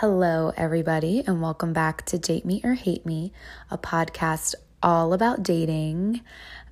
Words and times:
Hello, 0.00 0.52
everybody, 0.56 1.24
and 1.26 1.42
welcome 1.42 1.72
back 1.72 2.06
to 2.06 2.18
Date 2.18 2.44
Me 2.44 2.60
or 2.62 2.74
Hate 2.74 3.04
Me, 3.04 3.32
a 3.68 3.76
podcast 3.76 4.54
all 4.80 5.12
about 5.12 5.42
dating. 5.42 6.20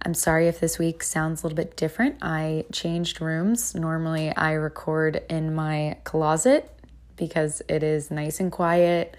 I'm 0.02 0.14
sorry 0.14 0.46
if 0.46 0.60
this 0.60 0.78
week 0.78 1.02
sounds 1.02 1.42
a 1.42 1.46
little 1.46 1.56
bit 1.56 1.76
different. 1.76 2.18
I 2.22 2.66
changed 2.70 3.20
rooms. 3.20 3.74
Normally, 3.74 4.30
I 4.37 4.52
record 4.52 5.24
in 5.28 5.56
my 5.56 5.97
closet 6.04 6.70
because 7.16 7.62
it 7.69 7.83
is 7.83 8.12
nice 8.12 8.38
and 8.38 8.52
quiet, 8.52 9.16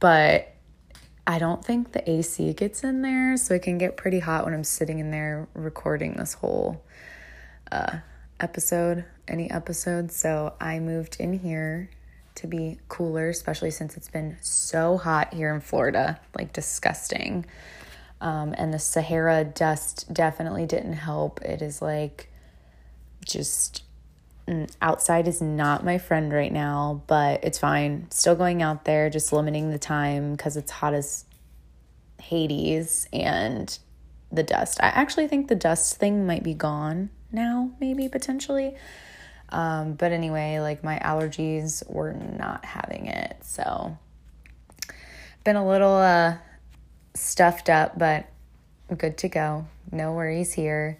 but 0.00 0.52
I 1.24 1.38
don't 1.38 1.64
think 1.64 1.92
the 1.92 2.10
AC 2.10 2.54
gets 2.54 2.82
in 2.82 3.02
there, 3.02 3.36
so 3.36 3.54
it 3.54 3.62
can 3.62 3.78
get 3.78 3.96
pretty 3.96 4.18
hot 4.18 4.46
when 4.46 4.52
I'm 4.52 4.64
sitting 4.64 4.98
in 4.98 5.12
there 5.12 5.46
recording 5.54 6.14
this 6.14 6.34
whole 6.34 6.82
uh, 7.70 7.98
episode, 8.40 9.04
any 9.28 9.48
episode. 9.48 10.10
So 10.10 10.54
I 10.60 10.80
moved 10.80 11.18
in 11.20 11.34
here 11.34 11.88
to 12.38 12.46
be 12.46 12.78
cooler, 12.88 13.28
especially 13.28 13.70
since 13.70 13.96
it's 13.96 14.08
been 14.08 14.36
so 14.40 14.96
hot 14.96 15.34
here 15.34 15.54
in 15.54 15.60
Florida, 15.60 16.20
like 16.36 16.52
disgusting. 16.52 17.44
Um, 18.20 18.54
and 18.56 18.72
the 18.72 18.78
Sahara 18.78 19.44
dust 19.44 20.12
definitely 20.12 20.66
didn't 20.66 20.94
help. 20.94 21.40
It 21.42 21.62
is 21.62 21.80
like 21.82 22.30
just 23.24 23.84
mm, 24.46 24.72
outside 24.80 25.28
is 25.28 25.40
not 25.40 25.84
my 25.84 25.98
friend 25.98 26.32
right 26.32 26.52
now, 26.52 27.02
but 27.06 27.44
it's 27.44 27.58
fine. 27.58 28.06
Still 28.10 28.34
going 28.34 28.62
out 28.62 28.84
there, 28.84 29.10
just 29.10 29.32
limiting 29.32 29.70
the 29.70 29.78
time 29.78 30.32
because 30.32 30.56
it's 30.56 30.70
hot 30.70 30.94
as 30.94 31.24
Hades 32.20 33.08
and 33.12 33.78
the 34.30 34.42
dust. 34.42 34.78
I 34.82 34.88
actually 34.88 35.28
think 35.28 35.48
the 35.48 35.54
dust 35.54 35.96
thing 35.96 36.26
might 36.26 36.42
be 36.42 36.54
gone 36.54 37.10
now, 37.30 37.70
maybe 37.80 38.08
potentially. 38.08 38.76
Um, 39.50 39.94
but 39.94 40.12
anyway, 40.12 40.60
like 40.60 40.84
my 40.84 40.98
allergies 40.98 41.88
were 41.90 42.12
not 42.12 42.64
having 42.64 43.06
it. 43.06 43.36
So, 43.42 43.96
been 45.44 45.56
a 45.56 45.66
little 45.66 45.96
uh, 45.96 46.36
stuffed 47.14 47.70
up, 47.70 47.98
but 47.98 48.26
good 48.96 49.16
to 49.18 49.28
go. 49.28 49.66
No 49.90 50.12
worries 50.12 50.52
here. 50.52 50.98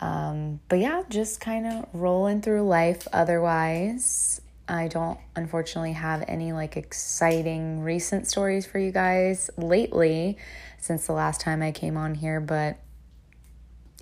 Um, 0.00 0.60
but 0.68 0.78
yeah, 0.78 1.02
just 1.08 1.40
kind 1.40 1.66
of 1.66 1.88
rolling 1.92 2.42
through 2.42 2.62
life 2.62 3.08
otherwise. 3.12 4.40
I 4.68 4.88
don't 4.88 5.18
unfortunately 5.36 5.92
have 5.92 6.24
any 6.26 6.52
like 6.52 6.76
exciting 6.76 7.80
recent 7.82 8.26
stories 8.26 8.64
for 8.64 8.78
you 8.78 8.92
guys 8.92 9.50
lately 9.56 10.38
since 10.78 11.06
the 11.06 11.12
last 11.12 11.40
time 11.40 11.62
I 11.62 11.70
came 11.72 11.96
on 11.96 12.14
here, 12.14 12.40
but 12.40 12.78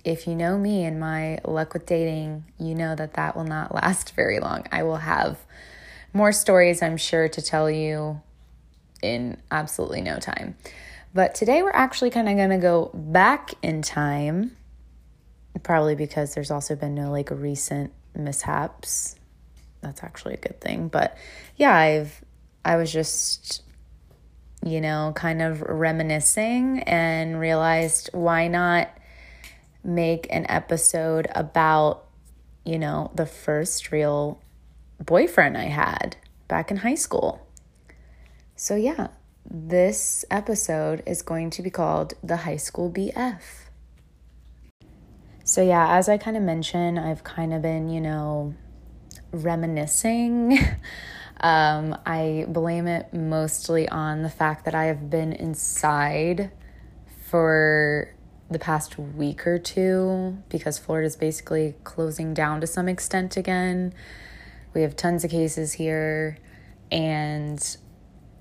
if 0.03 0.27
you 0.27 0.35
know 0.35 0.57
me 0.57 0.83
and 0.83 0.99
my 0.99 1.39
luck 1.45 1.73
with 1.73 1.85
dating, 1.85 2.45
you 2.59 2.75
know 2.75 2.95
that 2.95 3.13
that 3.13 3.35
will 3.35 3.45
not 3.45 3.73
last 3.75 4.15
very 4.15 4.39
long. 4.39 4.65
I 4.71 4.83
will 4.83 4.97
have 4.97 5.37
more 6.13 6.31
stories, 6.31 6.81
I'm 6.81 6.97
sure, 6.97 7.27
to 7.29 7.41
tell 7.41 7.69
you 7.69 8.21
in 9.01 9.37
absolutely 9.51 10.01
no 10.01 10.19
time. 10.19 10.55
But 11.13 11.35
today 11.35 11.61
we're 11.61 11.71
actually 11.71 12.09
kind 12.09 12.27
of 12.27 12.35
going 12.35 12.49
to 12.49 12.57
go 12.57 12.89
back 12.93 13.51
in 13.61 13.81
time, 13.81 14.55
probably 15.61 15.95
because 15.95 16.33
there's 16.33 16.51
also 16.51 16.75
been 16.75 16.95
no 16.95 17.11
like 17.11 17.29
recent 17.31 17.91
mishaps. 18.15 19.15
That's 19.81 20.03
actually 20.03 20.35
a 20.35 20.37
good 20.37 20.59
thing. 20.59 20.87
But 20.87 21.17
yeah, 21.55 21.75
I've 21.75 22.23
I 22.65 22.77
was 22.77 22.91
just 22.91 23.63
you 24.65 24.79
know, 24.79 25.11
kind 25.15 25.41
of 25.41 25.61
reminiscing 25.61 26.79
and 26.83 27.39
realized 27.39 28.09
why 28.13 28.47
not 28.47 28.89
make 29.83 30.27
an 30.29 30.45
episode 30.49 31.27
about, 31.35 32.05
you 32.65 32.79
know, 32.79 33.11
the 33.15 33.25
first 33.25 33.91
real 33.91 34.41
boyfriend 34.99 35.57
I 35.57 35.65
had 35.65 36.15
back 36.47 36.71
in 36.71 36.77
high 36.77 36.95
school. 36.95 37.45
So, 38.55 38.75
yeah, 38.75 39.07
this 39.49 40.23
episode 40.31 41.03
is 41.05 41.21
going 41.21 41.49
to 41.51 41.61
be 41.61 41.69
called 41.69 42.13
The 42.23 42.37
High 42.37 42.57
School 42.57 42.91
BF. 42.91 43.41
So, 45.43 45.61
yeah, 45.61 45.97
as 45.97 46.07
I 46.07 46.17
kind 46.17 46.37
of 46.37 46.43
mentioned, 46.43 46.99
I've 46.99 47.23
kind 47.23 47.53
of 47.53 47.61
been, 47.61 47.89
you 47.89 47.99
know, 47.99 48.53
reminiscing. 49.31 50.57
um, 51.41 51.97
I 52.05 52.45
blame 52.47 52.87
it 52.87 53.13
mostly 53.13 53.89
on 53.89 54.21
the 54.21 54.29
fact 54.29 54.65
that 54.65 54.75
I 54.75 54.85
have 54.85 55.09
been 55.09 55.33
inside 55.33 56.51
for 57.29 58.13
the 58.49 58.59
past 58.59 58.97
week 58.99 59.47
or 59.47 59.57
two 59.57 60.37
because 60.49 60.77
Florida 60.77 61.07
is 61.07 61.15
basically 61.15 61.75
closing 61.83 62.33
down 62.33 62.61
to 62.61 62.67
some 62.67 62.87
extent 62.87 63.37
again. 63.37 63.93
We 64.73 64.81
have 64.81 64.95
tons 64.95 65.23
of 65.23 65.31
cases 65.31 65.73
here, 65.73 66.37
and 66.91 67.77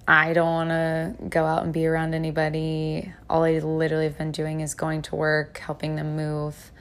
I 0.09 0.33
don't 0.33 0.47
want 0.47 0.71
to 0.71 1.15
go 1.29 1.45
out 1.45 1.63
and 1.65 1.73
be 1.73 1.87
around 1.87 2.15
anybody. 2.15 3.13
All 3.29 3.45
I 3.45 3.59
literally 3.59 4.05
have 4.05 4.19
been 4.19 4.33
doing 4.33 4.61
is 4.61 4.75
going 4.75 5.03
to 5.03 5.17
work, 5.17 5.59
helping 5.59 5.97
them 5.97 6.17
move, 6.17 6.73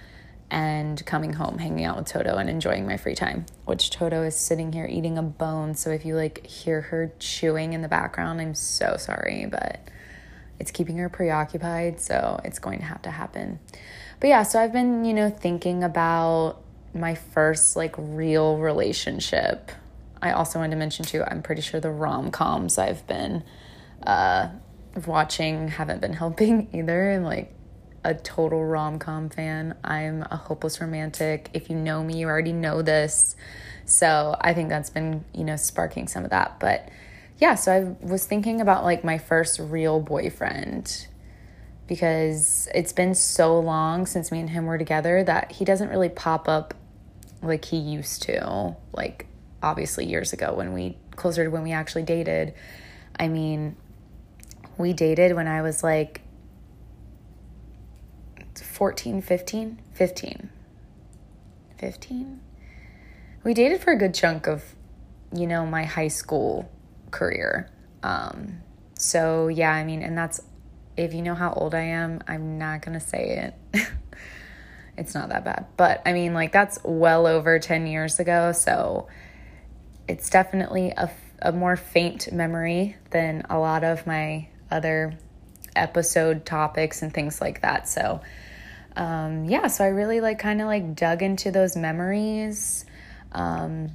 and 0.50 1.06
coming 1.06 1.34
home, 1.34 1.58
hanging 1.58 1.86
out 1.86 1.98
with 1.98 2.08
Toto, 2.08 2.38
and 2.38 2.50
enjoying 2.50 2.86
my 2.86 2.98
free 2.98 3.16
time. 3.16 3.46
Which 3.66 3.90
Toto 3.90 4.24
is 4.24 4.36
sitting 4.36 4.74
here 4.74 4.86
eating 4.86 5.18
a 5.18 5.24
bone. 5.24 5.76
So 5.76 5.92
if 5.92 6.06
you 6.06 6.16
like 6.16 6.46
hear 6.46 6.82
her 6.82 7.14
chewing 7.20 7.74
in 7.74 7.82
the 7.82 7.88
background, 7.88 8.42
I'm 8.42 8.56
so 8.56 8.96
sorry, 8.98 9.46
but 9.46 9.82
it's 10.62 10.70
keeping 10.70 10.98
her 10.98 11.10
preoccupied, 11.10 12.00
so 12.00 12.40
it's 12.46 12.60
going 12.60 12.78
to 12.78 12.86
have 12.86 13.02
to 13.02 13.10
happen. 13.10 13.60
But 14.20 14.28
yeah, 14.28 14.44
so 14.44 14.62
I've 14.62 14.72
been, 14.72 15.04
you 15.06 15.14
know, 15.16 15.32
thinking 15.32 15.84
about 15.84 16.58
my 16.94 17.16
first 17.16 17.76
like 17.76 17.96
real 17.98 18.58
relationship. 18.60 19.72
I 20.22 20.34
also 20.34 20.60
wanted 20.60 20.76
to 20.76 20.78
mention 20.78 21.04
too, 21.04 21.24
I'm 21.24 21.42
pretty 21.42 21.64
sure 21.64 21.80
the 21.80 21.90
rom 21.90 22.30
coms 22.30 22.78
I've 22.78 23.08
been 23.08 23.44
uh, 24.06 24.50
watching 25.08 25.70
haven't 25.70 26.00
been 26.00 26.14
helping 26.14 26.70
either. 26.74 27.12
I'm 27.12 27.24
like 27.24 27.52
a 28.04 28.14
total 28.14 28.64
rom 28.64 29.00
com 29.00 29.30
fan. 29.30 29.76
I'm 29.84 30.22
a 30.30 30.36
hopeless 30.36 30.80
romantic. 30.80 31.50
If 31.54 31.72
you 31.72 31.76
know 31.76 32.04
me, 32.04 32.20
you 32.20 32.28
already 32.28 32.54
know 32.54 32.84
this. 32.84 33.36
So 33.86 34.38
I 34.40 34.54
think 34.54 34.70
that's 34.70 34.92
been, 34.92 35.26
you 35.34 35.44
know, 35.44 35.56
sparking 35.56 36.08
some 36.08 36.24
of 36.24 36.30
that. 36.30 36.60
But 36.60 36.88
yeah, 37.42 37.56
so 37.56 37.72
I 37.72 38.06
was 38.06 38.26
thinking 38.26 38.62
about 38.62 38.84
like 38.84 39.04
my 39.04 39.18
first 39.18 39.60
real 39.60 40.00
boyfriend 40.00 41.08
because 41.88 42.70
it's 42.74 42.94
been 42.94 43.16
so 43.16 43.60
long 43.60 44.06
since 44.06 44.32
me 44.32 44.40
and 44.40 44.50
him 44.52 44.68
were 44.68 44.78
together 44.78 45.24
that 45.24 45.52
he 45.54 45.66
doesn't 45.66 45.90
really 45.90 46.08
pop 46.08 46.48
up 46.48 46.76
like 47.42 47.66
he 47.66 47.78
used 47.78 48.22
to. 48.22 48.76
Like 48.94 49.26
obviously 49.64 50.06
years 50.06 50.34
ago 50.34 50.54
when 50.54 50.72
we 50.74 50.98
closer 51.16 51.44
to 51.44 51.50
when 51.50 51.64
we 51.64 51.72
actually 51.72 52.04
dated. 52.04 52.54
I 53.20 53.28
mean, 53.28 53.76
we 54.78 54.94
dated 54.94 55.36
when 55.36 55.48
I 55.48 55.64
was 55.64 55.84
like 55.84 56.22
14, 58.56 59.20
15, 59.20 59.80
15. 59.94 60.50
15. 61.80 62.42
We 63.44 63.56
dated 63.56 63.82
for 63.82 63.94
a 63.94 63.98
good 63.98 64.14
chunk 64.14 64.46
of 64.46 64.76
you 65.34 65.48
know 65.48 65.66
my 65.66 65.86
high 65.86 66.08
school 66.08 66.70
career. 67.12 67.70
Um, 68.04 68.62
so, 68.96 69.48
yeah, 69.48 69.72
I 69.72 69.84
mean, 69.84 70.02
and 70.02 70.18
that's 70.18 70.42
if 70.98 71.14
you 71.14 71.22
know 71.22 71.36
how 71.36 71.54
old 71.54 71.74
I 71.74 71.82
am, 71.82 72.22
I'm 72.28 72.58
not 72.58 72.82
going 72.82 73.00
to 73.00 73.06
say 73.06 73.54
it. 73.74 73.88
it's 74.98 75.14
not 75.14 75.30
that 75.30 75.46
bad. 75.46 75.68
But 75.78 76.02
I 76.06 76.14
mean, 76.14 76.34
like, 76.34 76.52
that's 76.52 76.80
well 76.84 77.28
over 77.28 77.60
10 77.60 77.88
years 77.88 78.20
ago. 78.20 78.52
So, 78.52 79.08
it's 80.08 80.30
definitely 80.30 80.92
a, 80.96 81.10
a 81.42 81.52
more 81.52 81.76
faint 81.76 82.32
memory 82.32 82.98
than 83.12 83.44
a 83.50 83.58
lot 83.58 83.84
of 83.84 84.06
my 84.06 84.48
other 84.70 85.18
episode 85.76 86.46
topics 86.46 87.02
and 87.02 87.14
things 87.14 87.40
like 87.42 87.62
that. 87.62 87.88
So, 87.88 88.22
um, 88.96 89.46
yeah, 89.46 89.68
so 89.68 89.86
I 89.86 89.88
really 89.88 90.22
like 90.22 90.40
kind 90.40 90.62
of 90.62 90.68
like 90.68 90.96
dug 90.96 91.22
into 91.22 91.52
those 91.52 91.76
memories. 91.76 92.86
Um, 93.32 93.92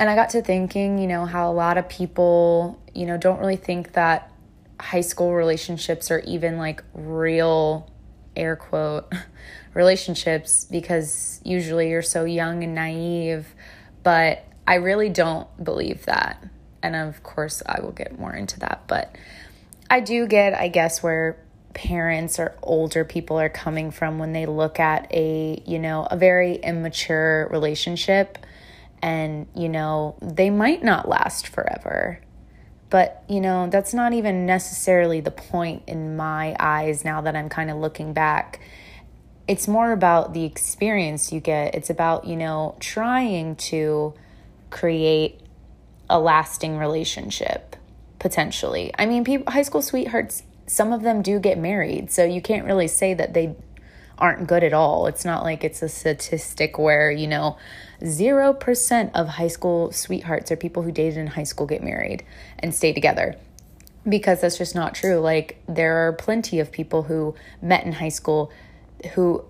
and 0.00 0.08
I 0.08 0.14
got 0.14 0.30
to 0.30 0.40
thinking, 0.40 0.98
you 0.98 1.06
know, 1.06 1.26
how 1.26 1.50
a 1.50 1.52
lot 1.52 1.76
of 1.76 1.86
people, 1.86 2.80
you 2.94 3.04
know, 3.04 3.18
don't 3.18 3.38
really 3.38 3.56
think 3.56 3.92
that 3.92 4.32
high 4.80 5.02
school 5.02 5.34
relationships 5.34 6.10
are 6.10 6.20
even 6.20 6.56
like 6.56 6.82
real 6.94 7.92
air 8.34 8.56
quote 8.56 9.12
relationships 9.74 10.66
because 10.70 11.38
usually 11.44 11.90
you're 11.90 12.00
so 12.00 12.24
young 12.24 12.64
and 12.64 12.74
naive. 12.74 13.54
But 14.02 14.42
I 14.66 14.76
really 14.76 15.10
don't 15.10 15.46
believe 15.62 16.06
that. 16.06 16.42
And 16.82 16.96
of 16.96 17.22
course, 17.22 17.62
I 17.66 17.82
will 17.82 17.92
get 17.92 18.18
more 18.18 18.32
into 18.32 18.58
that. 18.60 18.84
But 18.86 19.14
I 19.90 20.00
do 20.00 20.26
get, 20.26 20.54
I 20.54 20.68
guess, 20.68 21.02
where 21.02 21.36
parents 21.74 22.38
or 22.38 22.56
older 22.62 23.04
people 23.04 23.38
are 23.38 23.50
coming 23.50 23.90
from 23.90 24.18
when 24.18 24.32
they 24.32 24.46
look 24.46 24.80
at 24.80 25.12
a, 25.12 25.62
you 25.66 25.78
know, 25.78 26.08
a 26.10 26.16
very 26.16 26.54
immature 26.54 27.48
relationship 27.50 28.38
and, 29.02 29.46
you 29.54 29.68
know, 29.68 30.16
they 30.20 30.50
might 30.50 30.82
not 30.82 31.08
last 31.08 31.48
forever. 31.48 32.20
But, 32.90 33.24
you 33.28 33.40
know, 33.40 33.68
that's 33.68 33.94
not 33.94 34.12
even 34.12 34.46
necessarily 34.46 35.20
the 35.20 35.30
point 35.30 35.84
in 35.86 36.16
my 36.16 36.56
eyes 36.58 37.04
now 37.04 37.20
that 37.20 37.36
I'm 37.36 37.48
kind 37.48 37.70
of 37.70 37.76
looking 37.76 38.12
back. 38.12 38.60
It's 39.46 39.68
more 39.68 39.92
about 39.92 40.34
the 40.34 40.44
experience 40.44 41.32
you 41.32 41.40
get. 41.40 41.74
It's 41.74 41.90
about, 41.90 42.26
you 42.26 42.36
know, 42.36 42.76
trying 42.80 43.56
to 43.56 44.14
create 44.70 45.40
a 46.08 46.18
lasting 46.18 46.76
relationship 46.78 47.76
potentially. 48.18 48.92
I 48.98 49.06
mean, 49.06 49.24
people, 49.24 49.52
high 49.52 49.62
school 49.62 49.82
sweethearts, 49.82 50.42
some 50.66 50.92
of 50.92 51.02
them 51.02 51.22
do 51.22 51.40
get 51.40 51.58
married, 51.58 52.10
so 52.10 52.24
you 52.24 52.42
can't 52.42 52.64
really 52.64 52.88
say 52.88 53.14
that 53.14 53.34
they 53.34 53.56
aren't 54.20 54.46
good 54.46 54.62
at 54.62 54.72
all. 54.72 55.06
It's 55.06 55.24
not 55.24 55.42
like 55.42 55.64
it's 55.64 55.82
a 55.82 55.88
statistic 55.88 56.78
where, 56.78 57.10
you 57.10 57.26
know, 57.26 57.56
0% 58.02 59.10
of 59.14 59.28
high 59.28 59.48
school 59.48 59.92
sweethearts 59.92 60.50
or 60.52 60.56
people 60.56 60.82
who 60.82 60.92
dated 60.92 61.18
in 61.18 61.26
high 61.28 61.44
school 61.44 61.66
get 61.66 61.82
married 61.82 62.24
and 62.58 62.74
stay 62.74 62.92
together 62.92 63.36
because 64.08 64.40
that's 64.40 64.58
just 64.58 64.74
not 64.74 64.94
true. 64.94 65.16
Like, 65.16 65.62
there 65.68 66.06
are 66.06 66.12
plenty 66.12 66.60
of 66.60 66.72
people 66.72 67.04
who 67.04 67.34
met 67.60 67.84
in 67.84 67.92
high 67.92 68.08
school 68.08 68.52
who, 69.14 69.44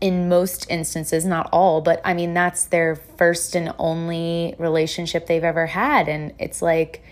in 0.00 0.28
most 0.28 0.70
instances, 0.70 1.24
not 1.24 1.48
all, 1.52 1.80
but 1.80 2.00
I 2.04 2.14
mean, 2.14 2.34
that's 2.34 2.64
their 2.64 2.96
first 2.96 3.54
and 3.54 3.74
only 3.78 4.54
relationship 4.58 5.26
they've 5.26 5.44
ever 5.44 5.66
had. 5.66 6.08
And 6.08 6.32
it's 6.38 6.62
like, 6.62 7.02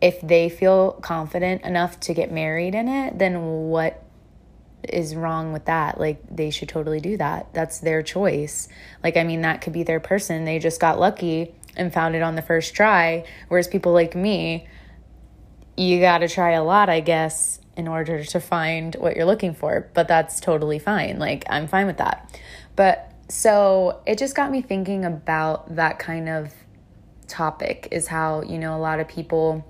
if 0.00 0.20
they 0.20 0.48
feel 0.48 0.92
confident 0.92 1.62
enough 1.62 1.98
to 2.00 2.14
get 2.14 2.30
married 2.30 2.74
in 2.74 2.88
it, 2.88 3.18
then 3.18 3.68
what 3.68 4.02
is 4.82 5.14
wrong 5.14 5.52
with 5.52 5.64
that? 5.66 5.98
Like, 5.98 6.22
they 6.30 6.50
should 6.50 6.68
totally 6.68 7.00
do 7.00 7.16
that. 7.16 7.52
That's 7.52 7.80
their 7.80 8.02
choice. 8.02 8.68
Like, 9.02 9.16
I 9.16 9.24
mean, 9.24 9.42
that 9.42 9.60
could 9.60 9.72
be 9.72 9.82
their 9.82 10.00
person. 10.00 10.44
They 10.44 10.58
just 10.58 10.80
got 10.80 10.98
lucky 10.98 11.54
and 11.76 11.92
found 11.92 12.14
it 12.14 12.22
on 12.22 12.34
the 12.34 12.42
first 12.42 12.74
try. 12.74 13.24
Whereas 13.48 13.68
people 13.68 13.92
like 13.92 14.14
me, 14.14 14.66
you 15.76 16.00
got 16.00 16.18
to 16.18 16.28
try 16.28 16.52
a 16.52 16.62
lot, 16.62 16.88
I 16.88 17.00
guess, 17.00 17.60
in 17.76 17.86
order 17.88 18.24
to 18.24 18.40
find 18.40 18.94
what 18.96 19.16
you're 19.16 19.24
looking 19.24 19.54
for. 19.54 19.88
But 19.94 20.08
that's 20.08 20.40
totally 20.40 20.78
fine. 20.78 21.18
Like, 21.18 21.44
I'm 21.48 21.68
fine 21.68 21.86
with 21.86 21.98
that. 21.98 22.40
But 22.76 23.12
so 23.28 24.00
it 24.06 24.18
just 24.18 24.34
got 24.34 24.50
me 24.50 24.62
thinking 24.62 25.04
about 25.04 25.76
that 25.76 25.98
kind 25.98 26.28
of 26.28 26.52
topic 27.26 27.88
is 27.90 28.08
how, 28.08 28.42
you 28.42 28.58
know, 28.58 28.76
a 28.76 28.80
lot 28.80 29.00
of 29.00 29.08
people 29.08 29.64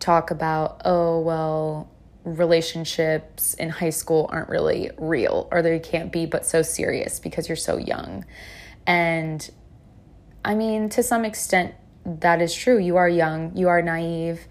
talk 0.00 0.30
about, 0.30 0.82
oh, 0.84 1.20
well, 1.20 1.88
relationships 2.24 3.54
in 3.54 3.68
high 3.68 3.90
school 3.90 4.26
aren't 4.30 4.48
really 4.48 4.90
real 4.98 5.46
or 5.52 5.60
they 5.60 5.78
can't 5.78 6.10
be 6.10 6.24
but 6.26 6.46
so 6.46 6.62
serious 6.62 7.20
because 7.20 7.48
you're 7.48 7.56
so 7.56 7.76
young. 7.76 8.24
And 8.86 9.48
I 10.44 10.54
mean, 10.54 10.88
to 10.90 11.02
some 11.02 11.24
extent, 11.24 11.74
that 12.04 12.40
is 12.40 12.54
true. 12.54 12.78
You 12.78 12.96
are 12.96 13.08
young, 13.08 13.56
you 13.56 13.68
are 13.68 13.80
naive, 13.82 14.46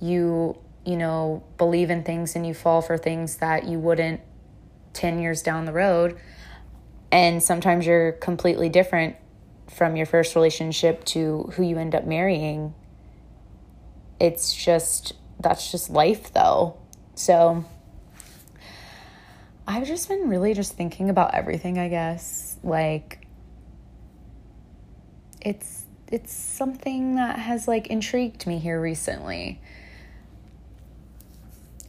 you, 0.00 0.58
you 0.84 0.96
know, 0.96 1.44
believe 1.58 1.90
in 1.90 2.02
things 2.02 2.34
and 2.36 2.46
you 2.46 2.54
fall 2.54 2.82
for 2.82 2.98
things 2.98 3.36
that 3.36 3.64
you 3.64 3.78
wouldn't 3.78 4.20
10 4.92 5.20
years 5.20 5.42
down 5.42 5.64
the 5.64 5.72
road. 5.72 6.18
And 7.10 7.42
sometimes 7.42 7.86
you're 7.86 8.12
completely 8.12 8.68
different 8.68 9.16
from 9.70 9.96
your 9.96 10.06
first 10.06 10.34
relationship 10.34 11.04
to 11.04 11.50
who 11.54 11.62
you 11.62 11.78
end 11.78 11.94
up 11.94 12.04
marrying. 12.04 12.74
It's 14.18 14.54
just, 14.54 15.14
that's 15.40 15.70
just 15.70 15.90
life 15.90 16.32
though. 16.32 16.81
So 17.14 17.64
I've 19.66 19.86
just 19.86 20.08
been 20.08 20.28
really 20.28 20.54
just 20.54 20.74
thinking 20.74 21.10
about 21.10 21.34
everything, 21.34 21.78
I 21.78 21.88
guess. 21.88 22.56
Like, 22.62 23.26
it's 25.40 25.84
it's 26.08 26.32
something 26.32 27.16
that 27.16 27.38
has 27.38 27.66
like 27.66 27.86
intrigued 27.86 28.46
me 28.46 28.58
here 28.58 28.80
recently 28.80 29.60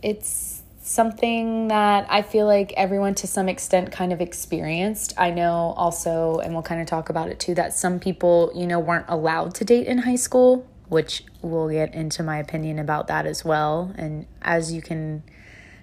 it's 0.04 0.62
something 0.82 1.70
that 1.70 2.06
I 2.10 2.22
feel 2.22 2.46
like 2.46 2.74
everyone 2.76 3.16
to 3.16 3.28
some 3.28 3.48
extent 3.48 3.92
kind 3.92 4.12
of 4.12 4.20
experienced. 4.20 5.14
I 5.18 5.32
know 5.32 5.74
also, 5.78 6.40
and 6.40 6.54
we'll 6.54 6.62
kind 6.62 6.82
of 6.82 6.88
talk 6.88 7.10
about 7.10 7.30
it 7.30 7.40
too, 7.40 7.56
that 7.56 7.74
some 7.74 8.00
people, 8.00 8.52
you 8.54 8.68
know, 8.68 8.80
weren't 8.80 9.06
allowed 9.08 9.56
to 9.56 9.66
date 9.66 9.88
in 9.88 10.00
high 10.00 10.18
school, 10.18 10.68
which 10.94 11.24
we'll 11.42 11.70
get 11.70 11.94
into 11.94 12.22
my 12.22 12.38
opinion 12.38 12.78
about 12.78 13.08
that 13.08 13.26
as 13.26 13.44
well. 13.44 13.92
And 13.98 14.28
as 14.44 14.72
you 14.72 14.82
can 14.82 15.24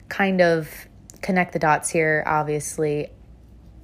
kind 0.09 0.41
of 0.41 0.87
connect 1.21 1.53
the 1.53 1.59
dots 1.59 1.91
here, 1.91 2.23
obviously, 2.27 3.11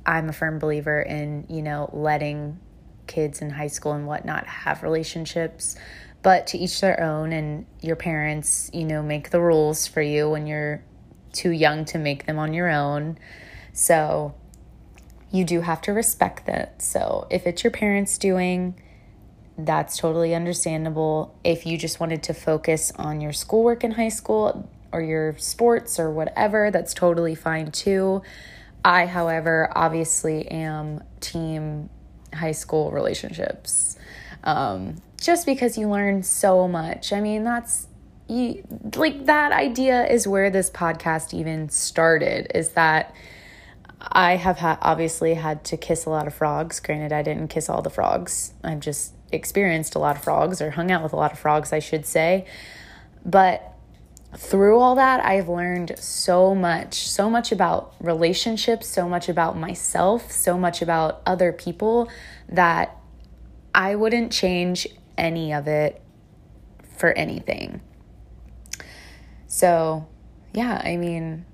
I'm 0.07 0.29
a 0.29 0.33
firm 0.33 0.61
believer 0.61 1.03
in, 1.03 1.45
you 1.51 1.63
know, 1.63 1.91
letting 1.93 2.61
kids 3.09 3.43
in 3.43 3.51
high 3.51 3.67
school 3.67 3.93
and 3.93 4.07
whatnot 4.07 4.47
have 4.47 4.83
relationships 4.83 5.77
but 6.23 6.49
to 6.49 6.59
each 6.59 6.81
their 6.81 7.01
own 7.01 7.33
and 7.33 7.65
your 7.81 7.95
parents 7.95 8.69
you 8.75 8.85
know 8.85 9.01
make 9.01 9.31
the 9.31 9.41
rules 9.41 9.87
for 9.87 10.03
you 10.03 10.29
when 10.29 10.45
you're 10.45 10.83
too 11.33 11.51
young 11.51 11.85
to 11.85 11.99
make 11.99 12.27
them 12.27 12.37
on 12.37 12.53
your 12.53 12.69
own 12.69 13.17
so 13.73 14.35
you 15.31 15.45
do 15.45 15.61
have 15.61 15.81
to 15.81 15.93
respect 15.93 16.47
that 16.47 16.83
so 16.83 17.29
if 17.31 17.47
it's 17.47 17.63
your 17.63 17.71
parents 17.71 18.19
doing 18.19 18.75
that's 19.59 19.97
totally 19.97 20.35
understandable 20.35 21.35
if 21.43 21.65
you 21.67 21.79
just 21.79 21.99
wanted 21.99 22.23
to 22.23 22.35
focus 22.35 22.93
on 22.97 23.21
your 23.21 23.33
schoolwork 23.33 23.85
in 23.85 23.93
high 23.93 24.09
school 24.09 24.69
or 24.93 25.01
your 25.01 25.37
sports 25.39 25.99
or 25.99 26.11
whatever 26.11 26.71
that's 26.71 26.93
totally 26.93 27.35
fine 27.35 27.71
too 27.71 28.21
i 28.85 29.07
however 29.07 29.71
obviously 29.75 30.47
am 30.49 31.03
team 31.21 31.89
high 32.35 32.53
school 32.53 32.91
relationships 32.91 33.97
um, 34.47 34.97
just 35.21 35.45
because 35.45 35.77
you 35.77 35.89
learn 35.89 36.23
so 36.23 36.69
much. 36.69 37.13
I 37.13 37.21
mean, 37.21 37.43
that's 37.43 37.89
you, 38.29 38.65
like 38.95 39.27
that 39.27 39.53
idea 39.53 40.07
is 40.07 40.27
where 40.27 40.51
this 40.51 40.71
podcast 40.71 41.35
even 41.35 41.69
started 41.69 42.51
is 42.55 42.71
that 42.71 43.15
I 44.01 44.37
have 44.37 44.59
ha- 44.59 44.79
obviously 44.81 45.35
had 45.35 45.65
to 45.65 45.77
kiss 45.77 46.07
a 46.07 46.11
lot 46.11 46.27
of 46.27 46.35
frogs. 46.35 46.81
Granted, 46.81 47.13
I 47.13 47.23
didn't 47.23 47.49
kiss 47.49 47.69
all 47.69 47.83
the 47.83 47.91
frogs. 47.91 48.55
I've 48.63 48.81
just 48.81 49.15
experienced 49.37 49.95
a 49.95 49.99
lot 49.99 50.17
of 50.17 50.25
frogs 50.25 50.61
or 50.61 50.71
hung 50.73 50.91
out 50.91 51.03
with 51.03 51.13
a 51.13 51.17
lot 51.17 51.33
of 51.33 51.39
frogs, 51.39 51.73
I 51.73 51.79
should 51.79 52.05
say. 52.07 52.47
But 53.25 53.73
through 54.37 54.79
all 54.79 54.97
that, 54.97 55.25
I've 55.25 55.49
learned 55.49 55.99
so 55.99 56.55
much, 56.55 57.09
so 57.09 57.31
much 57.31 57.53
about 57.53 57.95
relationships, 58.01 58.87
so 58.87 59.09
much 59.09 59.29
about 59.29 59.57
myself, 59.57 60.31
so 60.31 60.59
much 60.59 60.83
about 60.83 61.23
other 61.25 61.53
people 61.53 62.11
that 62.49 62.97
I 63.75 63.95
wouldn't 63.95 64.33
change 64.33 64.87
any 65.17 65.53
of 65.53 65.69
it 65.69 66.03
for 66.97 67.13
anything. 67.13 67.81
So, 69.47 70.07
yeah, 70.53 70.81
I 70.85 70.97
mean, 70.97 71.47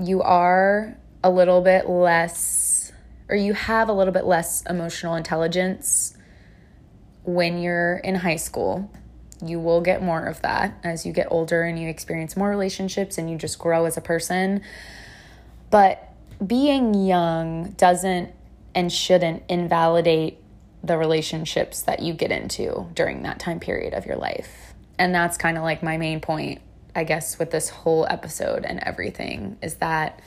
you 0.00 0.22
are 0.22 0.96
a 1.22 1.30
little 1.30 1.60
bit 1.60 1.88
less, 1.88 2.92
or 3.28 3.36
you 3.36 3.54
have 3.54 3.88
a 3.88 3.92
little 3.92 4.12
bit 4.12 4.24
less 4.24 4.62
emotional 4.62 5.14
intelligence 5.14 6.11
when 7.24 7.60
you're 7.60 7.96
in 7.96 8.16
high 8.16 8.36
school. 8.36 8.90
You 9.44 9.58
will 9.58 9.80
get 9.80 10.02
more 10.02 10.24
of 10.24 10.40
that 10.42 10.78
as 10.84 11.04
you 11.04 11.12
get 11.12 11.26
older 11.30 11.62
and 11.62 11.78
you 11.78 11.88
experience 11.88 12.36
more 12.36 12.48
relationships 12.48 13.18
and 13.18 13.28
you 13.28 13.36
just 13.36 13.58
grow 13.58 13.86
as 13.86 13.96
a 13.96 14.00
person. 14.00 14.62
But 15.70 16.12
being 16.44 16.94
young 16.94 17.72
doesn't 17.72 18.32
and 18.74 18.92
shouldn't 18.92 19.42
invalidate 19.48 20.38
the 20.84 20.96
relationships 20.96 21.82
that 21.82 22.00
you 22.00 22.12
get 22.12 22.32
into 22.32 22.88
during 22.94 23.22
that 23.22 23.38
time 23.38 23.60
period 23.60 23.94
of 23.94 24.06
your 24.06 24.16
life. 24.16 24.74
And 24.98 25.14
that's 25.14 25.36
kind 25.36 25.56
of 25.56 25.62
like 25.62 25.82
my 25.82 25.96
main 25.96 26.20
point, 26.20 26.60
I 26.94 27.04
guess, 27.04 27.38
with 27.38 27.50
this 27.50 27.68
whole 27.68 28.06
episode 28.08 28.64
and 28.64 28.80
everything 28.80 29.58
is 29.62 29.76
that, 29.76 30.20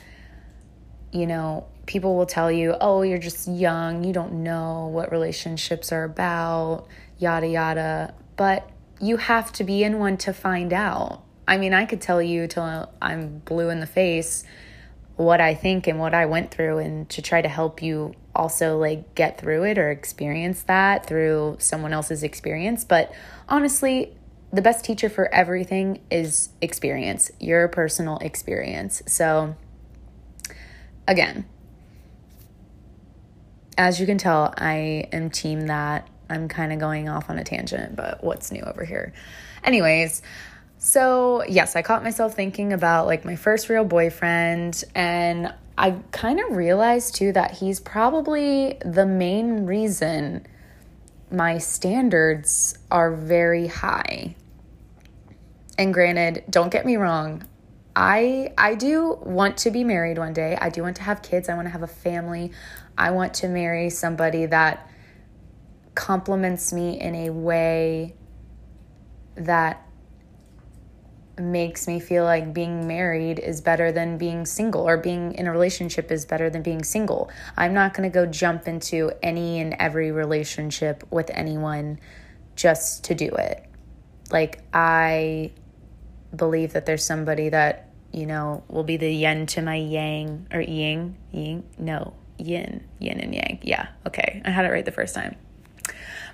you 1.12 1.26
know, 1.26 1.66
people 1.86 2.16
will 2.16 2.26
tell 2.26 2.50
you, 2.50 2.74
oh, 2.80 3.02
you're 3.02 3.18
just 3.18 3.48
young, 3.48 4.04
you 4.04 4.12
don't 4.12 4.42
know 4.42 4.88
what 4.88 5.10
relationships 5.10 5.92
are 5.92 6.04
about, 6.04 6.86
yada, 7.18 7.46
yada. 7.46 8.14
But 8.36 8.68
you 9.00 9.16
have 9.16 9.52
to 9.54 9.64
be 9.64 9.82
in 9.82 9.98
one 9.98 10.16
to 10.18 10.32
find 10.32 10.72
out. 10.72 11.22
I 11.48 11.58
mean, 11.58 11.72
I 11.72 11.86
could 11.86 12.00
tell 12.00 12.20
you 12.20 12.46
till 12.48 12.90
I'm 13.00 13.38
blue 13.38 13.70
in 13.70 13.80
the 13.80 13.86
face 13.86 14.44
what 15.14 15.40
I 15.40 15.54
think 15.54 15.86
and 15.86 15.98
what 15.98 16.12
I 16.12 16.26
went 16.26 16.50
through 16.50 16.78
and 16.78 17.08
to 17.10 17.22
try 17.22 17.40
to 17.40 17.48
help 17.48 17.82
you 17.82 18.14
also 18.34 18.78
like 18.78 19.14
get 19.14 19.40
through 19.40 19.64
it 19.64 19.78
or 19.78 19.90
experience 19.90 20.62
that 20.64 21.06
through 21.06 21.56
someone 21.58 21.92
else's 21.92 22.22
experience. 22.22 22.84
But 22.84 23.12
honestly, 23.48 24.14
the 24.52 24.60
best 24.60 24.84
teacher 24.84 25.08
for 25.08 25.32
everything 25.32 26.00
is 26.10 26.50
experience, 26.60 27.30
your 27.40 27.68
personal 27.68 28.18
experience. 28.18 29.02
So, 29.06 29.56
again, 31.08 31.46
as 33.78 34.00
you 34.00 34.06
can 34.06 34.18
tell, 34.18 34.52
I 34.56 35.08
am 35.12 35.30
team 35.30 35.66
that. 35.66 36.08
I'm 36.28 36.48
kind 36.48 36.72
of 36.72 36.78
going 36.78 37.08
off 37.08 37.30
on 37.30 37.38
a 37.38 37.44
tangent, 37.44 37.94
but 37.94 38.22
what's 38.24 38.50
new 38.50 38.62
over 38.62 38.84
here? 38.84 39.12
Anyways, 39.62 40.22
so 40.78 41.44
yes, 41.48 41.76
I 41.76 41.82
caught 41.82 42.02
myself 42.02 42.34
thinking 42.34 42.72
about 42.72 43.06
like 43.06 43.24
my 43.24 43.36
first 43.36 43.68
real 43.68 43.84
boyfriend, 43.84 44.82
and 44.94 45.52
I 45.78 45.98
kind 46.10 46.40
of 46.40 46.56
realized 46.56 47.14
too 47.14 47.32
that 47.32 47.52
he's 47.52 47.80
probably 47.80 48.78
the 48.84 49.06
main 49.06 49.66
reason 49.66 50.46
my 51.30 51.58
standards 51.58 52.78
are 52.90 53.14
very 53.14 53.66
high. 53.66 54.36
And 55.78 55.92
granted, 55.92 56.44
don't 56.48 56.70
get 56.70 56.86
me 56.86 56.96
wrong, 56.96 57.44
I 57.96 58.52
I 58.58 58.74
do 58.74 59.18
want 59.22 59.56
to 59.58 59.70
be 59.70 59.82
married 59.82 60.18
one 60.18 60.34
day. 60.34 60.56
I 60.60 60.68
do 60.68 60.82
want 60.82 60.96
to 60.96 61.02
have 61.02 61.22
kids. 61.22 61.48
I 61.48 61.54
want 61.54 61.66
to 61.66 61.70
have 61.70 61.82
a 61.82 61.88
family. 61.88 62.52
I 62.98 63.10
want 63.10 63.34
to 63.34 63.48
marry 63.48 63.90
somebody 63.90 64.46
that 64.46 64.88
compliments 65.94 66.72
me 66.72 67.00
in 67.00 67.14
a 67.14 67.30
way 67.30 68.14
that 69.34 69.86
makes 71.38 71.86
me 71.86 72.00
feel 72.00 72.24
like 72.24 72.54
being 72.54 72.86
married 72.86 73.38
is 73.38 73.60
better 73.60 73.92
than 73.92 74.16
being 74.16 74.46
single 74.46 74.88
or 74.88 74.96
being 74.96 75.34
in 75.34 75.46
a 75.46 75.52
relationship 75.52 76.10
is 76.10 76.24
better 76.24 76.48
than 76.48 76.62
being 76.62 76.82
single. 76.82 77.30
I'm 77.56 77.74
not 77.74 77.92
going 77.92 78.10
to 78.10 78.14
go 78.14 78.24
jump 78.24 78.66
into 78.66 79.12
any 79.22 79.60
and 79.60 79.74
every 79.78 80.12
relationship 80.12 81.04
with 81.10 81.30
anyone 81.34 81.98
just 82.54 83.04
to 83.04 83.14
do 83.14 83.28
it. 83.28 83.64
Like, 84.30 84.62
I 84.72 85.52
believe 86.34 86.72
that 86.72 86.86
there's 86.86 87.04
somebody 87.04 87.50
that, 87.50 87.90
you 88.12 88.26
know, 88.26 88.64
will 88.68 88.84
be 88.84 88.96
the 88.96 89.12
yin 89.12 89.46
to 89.46 89.62
my 89.62 89.76
yang 89.76 90.46
or 90.52 90.60
yin, 90.60 91.16
yin, 91.32 91.64
no, 91.78 92.14
yin, 92.38 92.84
yin 92.98 93.20
and 93.20 93.34
yang. 93.34 93.58
Yeah, 93.62 93.88
okay. 94.06 94.42
I 94.44 94.50
had 94.50 94.64
it 94.64 94.68
right 94.68 94.84
the 94.84 94.92
first 94.92 95.14
time. 95.14 95.36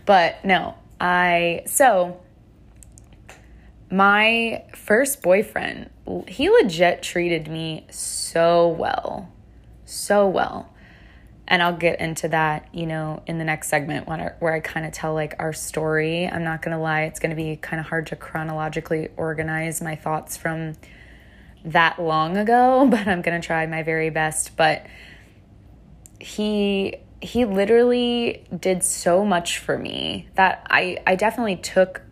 But 0.05 0.45
no, 0.45 0.75
I, 1.01 1.63
so 1.67 2.21
my 3.91 4.65
first 4.75 5.23
boyfriend, 5.23 5.91
he 6.27 6.49
legit 6.49 7.03
treated 7.03 7.49
me 7.49 7.87
so 7.91 8.69
well. 8.69 9.31
So 9.85 10.27
well. 10.27 10.71
And 11.47 11.63
I'll 11.63 11.77
get 11.77 12.01
into 12.01 12.29
that, 12.29 12.69
you 12.73 12.87
know, 12.87 13.23
in 13.27 13.37
the 13.37 13.45
next 13.45 13.69
segment 13.69 14.09
when 14.09 14.21
where 14.39 14.55
I 14.55 14.61
kind 14.61 14.87
of 14.87 14.93
tell 14.93 15.13
like 15.13 15.35
our 15.39 15.53
story. 15.53 16.27
I'm 16.27 16.45
not 16.45 16.63
going 16.63 16.75
to 16.75 16.83
lie, 16.83 17.03
it's 17.03 17.21
going 17.21 17.31
to 17.31 17.37
be 17.37 17.57
kind 17.57 17.79
of 17.79 17.87
hard 17.87 18.07
to 18.07 18.17
chronologically 18.17 19.11
organize 19.19 19.83
my 19.83 19.95
thoughts 19.95 20.37
from 20.39 20.75
that 21.65 22.01
long 22.01 22.39
ago, 22.39 22.87
but 22.91 23.07
I'm 23.07 23.21
going 23.21 23.39
to 23.39 23.47
try 23.47 23.67
my 23.67 23.83
very 23.83 24.09
best. 24.09 24.57
But 24.57 24.87
he 26.23 26.97
he 27.21 27.45
literally 27.45 28.45
did 28.59 28.83
so 28.83 29.25
much 29.25 29.59
for 29.59 29.77
me 29.77 30.29
that 30.37 30.67
I 30.71 30.99
I 31.07 31.17
definitely 31.17 31.57
took 31.57 32.03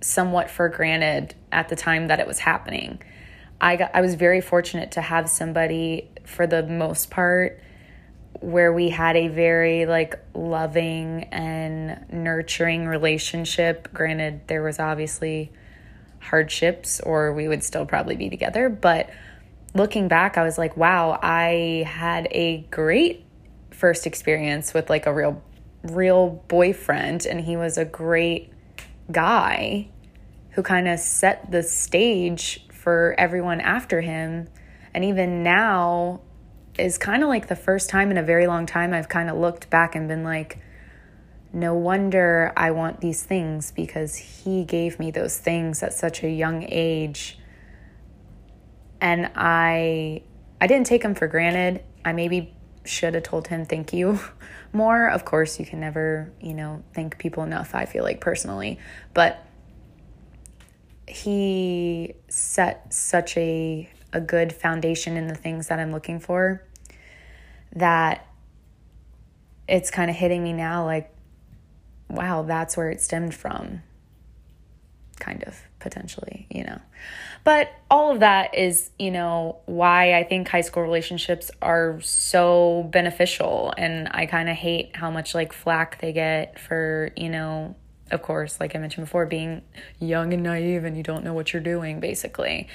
somewhat 0.00 0.48
for 0.50 0.68
granted 0.68 1.34
at 1.50 1.68
the 1.68 1.76
time 1.76 2.08
that 2.08 2.20
it 2.20 2.26
was 2.26 2.38
happening. 2.38 3.02
I 3.60 3.76
got 3.76 3.90
I 3.94 4.00
was 4.00 4.14
very 4.14 4.40
fortunate 4.40 4.92
to 4.92 5.00
have 5.00 5.28
somebody 5.28 6.08
for 6.24 6.46
the 6.46 6.62
most 6.62 7.10
part 7.10 7.60
where 8.40 8.72
we 8.72 8.90
had 8.90 9.16
a 9.16 9.28
very 9.28 9.86
like 9.86 10.20
loving 10.32 11.24
and 11.32 12.04
nurturing 12.12 12.86
relationship. 12.86 13.92
Granted 13.92 14.46
there 14.46 14.62
was 14.62 14.78
obviously 14.78 15.50
hardships 16.20 17.00
or 17.00 17.32
we 17.32 17.48
would 17.48 17.64
still 17.64 17.86
probably 17.86 18.14
be 18.16 18.30
together, 18.30 18.68
but 18.68 19.10
looking 19.76 20.08
back 20.08 20.36
I 20.38 20.42
was 20.42 20.58
like, 20.58 20.76
wow, 20.76 21.18
I 21.22 21.84
had 21.86 22.28
a 22.30 22.58
great 22.70 23.24
first 23.70 24.06
experience 24.06 24.72
with 24.72 24.88
like 24.88 25.06
a 25.06 25.12
real 25.12 25.42
real 25.82 26.42
boyfriend 26.48 27.26
and 27.26 27.40
he 27.40 27.56
was 27.56 27.78
a 27.78 27.84
great 27.84 28.50
guy 29.12 29.88
who 30.50 30.62
kind 30.62 30.88
of 30.88 30.98
set 30.98 31.50
the 31.50 31.62
stage 31.62 32.66
for 32.72 33.14
everyone 33.18 33.60
after 33.60 34.00
him. 34.00 34.48
And 34.94 35.04
even 35.04 35.42
now 35.42 36.22
is 36.78 36.96
kind 36.96 37.22
of 37.22 37.28
like 37.28 37.48
the 37.48 37.56
first 37.56 37.90
time 37.90 38.10
in 38.10 38.18
a 38.18 38.22
very 38.22 38.46
long 38.46 38.66
time 38.66 38.92
I've 38.92 39.08
kind 39.08 39.28
of 39.28 39.36
looked 39.36 39.70
back 39.70 39.94
and 39.94 40.08
been 40.08 40.24
like 40.24 40.58
no 41.52 41.74
wonder 41.74 42.52
I 42.56 42.70
want 42.72 43.00
these 43.00 43.22
things 43.22 43.70
because 43.70 44.16
he 44.16 44.64
gave 44.64 44.98
me 44.98 45.10
those 45.10 45.38
things 45.38 45.82
at 45.82 45.94
such 45.94 46.22
a 46.22 46.28
young 46.28 46.66
age 46.68 47.38
and 49.00 49.30
I 49.34 50.22
I 50.60 50.66
didn't 50.66 50.86
take 50.86 51.02
him 51.02 51.14
for 51.14 51.26
granted. 51.26 51.84
I 52.04 52.12
maybe 52.12 52.54
should 52.84 53.14
have 53.14 53.24
told 53.24 53.48
him 53.48 53.64
thank 53.64 53.92
you 53.92 54.18
more. 54.72 55.08
Of 55.08 55.24
course, 55.24 55.58
you 55.58 55.66
can 55.66 55.80
never, 55.80 56.32
you 56.40 56.54
know, 56.54 56.82
thank 56.94 57.18
people 57.18 57.42
enough, 57.42 57.74
I 57.74 57.84
feel 57.84 58.04
like 58.04 58.20
personally. 58.20 58.78
But 59.12 59.44
he 61.08 62.14
set 62.28 62.92
such 62.92 63.36
a 63.36 63.90
a 64.12 64.20
good 64.20 64.52
foundation 64.52 65.16
in 65.16 65.26
the 65.26 65.34
things 65.34 65.68
that 65.68 65.78
I'm 65.78 65.92
looking 65.92 66.20
for 66.20 66.62
that 67.72 68.26
it's 69.68 69.90
kind 69.90 70.08
of 70.08 70.16
hitting 70.16 70.42
me 70.42 70.52
now 70.52 70.84
like 70.84 71.12
wow, 72.08 72.42
that's 72.42 72.76
where 72.76 72.90
it 72.90 73.00
stemmed 73.00 73.34
from. 73.34 73.82
Kind 75.18 75.42
of 75.44 75.60
potentially, 75.86 76.48
you 76.50 76.64
know. 76.64 76.80
But 77.44 77.70
all 77.88 78.10
of 78.10 78.18
that 78.20 78.56
is, 78.56 78.90
you 78.98 79.12
know, 79.12 79.58
why 79.66 80.18
I 80.18 80.24
think 80.24 80.48
high 80.48 80.62
school 80.62 80.82
relationships 80.82 81.52
are 81.62 82.00
so 82.00 82.88
beneficial. 82.90 83.72
And 83.78 84.08
I 84.10 84.26
kind 84.26 84.48
of 84.48 84.56
hate 84.56 84.96
how 84.96 85.12
much 85.12 85.32
like 85.32 85.52
flack 85.52 86.00
they 86.00 86.12
get 86.12 86.58
for, 86.58 87.12
you 87.16 87.28
know, 87.28 87.76
of 88.10 88.20
course, 88.22 88.58
like 88.58 88.74
I 88.74 88.80
mentioned 88.80 89.06
before, 89.06 89.26
being 89.26 89.62
young 90.00 90.32
and 90.32 90.42
naive 90.42 90.82
and 90.82 90.96
you 90.96 91.04
don't 91.04 91.22
know 91.22 91.34
what 91.34 91.52
you're 91.52 91.62
doing, 91.62 92.00
basically. 92.00 92.66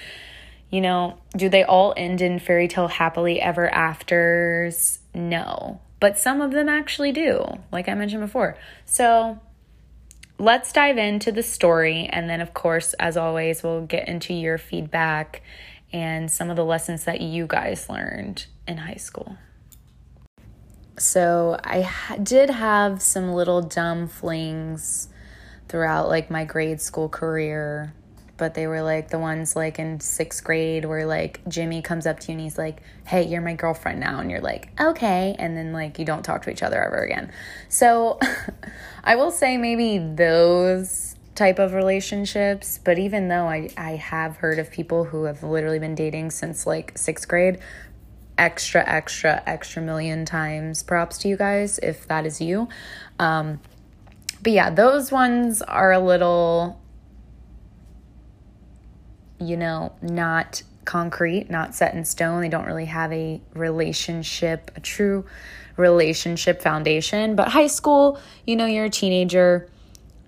You 0.70 0.80
know, 0.80 1.18
do 1.36 1.50
they 1.50 1.64
all 1.64 1.94
end 1.98 2.22
in 2.22 2.40
fairy 2.40 2.70
tale 2.70 2.88
happily 2.88 3.42
ever 3.42 3.70
afters? 3.70 5.00
No. 5.14 5.82
But 6.00 6.18
some 6.18 6.40
of 6.40 6.52
them 6.52 6.70
actually 6.70 7.12
do, 7.12 7.44
like 7.74 7.90
I 7.90 7.94
mentioned 7.94 8.22
before. 8.22 8.58
So 8.86 9.38
let's 10.38 10.72
dive 10.72 10.98
into 10.98 11.32
the 11.32 11.44
story. 11.44 12.08
And 12.12 12.30
then, 12.30 12.42
of 12.42 12.54
course, 12.54 12.94
as 12.94 13.18
always, 13.18 13.64
we'll 13.64 13.86
get 13.86 14.08
into 14.08 14.34
your 14.34 14.58
feedback 14.58 15.42
and 15.94 16.32
some 16.32 16.50
of 16.50 16.56
the 16.56 16.66
lessons 16.66 17.04
that 17.06 17.22
you 17.22 17.48
guys 17.48 17.90
learned 17.90 18.46
in 18.68 18.78
high 18.78 18.96
school. 18.96 19.38
So, 20.98 21.60
I 21.64 21.82
ha- 21.82 22.18
did 22.18 22.50
have 22.50 23.02
some 23.02 23.34
little 23.34 23.62
dumb 23.62 24.08
flings 24.08 25.10
throughout 25.68 26.10
like 26.10 26.30
my 26.30 26.44
grade 26.44 26.82
school 26.82 27.10
career 27.10 27.94
but 28.42 28.56
they 28.56 28.66
were 28.66 28.82
like 28.82 29.10
the 29.10 29.20
ones 29.20 29.56
like 29.56 29.78
in 29.78 30.00
sixth 30.00 30.44
grade 30.44 30.84
where 30.84 31.06
like 31.06 31.48
Jimmy 31.48 31.84
comes 31.84 32.08
up 32.08 32.20
to 32.22 32.30
you 32.30 32.34
and 32.34 32.42
he's 32.42 32.58
like, 32.58 32.82
Hey, 33.06 33.22
you're 33.22 33.40
my 33.40 33.54
girlfriend 33.54 34.00
now. 34.00 34.20
And 34.20 34.32
you're 34.32 34.42
like, 34.42 34.72
Okay. 34.82 35.36
And 35.38 35.56
then 35.56 35.74
like 35.74 36.00
you 36.00 36.06
don't 36.06 36.24
talk 36.24 36.42
to 36.42 36.50
each 36.50 36.64
other 36.64 36.84
ever 36.84 37.04
again. 37.04 37.32
So 37.70 38.20
I 39.04 39.16
will 39.16 39.30
say 39.30 39.58
maybe 39.58 40.00
those 40.00 41.16
type 41.36 41.60
of 41.60 41.74
relationships. 41.74 42.80
But 42.84 42.98
even 42.98 43.28
though 43.28 43.46
I, 43.46 43.70
I 43.78 43.92
have 43.98 44.38
heard 44.38 44.58
of 44.58 44.72
people 44.72 45.04
who 45.04 45.26
have 45.26 45.44
literally 45.44 45.78
been 45.78 45.94
dating 45.94 46.32
since 46.32 46.66
like 46.66 46.98
sixth 46.98 47.28
grade, 47.28 47.60
extra, 48.40 48.84
extra, 48.90 49.44
extra 49.46 49.84
million 49.84 50.26
times 50.26 50.82
props 50.82 51.20
to 51.20 51.28
you 51.28 51.38
guys 51.38 51.78
if 51.84 52.08
that 52.08 52.26
is 52.26 52.42
you. 52.42 52.70
Um, 53.20 53.60
but 54.42 54.52
yeah, 54.52 54.72
those 54.72 55.12
ones 55.12 55.62
are 55.62 55.92
a 55.92 56.00
little 56.00 56.81
you 59.42 59.58
know, 59.58 59.94
not 60.02 60.64
concrete, 60.86 61.50
not 61.50 61.76
set 61.76 61.94
in 61.94 62.06
stone. 62.06 62.42
They 62.42 62.50
don't 62.50 62.66
really 62.66 62.86
have 62.86 63.12
a 63.12 63.42
relationship, 63.54 64.72
a 64.76 64.80
true 64.80 65.26
relationship 65.78 66.62
foundation. 66.62 67.36
But 67.36 67.50
high 67.50 67.68
school, 67.68 68.20
you 68.46 68.56
know, 68.56 68.66
you're 68.66 68.86
a 68.86 68.90
teenager, 68.90 69.70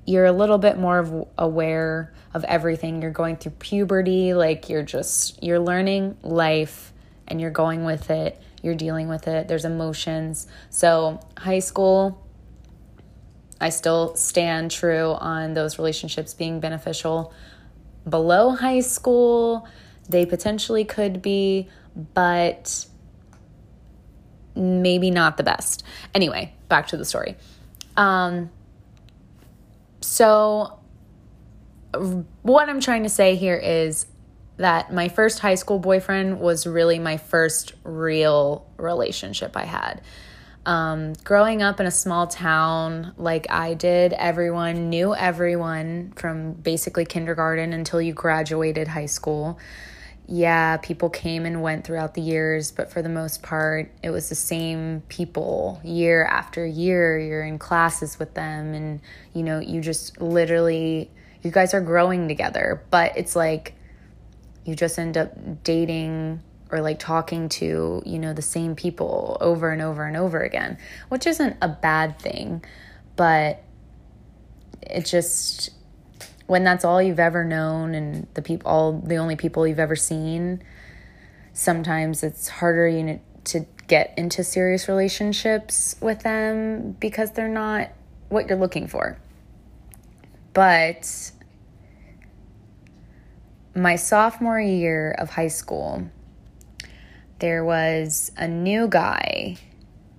you're 0.06 0.26
a 0.26 0.32
little 0.32 0.58
bit 0.58 0.78
more 0.78 1.28
aware 1.38 2.14
of 2.34 2.44
everything. 2.46 3.02
You're 3.02 3.12
going 3.12 3.38
through 3.38 3.54
puberty, 3.54 4.34
like 4.34 4.70
you're 4.70 4.84
just 4.84 5.42
you're 5.44 5.60
learning 5.60 6.18
life 6.24 6.92
and 7.28 7.40
you're 7.40 7.52
going 7.52 7.86
with 7.86 8.10
it. 8.10 8.42
You're 8.62 8.76
dealing 8.76 9.08
with 9.08 9.28
it. 9.28 9.48
There's 9.48 9.66
emotions. 9.66 10.48
So, 10.70 11.20
high 11.38 11.60
school 11.60 12.24
I 13.64 13.70
still 13.70 14.16
stand 14.18 14.72
true 14.72 15.12
on 15.14 15.54
those 15.54 15.78
relationships 15.78 16.34
being 16.34 16.60
beneficial 16.60 17.34
below 18.08 18.52
high 18.52 18.82
school. 18.82 19.68
They 20.10 20.26
potentially 20.26 20.84
could 20.84 21.22
be, 21.22 21.70
but 22.14 22.86
maybe 24.56 25.12
not 25.12 25.38
the 25.38 25.44
best. 25.44 25.84
Anyway, 26.14 26.54
back 26.68 26.88
to 26.88 26.98
the 26.98 27.06
story. 27.06 27.36
Um, 27.96 28.50
so, 30.02 30.80
what 32.42 32.70
I'm 32.70 32.82
trying 32.82 33.04
to 33.04 33.10
say 33.10 33.36
here 33.36 33.56
is 33.56 34.08
that 34.58 34.94
my 34.94 35.10
first 35.10 35.40
high 35.40 35.56
school 35.56 35.80
boyfriend 35.80 36.40
was 36.40 36.68
really 36.68 37.00
my 37.00 37.18
first 37.18 37.74
real 37.84 38.66
relationship 38.78 39.56
I 39.56 39.66
had. 39.66 40.02
Um, 40.66 41.14
growing 41.26 41.62
up 41.62 41.82
in 41.82 41.86
a 41.86 41.92
small 41.92 42.28
town 42.28 43.14
like 43.18 43.48
I 43.50 43.74
did, 43.74 44.14
everyone 44.14 44.90
knew 44.90 45.14
everyone 45.14 46.14
from 46.16 46.54
basically 46.54 47.04
kindergarten 47.04 47.74
until 47.74 48.02
you 48.02 48.14
graduated 48.14 48.88
high 48.88 49.08
school. 49.08 49.60
Yeah, 50.26 50.78
people 50.78 51.10
came 51.10 51.46
and 51.46 51.62
went 51.62 51.86
throughout 51.86 52.14
the 52.14 52.22
years, 52.22 52.72
but 52.72 52.90
for 52.90 53.02
the 53.02 53.10
most 53.10 53.44
part, 53.44 53.92
it 54.02 54.10
was 54.10 54.30
the 54.30 54.36
same 54.36 55.04
people 55.10 55.82
year 55.84 56.24
after 56.24 56.66
year. 56.66 57.20
You're 57.20 57.44
in 57.44 57.60
classes 57.60 58.18
with 58.18 58.34
them, 58.34 58.74
and 58.74 59.02
you 59.34 59.44
know, 59.44 59.60
you 59.60 59.82
just 59.82 60.22
literally, 60.22 61.12
you 61.42 61.52
guys 61.52 61.74
are 61.74 61.82
growing 61.82 62.30
together, 62.30 62.82
but 62.90 63.18
it's 63.18 63.36
like 63.36 63.74
you 64.64 64.76
just 64.76 64.98
end 64.98 65.18
up 65.18 65.64
dating 65.66 66.42
or 66.74 66.82
like 66.82 66.98
talking 66.98 67.48
to, 67.48 68.02
you 68.04 68.18
know, 68.18 68.34
the 68.34 68.42
same 68.42 68.76
people 68.76 69.38
over 69.40 69.70
and 69.70 69.82
over 69.82 70.06
and 70.06 70.18
over 70.18 70.42
again, 70.42 70.78
which 71.10 71.28
isn't 71.28 71.56
a 71.62 71.68
bad 71.70 72.18
thing. 72.20 72.64
but 73.16 73.64
it 74.82 75.06
just 75.06 75.70
when 76.48 76.64
that's 76.64 76.84
all 76.84 77.02
you've 77.02 77.20
ever 77.20 77.44
known 77.46 77.96
and 77.96 78.28
the 78.34 78.42
people 78.42 78.70
all 78.70 79.00
the 79.00 79.16
only 79.16 79.36
people 79.36 79.66
you've 79.66 79.80
ever 79.80 79.96
seen 79.96 80.62
sometimes 81.54 82.24
it's 82.24 82.48
harder 82.50 82.88
you 82.88 83.04
know, 83.04 83.20
to 83.46 83.66
get 83.88 84.14
into 84.18 84.44
serious 84.44 84.88
relationships 84.88 85.96
with 86.02 86.22
them 86.24 86.92
because 87.00 87.32
they're 87.32 87.48
not 87.48 87.90
what 88.30 88.50
you're 88.50 88.58
looking 88.58 88.88
for 88.88 89.18
but 90.54 91.32
my 93.76 93.96
sophomore 93.96 94.60
year 94.60 95.12
of 95.18 95.30
high 95.30 95.48
school 95.48 96.10
there 97.44 97.66
was 97.66 98.32
a 98.38 98.48
new 98.48 98.88
guy 98.88 99.58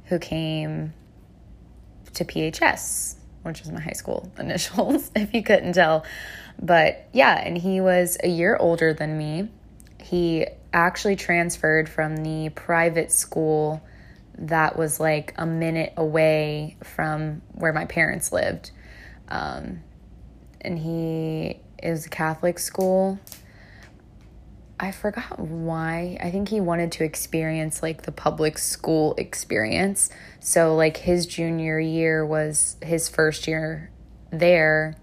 who 0.05 0.19
came 0.19 0.93
to 2.13 2.23
PHS 2.23 3.15
which 3.45 3.63
is 3.63 3.71
my 3.71 3.81
high 3.81 3.93
school 3.93 4.31
initials, 4.39 5.11
if 5.15 5.33
you 5.33 5.43
couldn't 5.43 5.73
tell. 5.73 6.05
But 6.61 7.09
yeah, 7.15 7.41
and 7.43 7.57
he 7.57 7.81
was 7.81 8.19
a 8.23 8.29
year 8.29 8.59
older 8.59 8.93
than 8.93 9.17
me. 9.17 9.49
He 10.03 10.47
actually 10.75 11.17
transferred 11.17 11.89
from 11.89 12.17
the 12.19 12.51
private 12.51 13.11
school 13.11 13.83
that 14.37 14.77
was 14.77 15.01
like 15.01 15.33
a 15.39 15.47
minute 15.47 15.95
away 15.97 16.77
from 16.83 17.41
where 17.53 17.73
my 17.73 17.87
parents 17.87 18.33
lived. 18.33 18.71
Um, 19.29 19.81
and 20.61 20.79
he 20.79 21.61
is 21.83 22.05
a 22.05 22.11
Catholic 22.11 22.59
school. 22.59 23.19
I 24.79 24.91
forgot 24.91 25.39
why. 25.39 26.19
I 26.21 26.31
think 26.31 26.49
he 26.49 26.61
wanted 26.61 26.91
to 26.93 27.05
experience 27.05 27.83
like 27.83 28.03
the 28.03 28.13
public 28.13 28.59
school 28.59 29.15
experience. 29.17 30.11
So, 30.41 30.75
like, 30.75 30.97
his 30.97 31.27
junior 31.27 31.79
year 31.79 32.27
was 32.27 32.77
his 32.83 33.09
first 33.09 33.47
year 33.47 33.91
there. 34.31 34.97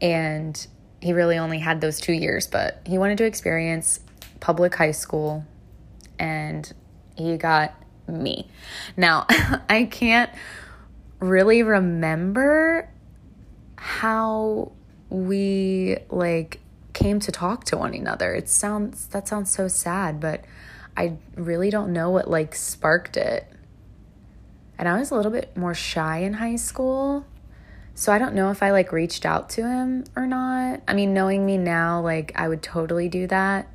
And 0.00 0.66
he 1.00 1.12
really 1.12 1.38
only 1.38 1.58
had 1.58 1.80
those 1.80 2.00
two 2.00 2.12
years, 2.12 2.46
but 2.46 2.82
he 2.86 2.98
wanted 2.98 3.18
to 3.18 3.24
experience 3.24 4.00
public 4.40 4.74
high 4.74 4.92
school. 4.92 5.44
And 6.18 6.70
he 7.16 7.36
got 7.36 7.74
me. 8.06 8.48
Now, 8.96 9.26
I 9.68 9.88
can't 9.90 10.30
really 11.18 11.62
remember 11.62 12.88
how 13.76 14.72
we 15.08 15.96
like 16.10 16.60
came 16.98 17.20
to 17.20 17.30
talk 17.30 17.62
to 17.64 17.76
one 17.76 17.94
another. 17.94 18.34
It 18.34 18.48
sounds 18.48 19.06
that 19.08 19.28
sounds 19.28 19.50
so 19.50 19.68
sad, 19.68 20.18
but 20.18 20.44
I 20.96 21.16
really 21.36 21.70
don't 21.70 21.92
know 21.92 22.10
what 22.10 22.28
like 22.28 22.56
sparked 22.56 23.16
it. 23.16 23.46
And 24.76 24.88
I 24.88 24.98
was 24.98 25.12
a 25.12 25.14
little 25.14 25.30
bit 25.30 25.56
more 25.56 25.74
shy 25.74 26.18
in 26.18 26.34
high 26.34 26.56
school. 26.56 27.24
So 27.94 28.12
I 28.12 28.18
don't 28.18 28.34
know 28.34 28.50
if 28.50 28.64
I 28.64 28.72
like 28.72 28.90
reached 28.90 29.24
out 29.24 29.48
to 29.50 29.62
him 29.62 30.04
or 30.16 30.26
not. 30.26 30.82
I 30.88 30.94
mean, 30.94 31.14
knowing 31.14 31.46
me 31.46 31.56
now, 31.56 32.00
like 32.00 32.32
I 32.34 32.48
would 32.48 32.62
totally 32.62 33.08
do 33.08 33.28
that. 33.28 33.68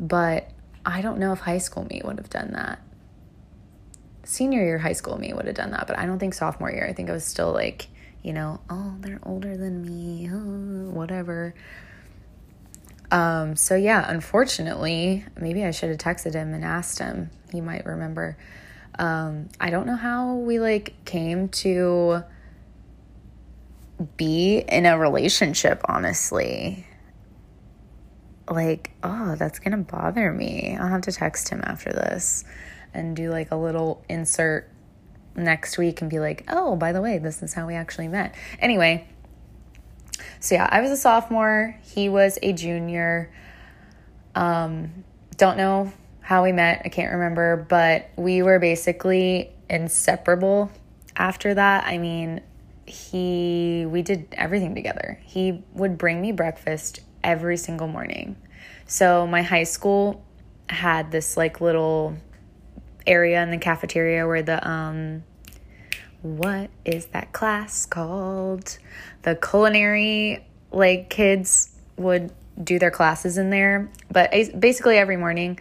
But 0.00 0.50
I 0.84 1.02
don't 1.02 1.18
know 1.18 1.32
if 1.32 1.38
high 1.38 1.58
school 1.58 1.84
me 1.84 2.02
would 2.04 2.18
have 2.18 2.30
done 2.30 2.52
that. 2.52 2.80
Senior 4.24 4.64
year 4.64 4.78
high 4.78 4.92
school 4.92 5.18
me 5.18 5.32
would 5.32 5.46
have 5.46 5.54
done 5.54 5.70
that, 5.70 5.86
but 5.86 5.96
I 5.98 6.06
don't 6.06 6.18
think 6.18 6.34
sophomore 6.34 6.70
year. 6.72 6.86
I 6.86 6.92
think 6.92 7.10
I 7.10 7.12
was 7.12 7.24
still 7.24 7.52
like, 7.52 7.86
you 8.22 8.32
know, 8.32 8.60
oh, 8.68 8.96
they're 9.00 9.20
older 9.22 9.56
than 9.56 9.82
me, 9.82 10.28
oh, 10.32 10.90
whatever. 10.90 11.54
Um, 13.12 13.56
so 13.56 13.76
yeah, 13.76 14.10
unfortunately, 14.10 15.24
maybe 15.38 15.64
I 15.64 15.70
should 15.70 15.90
have 15.90 15.98
texted 15.98 16.32
him 16.32 16.54
and 16.54 16.64
asked 16.64 16.98
him. 16.98 17.30
He 17.52 17.60
might 17.60 17.84
remember. 17.84 18.38
Um, 18.98 19.50
I 19.60 19.68
don't 19.68 19.86
know 19.86 19.96
how 19.96 20.36
we 20.36 20.58
like 20.58 20.94
came 21.04 21.50
to 21.50 22.24
be 24.16 24.64
in 24.66 24.86
a 24.86 24.98
relationship, 24.98 25.82
honestly. 25.84 26.86
Like, 28.50 28.92
oh, 29.02 29.36
that's 29.36 29.58
gonna 29.58 29.76
bother 29.76 30.32
me. 30.32 30.76
I'll 30.80 30.88
have 30.88 31.02
to 31.02 31.12
text 31.12 31.50
him 31.50 31.60
after 31.64 31.92
this 31.92 32.44
and 32.94 33.14
do 33.14 33.30
like 33.30 33.50
a 33.50 33.56
little 33.56 34.02
insert 34.08 34.70
next 35.36 35.76
week 35.76 36.00
and 36.00 36.10
be 36.10 36.18
like, 36.18 36.44
oh, 36.48 36.76
by 36.76 36.92
the 36.92 37.02
way, 37.02 37.18
this 37.18 37.42
is 37.42 37.52
how 37.52 37.66
we 37.66 37.74
actually 37.74 38.08
met. 38.08 38.34
Anyway, 38.58 39.06
so 40.40 40.54
yeah, 40.54 40.68
I 40.70 40.80
was 40.80 40.90
a 40.90 40.96
sophomore, 40.96 41.76
he 41.82 42.08
was 42.08 42.38
a 42.42 42.52
junior. 42.52 43.32
Um, 44.34 45.04
don't 45.36 45.56
know 45.56 45.92
how 46.20 46.42
we 46.42 46.52
met, 46.52 46.82
I 46.84 46.88
can't 46.88 47.12
remember, 47.12 47.66
but 47.68 48.10
we 48.16 48.42
were 48.42 48.58
basically 48.58 49.50
inseparable 49.68 50.70
after 51.16 51.54
that. 51.54 51.84
I 51.86 51.98
mean, 51.98 52.40
he 52.86 53.86
we 53.88 54.02
did 54.02 54.26
everything 54.32 54.74
together. 54.74 55.18
He 55.22 55.62
would 55.72 55.98
bring 55.98 56.20
me 56.20 56.32
breakfast 56.32 57.00
every 57.22 57.56
single 57.56 57.88
morning. 57.88 58.36
So 58.86 59.26
my 59.26 59.42
high 59.42 59.64
school 59.64 60.24
had 60.68 61.10
this 61.10 61.36
like 61.36 61.60
little 61.60 62.16
area 63.06 63.42
in 63.42 63.50
the 63.50 63.58
cafeteria 63.58 64.26
where 64.26 64.42
the 64.42 64.66
um 64.68 65.24
what 66.22 66.70
is 66.84 67.06
that 67.06 67.32
class 67.32 67.84
called? 67.84 68.78
The 69.22 69.36
culinary, 69.36 70.44
like 70.70 71.10
kids 71.10 71.70
would 71.96 72.32
do 72.62 72.78
their 72.78 72.90
classes 72.90 73.38
in 73.38 73.50
there. 73.50 73.90
But 74.10 74.30
basically, 74.58 74.98
every 74.98 75.16
morning, 75.16 75.58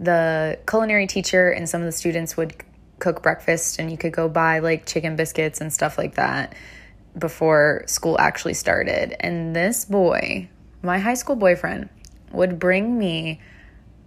the 0.00 0.58
culinary 0.68 1.06
teacher 1.06 1.50
and 1.50 1.68
some 1.68 1.80
of 1.80 1.86
the 1.86 1.92
students 1.92 2.36
would 2.36 2.54
cook 2.98 3.22
breakfast, 3.22 3.78
and 3.78 3.90
you 3.90 3.98
could 3.98 4.12
go 4.12 4.28
buy 4.28 4.60
like 4.60 4.86
chicken 4.86 5.16
biscuits 5.16 5.60
and 5.60 5.72
stuff 5.72 5.98
like 5.98 6.14
that 6.14 6.54
before 7.18 7.84
school 7.86 8.18
actually 8.18 8.54
started. 8.54 9.14
And 9.20 9.54
this 9.54 9.84
boy, 9.84 10.48
my 10.82 10.98
high 10.98 11.14
school 11.14 11.36
boyfriend, 11.36 11.88
would 12.32 12.58
bring 12.58 12.98
me 12.98 13.40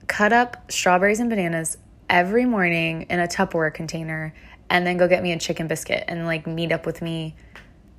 cut 0.07 0.33
up 0.33 0.71
strawberries 0.71 1.19
and 1.19 1.29
bananas 1.29 1.77
every 2.09 2.45
morning 2.45 3.03
in 3.09 3.19
a 3.19 3.27
Tupperware 3.27 3.73
container 3.73 4.33
and 4.69 4.85
then 4.85 4.97
go 4.97 5.07
get 5.07 5.23
me 5.23 5.31
a 5.31 5.39
chicken 5.39 5.67
biscuit 5.67 6.03
and 6.07 6.25
like 6.25 6.47
meet 6.47 6.71
up 6.71 6.85
with 6.85 7.01
me 7.01 7.35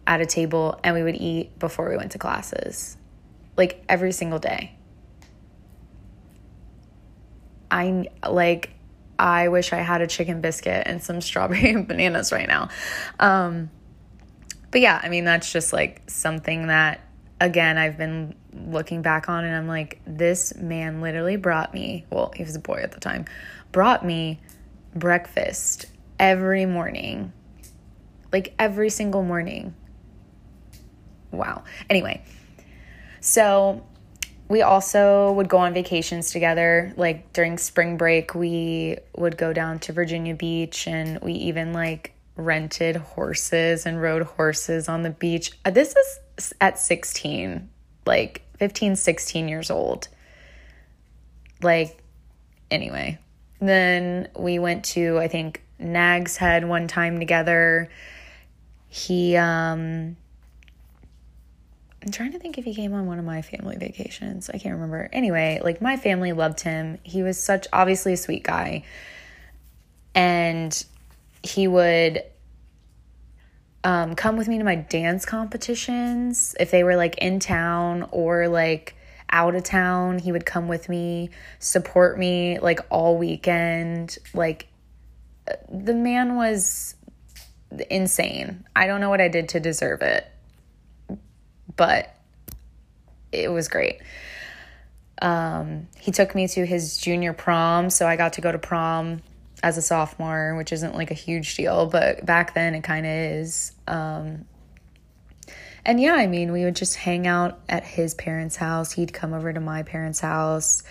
at 0.09 0.23
a 0.23 0.27
table 0.27 0.81
and 0.83 0.95
we 0.97 1.03
would 1.03 1.17
eat 1.17 1.57
before 1.59 1.89
we 1.91 1.97
went 1.97 2.13
to 2.13 2.19
classes. 2.19 2.97
Like 3.57 3.85
every 3.89 4.11
single 4.11 4.39
day. 4.39 4.73
I 7.71 8.09
like 8.27 8.71
I 9.19 9.49
wish 9.49 9.73
I 9.75 9.79
had 9.79 10.01
a 10.01 10.07
chicken 10.07 10.41
biscuit 10.41 10.85
and 10.87 11.03
some 11.03 11.21
strawberry 11.21 11.71
and 11.75 11.87
bananas 11.87 12.33
right 12.33 12.49
now. 12.49 12.71
Um 13.21 13.71
but 14.71 14.81
yeah, 14.81 14.99
I 15.01 15.11
mean 15.11 15.25
that's 15.25 15.53
just 15.53 15.75
like 15.75 16.03
something 16.09 16.69
that 16.69 17.01
again 17.39 17.77
I've 17.77 17.99
been 17.99 18.35
looking 18.55 19.03
back 19.03 19.29
on 19.29 19.45
and 19.45 19.55
I'm 19.55 19.69
like 19.69 20.01
this 20.07 20.57
man 20.57 21.03
literally 21.03 21.37
brought 21.37 21.75
me, 21.75 22.07
well, 22.11 22.33
he 22.35 22.43
was 22.45 22.57
a 22.57 22.61
boy 22.61 22.81
at 22.83 22.93
the 22.93 23.01
time, 23.01 23.27
brought 23.73 24.07
me 24.07 24.41
breakfast 24.95 25.85
every 26.19 26.65
morning. 26.65 27.35
Like 28.33 28.55
every 28.59 28.89
single 28.89 29.23
morning. 29.23 29.75
Wow. 31.31 31.65
Anyway, 31.91 32.23
so 33.21 33.85
we 34.49 34.63
also 34.63 35.33
would 35.33 35.49
go 35.49 35.59
on 35.59 35.75
vacations 35.75 36.31
together. 36.31 36.93
Like 36.97 37.33
during 37.33 37.59
spring 37.59 37.97
break, 37.97 38.35
we 38.35 38.99
would 39.17 39.37
go 39.37 39.53
down 39.53 39.79
to 39.81 39.93
Virginia 39.93 40.35
Beach 40.35 40.87
and 40.87 41.21
we 41.21 41.33
even 41.35 41.73
like 41.73 42.15
rented 42.37 42.97
horses 42.97 43.85
and 43.85 44.01
rode 44.01 44.23
horses 44.23 44.89
on 44.89 45.03
the 45.03 45.11
beach. 45.11 45.53
Uh, 45.65 45.71
this 45.71 45.95
is 46.39 46.55
at 46.61 46.79
16, 46.79 47.69
like 48.07 48.43
15, 48.59 48.97
16 48.97 49.49
years 49.49 49.71
old. 49.71 50.09
Like, 51.63 51.99
anyway. 52.71 53.19
Then 53.61 54.29
we 54.39 54.61
went 54.61 54.85
to, 54.87 55.19
I 55.19 55.27
think, 55.27 55.65
Nags 55.81 56.37
Head 56.37 56.67
one 56.67 56.87
time 56.87 57.19
together. 57.19 57.91
He, 58.87 59.37
um, 59.37 60.17
I'm 62.09 62.13
trying 62.13 62.33
to 62.33 62.39
think 62.39 62.57
if 62.57 62.65
he 62.65 62.75
came 62.75 62.95
on 62.95 63.05
one 63.05 63.19
of 63.19 63.27
my 63.27 63.43
family 63.43 63.77
vacations. 63.77 64.49
I 64.49 64.57
can't 64.57 64.77
remember. 64.77 65.11
Anyway, 65.13 65.61
like 65.63 65.83
my 65.83 65.99
family 65.99 66.33
loved 66.33 66.63
him. 66.63 66.97
He 67.03 67.23
was 67.23 67.39
such 67.39 67.67
obviously 67.71 68.15
a 68.15 68.17
sweet 68.17 68.45
guy. 68.45 68.85
And 70.15 70.83
he 71.43 71.69
would 71.69 72.23
um, 73.85 74.15
come 74.15 74.39
with 74.39 74.49
me 74.49 74.57
to 74.57 74.65
my 74.65 74.77
dance 74.77 75.27
competitions 75.27 76.57
if 76.59 76.71
they 76.71 76.83
were 76.83 76.97
like 76.97 77.19
in 77.19 77.41
town 77.41 78.09
or 78.11 78.49
like 78.49 78.97
out 79.29 79.55
of 79.55 79.65
town. 79.65 80.19
He 80.19 80.33
would 80.33 80.47
come 80.47 80.67
with 80.67 80.89
me, 80.89 81.29
support 81.59 82.19
me 82.19 82.59
like 82.59 82.81
all 82.89 83.19
weekend. 83.19 84.17
Like 84.33 84.69
the 85.71 85.93
man 85.93 86.37
was 86.37 86.95
insane. 87.91 88.65
I 88.75 88.87
don't 88.87 89.03
know 89.03 89.11
what 89.11 89.21
I 89.21 89.29
did 89.29 89.51
to 89.51 89.61
deserve 89.61 90.01
it, 90.01 90.27
but 91.79 92.15
it 93.33 93.51
was 93.51 93.69
great. 93.69 94.03
Um, 95.23 95.89
he 95.99 96.13
took 96.13 96.35
me 96.35 96.47
to 96.49 96.67
his 96.67 96.99
junior 96.99 97.33
prom, 97.33 97.89
so 97.89 98.07
I 98.07 98.17
got 98.17 98.35
to 98.35 98.43
go 98.43 98.53
to 98.53 98.59
prom 98.59 99.23
as 99.63 99.79
a 99.79 99.83
sophomore, 99.83 100.55
which 100.57 100.73
isn't 100.73 100.95
like 100.95 101.11
a 101.11 101.15
huge 101.15 101.57
deal, 101.57 101.87
but 101.87 102.27
back 102.27 102.53
then 102.53 102.75
it 102.75 102.83
kind 102.83 103.07
of 103.07 103.13
is. 103.13 103.73
Um, 103.87 104.45
and 105.85 106.01
yeah, 106.01 106.15
I 106.15 106.27
mean, 106.27 106.53
we 106.53 106.65
would 106.65 106.77
just 106.77 106.97
hang 106.97 107.27
out 107.27 107.61
at 107.69 107.85
his 107.85 108.15
parents' 108.15 108.57
house. 108.57 108.93
He'd 108.93 109.13
come 109.13 109.33
over 109.33 109.53
to 109.53 109.61
my 109.61 109.83
parents' 109.83 110.21
house. 110.21 110.83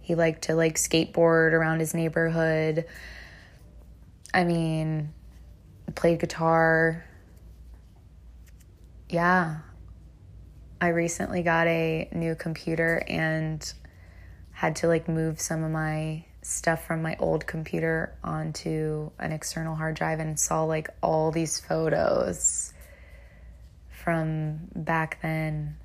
He 0.00 0.14
liked 0.14 0.42
to 0.44 0.54
like 0.54 0.76
skateboard 0.76 1.52
around 1.52 1.80
his 1.80 1.92
neighborhood. 1.94 2.86
I 4.32 4.44
mean, 4.44 5.12
played 5.94 6.20
guitar. 6.20 7.04
Yeah. 9.10 9.58
I 10.80 10.88
recently 10.88 11.42
got 11.42 11.66
a 11.66 12.08
new 12.12 12.34
computer 12.34 13.02
and 13.08 13.72
had 14.52 14.76
to 14.76 14.88
like 14.88 15.08
move 15.08 15.40
some 15.40 15.64
of 15.64 15.70
my 15.70 16.24
stuff 16.42 16.86
from 16.86 17.02
my 17.02 17.16
old 17.18 17.46
computer 17.46 18.16
onto 18.22 19.10
an 19.18 19.32
external 19.32 19.74
hard 19.74 19.96
drive 19.96 20.20
and 20.20 20.38
saw 20.38 20.64
like 20.64 20.88
all 21.02 21.30
these 21.30 21.58
photos 21.58 22.72
from 23.90 24.60
back 24.74 25.18
then. 25.20 25.76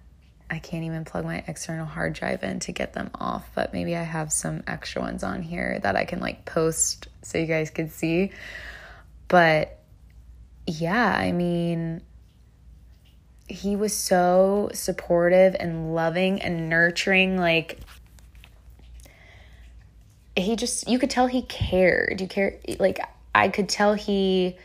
I 0.49 0.59
can't 0.59 0.83
even 0.83 1.05
plug 1.05 1.25
my 1.25 1.43
external 1.47 1.87
hard 1.87 2.13
drive 2.13 2.43
in 2.43 2.59
to 2.61 2.71
get 2.71 2.93
them 2.93 3.09
off, 3.15 3.49
but 3.55 3.73
maybe 3.73 3.95
I 3.95 4.03
have 4.03 4.31
some 4.31 4.63
extra 4.67 5.01
ones 5.01 5.23
on 5.23 5.41
here 5.41 5.79
that 5.81 5.95
I 5.95 6.05
can 6.05 6.19
like 6.19 6.45
post 6.45 7.07
so 7.23 7.39
you 7.39 7.47
guys 7.47 7.71
can 7.71 7.89
see. 7.89 8.31
But 9.27 9.79
yeah, 10.67 11.11
I 11.11 11.31
mean, 11.31 12.01
he 13.47 13.75
was 13.75 13.95
so 13.95 14.69
supportive 14.73 15.55
and 15.59 15.93
loving 15.93 16.41
and 16.41 16.69
nurturing. 16.69 17.37
Like, 17.37 17.79
he 20.35 20.55
just, 20.55 20.87
you 20.87 20.99
could 20.99 21.09
tell 21.09 21.27
he 21.27 21.41
cared. 21.43 22.21
You 22.21 22.27
care, 22.27 22.59
like, 22.79 22.99
I 23.35 23.49
could 23.49 23.69
tell 23.69 23.93
he 23.93 24.57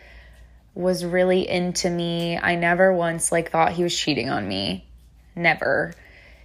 was 0.75 1.05
really 1.05 1.49
into 1.49 1.91
me. 1.91 2.39
I 2.39 2.55
never 2.55 2.93
once, 2.93 3.33
like, 3.33 3.51
thought 3.51 3.73
he 3.73 3.83
was 3.83 3.97
cheating 3.97 4.31
on 4.31 4.47
me. 4.47 4.87
Never. 5.35 5.95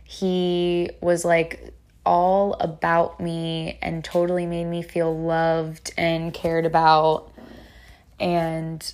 He 0.04 0.92
was 1.02 1.26
like 1.26 1.74
all 2.06 2.54
about 2.54 3.20
me 3.20 3.80
and 3.82 4.04
totally 4.04 4.46
made 4.46 4.66
me 4.66 4.84
feel 4.84 5.18
loved 5.18 5.94
and 5.98 6.34
cared 6.34 6.66
about 6.66 7.32
and 8.20 8.94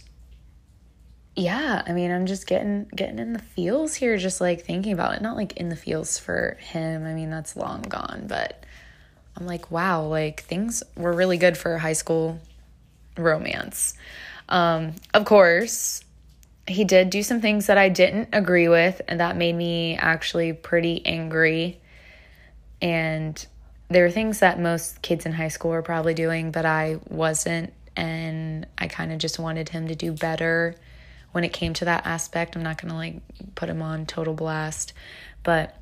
yeah, 1.39 1.83
I 1.87 1.93
mean, 1.93 2.11
I'm 2.11 2.25
just 2.25 2.47
getting 2.47 2.85
getting 2.95 3.19
in 3.19 3.33
the 3.33 3.39
feels 3.39 3.95
here, 3.95 4.17
just 4.17 4.41
like 4.41 4.61
thinking 4.65 4.93
about 4.93 5.15
it. 5.15 5.21
Not 5.21 5.37
like 5.37 5.53
in 5.53 5.69
the 5.69 5.75
feels 5.75 6.17
for 6.17 6.57
him. 6.59 7.05
I 7.05 7.13
mean, 7.13 7.29
that's 7.29 7.55
long 7.55 7.81
gone, 7.83 8.25
but 8.27 8.65
I'm 9.37 9.45
like, 9.45 9.71
wow, 9.71 10.05
like 10.05 10.43
things 10.43 10.83
were 10.95 11.13
really 11.13 11.37
good 11.37 11.57
for 11.57 11.77
high 11.77 11.93
school 11.93 12.39
romance. 13.17 13.93
Um, 14.49 14.95
of 15.13 15.25
course, 15.25 16.03
he 16.67 16.83
did 16.83 17.09
do 17.09 17.23
some 17.23 17.39
things 17.39 17.67
that 17.67 17.77
I 17.77 17.89
didn't 17.89 18.29
agree 18.33 18.67
with, 18.67 19.01
and 19.07 19.19
that 19.19 19.37
made 19.37 19.55
me 19.55 19.95
actually 19.95 20.53
pretty 20.53 21.05
angry. 21.05 21.79
And 22.81 23.45
there 23.87 24.03
were 24.03 24.11
things 24.11 24.39
that 24.39 24.59
most 24.59 25.01
kids 25.01 25.25
in 25.25 25.33
high 25.33 25.47
school 25.47 25.71
were 25.71 25.81
probably 25.81 26.13
doing, 26.13 26.51
but 26.51 26.65
I 26.65 26.99
wasn't 27.07 27.73
and 27.95 28.65
I 28.77 28.87
kind 28.87 29.11
of 29.11 29.17
just 29.17 29.39
wanted 29.39 29.69
him 29.69 29.87
to 29.87 29.95
do 29.95 30.13
better 30.13 30.75
when 31.31 31.43
it 31.43 31.53
came 31.53 31.73
to 31.75 31.85
that 31.85 32.05
aspect. 32.05 32.55
I'm 32.55 32.63
not 32.63 32.81
going 32.81 32.89
to 32.89 32.97
like 32.97 33.21
put 33.55 33.69
him 33.69 33.81
on 33.81 34.05
total 34.05 34.33
blast, 34.33 34.93
but 35.43 35.75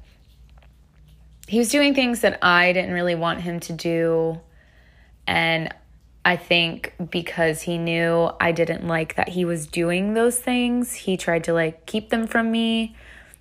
he 1.48 1.60
was 1.60 1.70
doing 1.70 1.96
things 1.96 2.22
that 2.22 2.40
I 2.44 2.74
didn't 2.74 2.94
really 2.94 3.16
want 3.16 3.42
him 3.42 3.60
to 3.62 3.74
do. 3.74 4.42
And 5.26 5.74
I 6.26 6.36
think 6.36 6.94
because 7.10 7.62
he 7.62 7.78
knew 7.78 8.30
I 8.40 8.52
didn't 8.52 8.88
like 8.88 9.16
that 9.16 9.30
he 9.30 9.46
was 9.46 9.68
doing 9.68 10.14
those 10.14 10.38
things, 10.38 10.94
he 10.94 11.16
tried 11.16 11.46
to 11.46 11.54
like 11.54 11.86
keep 11.86 12.10
them 12.10 12.28
from 12.28 12.52
me. 12.52 12.96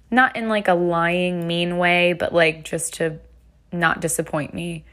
Not 0.09 0.37
in 0.37 0.49
like 0.49 0.69
a 0.69 0.75
lying, 0.75 1.49
mean 1.49 1.79
way, 1.79 2.13
but 2.13 2.33
like 2.33 2.65
just 2.65 2.95
to 2.95 3.19
not 3.73 4.01
disappoint 4.01 4.55
me 4.55 4.85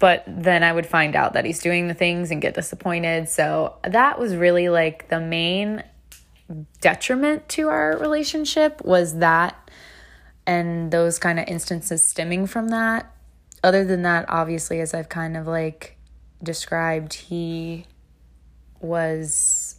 but 0.00 0.24
then 0.26 0.64
I 0.64 0.72
would 0.72 0.86
find 0.86 1.14
out 1.14 1.34
that 1.34 1.44
he's 1.44 1.60
doing 1.60 1.86
the 1.86 1.94
things 1.94 2.30
and 2.30 2.40
get 2.42 2.54
disappointed. 2.54 3.28
So 3.28 3.76
that 3.84 4.18
was 4.18 4.34
really 4.34 4.70
like 4.70 5.08
the 5.08 5.20
main 5.20 5.84
detriment 6.80 7.48
to 7.50 7.68
our 7.68 7.96
relationship 7.98 8.82
was 8.82 9.18
that 9.18 9.70
and 10.46 10.90
those 10.90 11.18
kind 11.18 11.38
of 11.38 11.46
instances 11.46 12.02
stemming 12.02 12.46
from 12.46 12.68
that. 12.68 13.14
Other 13.62 13.84
than 13.84 14.02
that, 14.02 14.24
obviously, 14.30 14.80
as 14.80 14.94
I've 14.94 15.10
kind 15.10 15.36
of 15.36 15.46
like 15.46 15.98
described, 16.42 17.12
he 17.12 17.84
was 18.80 19.76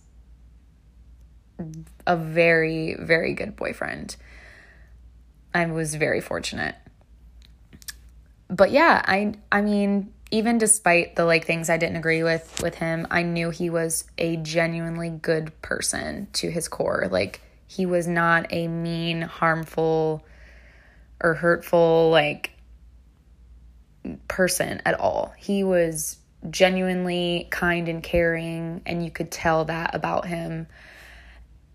a 2.06 2.16
very, 2.16 2.96
very 3.00 3.34
good 3.34 3.56
boyfriend. 3.56 4.16
I 5.52 5.66
was 5.66 5.96
very 5.96 6.22
fortunate 6.22 6.76
but 8.52 8.72
yeah, 8.72 9.02
I 9.06 9.34
I 9.52 9.62
mean, 9.62 10.14
even 10.30 10.58
despite 10.58 11.16
the 11.16 11.26
like 11.26 11.46
things 11.46 11.70
I 11.70 11.78
didn't 11.78 11.96
agree 11.96 12.22
with 12.22 12.62
with 12.62 12.76
him, 12.76 13.08
I 13.10 13.24
knew 13.24 13.50
he 13.50 13.70
was 13.70 14.04
a 14.18 14.36
genuinely 14.38 15.10
good 15.10 15.60
person 15.62 16.28
to 16.34 16.52
his 16.52 16.68
core. 16.68 17.08
Like 17.10 17.42
he 17.66 17.86
was 17.86 18.08
not 18.08 18.48
a 18.52 18.68
mean, 18.68 19.22
harmful 19.22 20.26
or 21.24 21.34
hurtful 21.34 22.10
like 22.12 22.52
person 24.28 24.82
at 24.86 25.00
all. 25.00 25.34
He 25.38 25.64
was 25.64 26.18
genuinely 26.50 27.48
kind 27.52 27.88
and 27.88 28.04
caring 28.04 28.82
and 28.86 29.06
you 29.06 29.12
could 29.12 29.32
tell 29.32 29.66
that 29.66 29.96
about 29.96 30.26
him. 30.26 30.68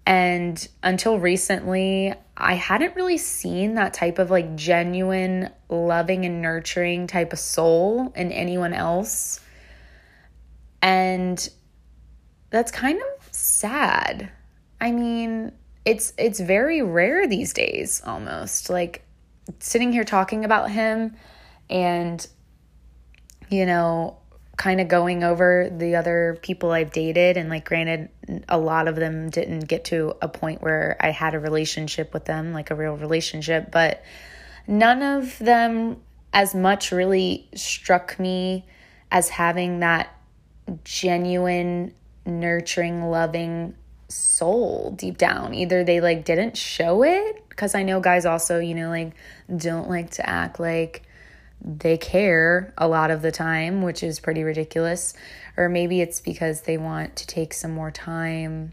And 0.06 0.66
until 0.84 1.18
recently, 1.18 2.14
I 2.36 2.54
hadn't 2.54 2.94
really 2.94 3.18
seen 3.18 3.74
that 3.74 3.92
type 3.92 4.20
of 4.20 4.30
like 4.30 4.54
genuine, 4.54 5.50
loving, 5.68 6.24
and 6.24 6.40
nurturing 6.40 7.08
type 7.08 7.32
of 7.32 7.40
soul 7.40 8.12
in 8.14 8.30
anyone 8.30 8.72
else. 8.72 9.40
And 10.80 11.48
that's 12.50 12.70
kind 12.70 13.00
of 13.00 13.34
sad. 13.34 14.30
I 14.80 14.92
mean, 14.92 15.50
it's 15.84 16.12
it's 16.16 16.38
very 16.38 16.82
rare 16.82 17.26
these 17.26 17.52
days 17.52 18.00
almost. 18.06 18.70
Like 18.70 19.04
sitting 19.58 19.92
here 19.92 20.04
talking 20.04 20.44
about 20.44 20.70
him 20.70 21.16
and 21.68 22.24
you 23.48 23.66
know, 23.66 24.18
kind 24.56 24.80
of 24.80 24.88
going 24.88 25.22
over 25.22 25.70
the 25.70 25.96
other 25.96 26.38
people 26.42 26.70
I've 26.70 26.90
dated 26.90 27.36
and 27.36 27.50
like 27.50 27.66
granted 27.66 28.08
a 28.48 28.58
lot 28.58 28.88
of 28.88 28.96
them 28.96 29.28
didn't 29.28 29.60
get 29.60 29.84
to 29.86 30.14
a 30.22 30.28
point 30.28 30.62
where 30.62 30.96
I 30.98 31.10
had 31.10 31.34
a 31.34 31.38
relationship 31.38 32.14
with 32.14 32.24
them 32.24 32.52
like 32.52 32.70
a 32.70 32.74
real 32.74 32.96
relationship 32.96 33.70
but 33.70 34.02
none 34.66 35.02
of 35.02 35.38
them 35.38 36.00
as 36.32 36.54
much 36.54 36.90
really 36.90 37.48
struck 37.54 38.18
me 38.18 38.64
as 39.10 39.28
having 39.28 39.80
that 39.80 40.14
genuine 40.84 41.94
nurturing 42.24 43.10
loving 43.10 43.74
soul 44.08 44.92
deep 44.96 45.18
down. 45.18 45.54
Either 45.54 45.84
they 45.84 46.00
like 46.00 46.24
didn't 46.24 46.56
show 46.56 47.02
it 47.02 47.48
because 47.48 47.74
I 47.74 47.82
know 47.82 48.00
guys 48.00 48.26
also 48.26 48.58
you 48.58 48.74
know 48.74 48.88
like 48.88 49.14
don't 49.54 49.88
like 49.88 50.10
to 50.12 50.28
act 50.28 50.60
like 50.60 51.02
they 51.60 51.96
care 51.96 52.72
a 52.78 52.86
lot 52.86 53.10
of 53.10 53.22
the 53.22 53.32
time, 53.32 53.82
which 53.82 54.02
is 54.02 54.20
pretty 54.20 54.42
ridiculous. 54.42 55.14
Or 55.56 55.68
maybe 55.68 56.00
it's 56.00 56.20
because 56.20 56.62
they 56.62 56.76
want 56.76 57.16
to 57.16 57.26
take 57.26 57.54
some 57.54 57.72
more 57.72 57.90
time 57.90 58.72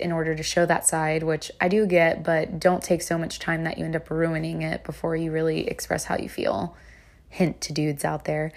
in 0.00 0.12
order 0.12 0.34
to 0.34 0.42
show 0.42 0.66
that 0.66 0.86
side, 0.86 1.22
which 1.22 1.50
I 1.60 1.68
do 1.68 1.86
get, 1.86 2.24
but 2.24 2.58
don't 2.58 2.82
take 2.82 3.02
so 3.02 3.16
much 3.16 3.38
time 3.38 3.64
that 3.64 3.78
you 3.78 3.84
end 3.84 3.96
up 3.96 4.10
ruining 4.10 4.62
it 4.62 4.84
before 4.84 5.14
you 5.14 5.30
really 5.30 5.68
express 5.68 6.04
how 6.04 6.16
you 6.16 6.28
feel. 6.28 6.76
Hint 7.28 7.60
to 7.62 7.72
dudes 7.72 8.04
out 8.04 8.24
there. 8.24 8.52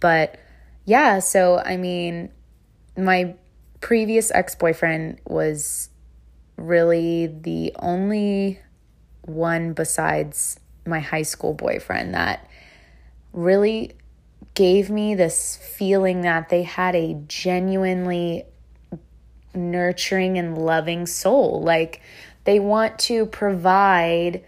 But 0.00 0.38
yeah, 0.84 1.18
so 1.18 1.58
I 1.58 1.76
mean, 1.76 2.30
my 2.96 3.34
previous 3.80 4.30
ex 4.30 4.54
boyfriend 4.54 5.20
was 5.26 5.90
really 6.56 7.26
the 7.26 7.72
only 7.78 8.60
one 9.22 9.72
besides 9.72 10.58
my 10.86 11.00
high 11.00 11.22
school 11.22 11.54
boyfriend 11.54 12.14
that 12.14 12.48
really 13.32 13.92
gave 14.54 14.90
me 14.90 15.14
this 15.14 15.56
feeling 15.56 16.22
that 16.22 16.48
they 16.48 16.62
had 16.62 16.94
a 16.94 17.14
genuinely 17.26 18.44
nurturing 19.54 20.38
and 20.38 20.58
loving 20.58 21.06
soul. 21.06 21.62
Like 21.62 22.00
they 22.44 22.58
want 22.58 22.98
to 23.00 23.26
provide, 23.26 24.44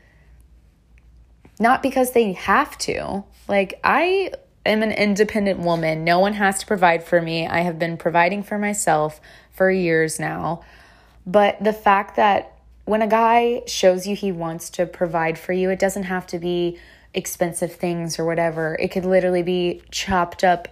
not 1.59 1.83
because 1.83 2.13
they 2.13 2.33
have 2.33 2.77
to. 2.79 3.25
Like 3.49 3.81
I 3.83 4.33
am 4.67 4.83
an 4.83 4.93
independent 4.93 5.61
woman, 5.61 6.05
no 6.05 6.19
one 6.19 6.35
has 6.35 6.59
to 6.59 6.67
provide 6.67 7.05
for 7.05 7.21
me. 7.21 7.47
I 7.47 7.61
have 7.61 7.79
been 7.79 7.97
providing 7.97 8.43
for 8.43 8.59
myself 8.59 9.21
for 9.53 9.71
years 9.71 10.19
now. 10.19 10.63
But 11.27 11.63
the 11.63 11.73
fact 11.73 12.17
that 12.17 12.59
when 12.85 13.01
a 13.01 13.07
guy 13.07 13.63
shows 13.67 14.07
you 14.07 14.15
he 14.15 14.31
wants 14.31 14.69
to 14.71 14.85
provide 14.85 15.39
for 15.39 15.53
you, 15.53 15.71
it 15.71 15.79
doesn't 15.79 16.03
have 16.05 16.27
to 16.29 16.39
be 16.39 16.79
expensive 17.15 17.73
things 17.73 18.19
or 18.19 18.25
whatever. 18.25 18.77
It 18.79 18.89
could 18.91 19.05
literally 19.05 19.43
be 19.43 19.83
chopped 19.91 20.45
up 20.45 20.69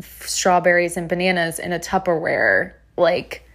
strawberries 0.00 0.96
and 0.96 1.08
bananas 1.08 1.58
in 1.58 1.72
a 1.72 1.78
Tupperware. 1.78 2.74
Like, 2.96 3.48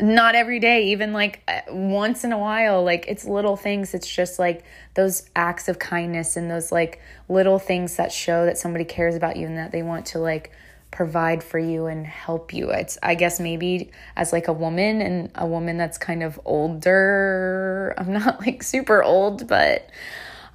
not 0.00 0.34
every 0.34 0.58
day, 0.58 0.88
even 0.88 1.12
like 1.12 1.42
uh, 1.48 1.60
once 1.70 2.24
in 2.24 2.32
a 2.32 2.38
while. 2.38 2.84
Like, 2.84 3.06
it's 3.08 3.24
little 3.24 3.56
things. 3.56 3.94
It's 3.94 4.08
just 4.08 4.38
like 4.38 4.64
those 4.94 5.28
acts 5.34 5.68
of 5.68 5.78
kindness 5.78 6.36
and 6.36 6.50
those 6.50 6.70
like 6.70 7.00
little 7.28 7.58
things 7.58 7.96
that 7.96 8.12
show 8.12 8.44
that 8.44 8.58
somebody 8.58 8.84
cares 8.84 9.14
about 9.14 9.36
you 9.36 9.46
and 9.46 9.56
that 9.56 9.72
they 9.72 9.82
want 9.82 10.06
to 10.06 10.18
like 10.18 10.52
provide 10.90 11.42
for 11.42 11.58
you 11.58 11.86
and 11.86 12.06
help 12.06 12.52
you. 12.52 12.70
It's, 12.70 12.98
I 13.02 13.14
guess, 13.14 13.38
maybe 13.38 13.90
as 14.16 14.32
like 14.32 14.48
a 14.48 14.52
woman 14.52 15.00
and 15.00 15.30
a 15.34 15.46
woman 15.46 15.76
that's 15.76 15.98
kind 15.98 16.22
of 16.22 16.40
older. 16.44 17.94
I'm 17.98 18.12
not 18.12 18.40
like 18.40 18.62
super 18.62 19.02
old, 19.02 19.46
but 19.46 19.88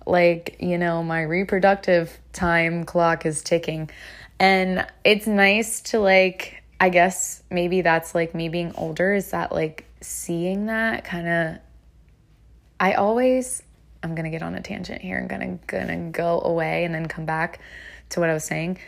like, 0.06 0.58
you 0.60 0.78
know, 0.78 1.04
my 1.04 1.22
reproductive 1.22 2.18
time 2.34 2.84
clock 2.86 3.26
is 3.26 3.42
ticking. 3.42 3.90
And 4.40 4.88
it's 5.04 5.28
nice 5.28 5.82
to 5.82 6.00
like, 6.00 6.64
I 6.80 6.90
guess 6.90 7.44
maybe 7.52 7.82
that's 7.82 8.16
like 8.16 8.34
me 8.34 8.50
being 8.50 8.74
older 8.76 9.14
is 9.14 9.32
that 9.32 9.52
like 9.52 9.86
seeing 10.02 10.66
that 10.66 11.04
kind 11.04 11.28
of, 11.28 11.58
I 12.80 12.94
always, 12.94 13.62
I'm 14.02 14.16
to 14.16 14.30
get 14.32 14.42
on 14.42 14.56
a 14.56 14.62
tangent 14.62 15.02
here. 15.02 15.20
I'm 15.20 15.28
going 15.28 15.60
to 15.88 16.10
go 16.12 16.42
away 16.42 16.86
and 16.86 16.96
then 16.96 17.08
come 17.08 17.26
back 17.26 17.60
to 18.10 18.20
what 18.20 18.30
I 18.30 18.34
was 18.34 18.44
saying. 18.44 18.80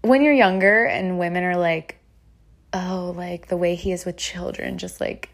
When 0.00 0.22
you're 0.22 0.32
younger 0.32 0.86
and 0.86 1.18
women 1.18 1.44
are 1.44 1.56
like, 1.56 1.98
oh, 2.72 3.12
like 3.14 3.48
the 3.48 3.56
way 3.58 3.74
he 3.74 3.92
is 3.92 4.06
with 4.06 4.16
children, 4.16 4.78
just 4.78 5.00
like 5.00 5.28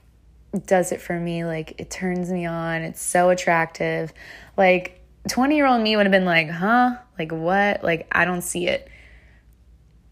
does 0.66 0.92
it 0.92 1.00
for 1.00 1.18
me. 1.18 1.44
Like 1.44 1.74
it 1.78 1.90
turns 1.90 2.30
me 2.30 2.46
on. 2.46 2.82
It's 2.82 3.02
so 3.02 3.30
attractive. 3.30 4.12
Like 4.56 5.00
20 5.28 5.56
year 5.56 5.66
old 5.66 5.82
me 5.82 5.96
would 5.96 6.06
have 6.06 6.12
been 6.12 6.24
like, 6.24 6.48
huh? 6.50 6.96
Like 7.18 7.32
what? 7.32 7.84
Like 7.84 8.06
I 8.12 8.24
don't 8.24 8.42
see 8.42 8.68
it. 8.68 8.88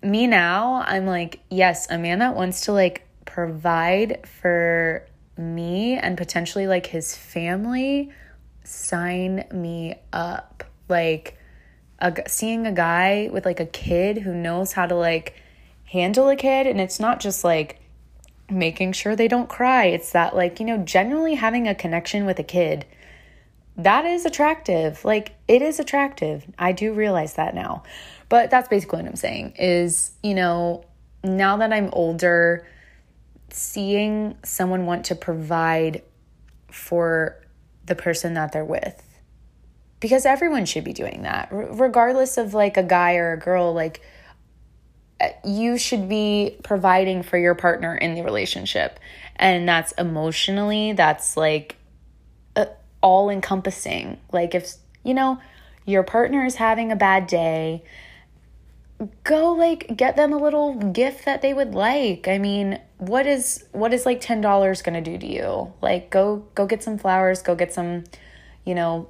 Me 0.03 0.27
now, 0.27 0.85
I'm 0.87 1.07
like, 1.07 1.41
yes, 1.51 1.91
a 1.91 1.99
man 1.99 2.21
that 2.21 2.37
wants 2.37 2.63
to 2.63 2.73
like 2.73 3.07
provide 3.25 4.27
for 4.29 5.05
me 5.37 5.95
and 5.95 6.17
potentially 6.17 6.67
like 6.67 6.87
his 6.87 7.17
family, 7.17 8.13
sign 8.65 9.45
me 9.53 9.97
up. 10.13 10.65
Like 10.89 11.37
a, 11.99 12.15
seeing 12.29 12.67
a 12.67 12.73
guy 12.73 13.29
with 13.33 13.45
like 13.45 13.61
a 13.61 13.67
kid 13.67 14.19
who 14.19 14.35
knows 14.35 14.73
how 14.73 14.87
to 14.87 14.95
like 14.95 15.35
handle 15.85 16.29
a 16.29 16.37
kid 16.37 16.67
and 16.67 16.81
it's 16.81 17.01
not 17.01 17.19
just 17.19 17.45
like 17.45 17.81
making 18.51 18.93
sure 18.93 19.15
they 19.15 19.29
don't 19.29 19.49
cry. 19.49 19.87
It's 19.87 20.13
that, 20.13 20.35
like, 20.35 20.61
you 20.61 20.67
know, 20.67 20.79
generally 20.79 21.35
having 21.35 21.69
a 21.69 21.75
connection 21.75 22.25
with 22.25 22.39
a 22.39 22.45
kid, 22.45 22.87
that 23.77 24.05
is 24.05 24.25
attractive. 24.25 25.05
Like, 25.05 25.35
it 25.47 25.63
is 25.63 25.79
attractive. 25.79 26.45
I 26.59 26.73
do 26.73 26.93
realize 26.93 27.35
that 27.35 27.55
now. 27.55 27.85
But 28.29 28.51
that's 28.51 28.69
basically 28.69 29.03
what 29.03 29.09
I'm 29.09 29.17
saying 29.17 29.55
is, 29.59 30.13
you 30.23 30.35
know, 30.35 30.85
now 31.23 31.57
that 31.59 31.73
I'm 31.73 31.91
older, 31.93 32.67
seeing 33.51 34.37
someone 34.45 34.87
want 34.87 35.07
to 35.07 35.15
provide 35.15 36.03
for 36.71 37.43
the 37.87 37.95
person 37.95 38.35
that 38.35 38.53
they're 38.53 38.65
with. 38.65 39.03
Because 40.01 40.27
everyone 40.27 40.65
should 40.65 40.85
be 40.85 40.93
doing 40.93 41.23
that, 41.23 41.49
regardless 41.51 42.39
of 42.39 42.55
like 42.55 42.77
a 42.77 42.83
guy 42.83 43.17
or 43.17 43.33
a 43.33 43.39
girl. 43.39 43.73
Like, 43.73 44.01
you 45.45 45.79
should 45.79 46.09
be 46.09 46.57
providing 46.63 47.23
for 47.23 47.39
your 47.39 47.55
partner 47.55 47.97
in 47.97 48.15
the 48.15 48.23
relationship. 48.23 49.01
And 49.37 49.69
that's 49.69 49.93
emotionally, 49.93 50.93
that's 50.93 51.37
like 51.37 51.77
uh, 52.57 52.67
all 53.01 53.31
encompassing. 53.31 54.19
Like, 54.33 54.55
if, 54.55 54.75
you 55.05 55.15
know, 55.15 55.41
your 55.87 56.03
partner 56.03 56.45
is 56.45 56.57
having 56.57 56.93
a 56.93 56.97
bad 56.97 57.27
day, 57.27 57.83
go 59.23 59.53
like 59.53 59.97
get 59.97 60.17
them 60.17 60.33
a 60.33 60.37
little 60.37 60.75
gift 60.75 61.25
that 61.25 61.41
they 61.41 61.55
would 61.55 61.75
like. 61.75 62.27
I 62.29 62.39
mean, 62.39 62.81
what 62.99 63.27
is 63.27 63.65
what 63.73 63.95
is 63.95 64.05
like 64.05 64.21
$10 64.21 64.43
going 64.85 65.03
to 65.03 65.11
do 65.11 65.19
to 65.19 65.27
you? 65.27 65.73
Like 65.81 66.11
go 66.11 66.45
go 66.55 66.67
get 66.67 66.83
some 66.83 66.99
flowers, 66.99 67.43
go 67.43 67.55
get 67.55 67.73
some, 67.73 68.05
you 68.65 68.75
know, 68.75 69.09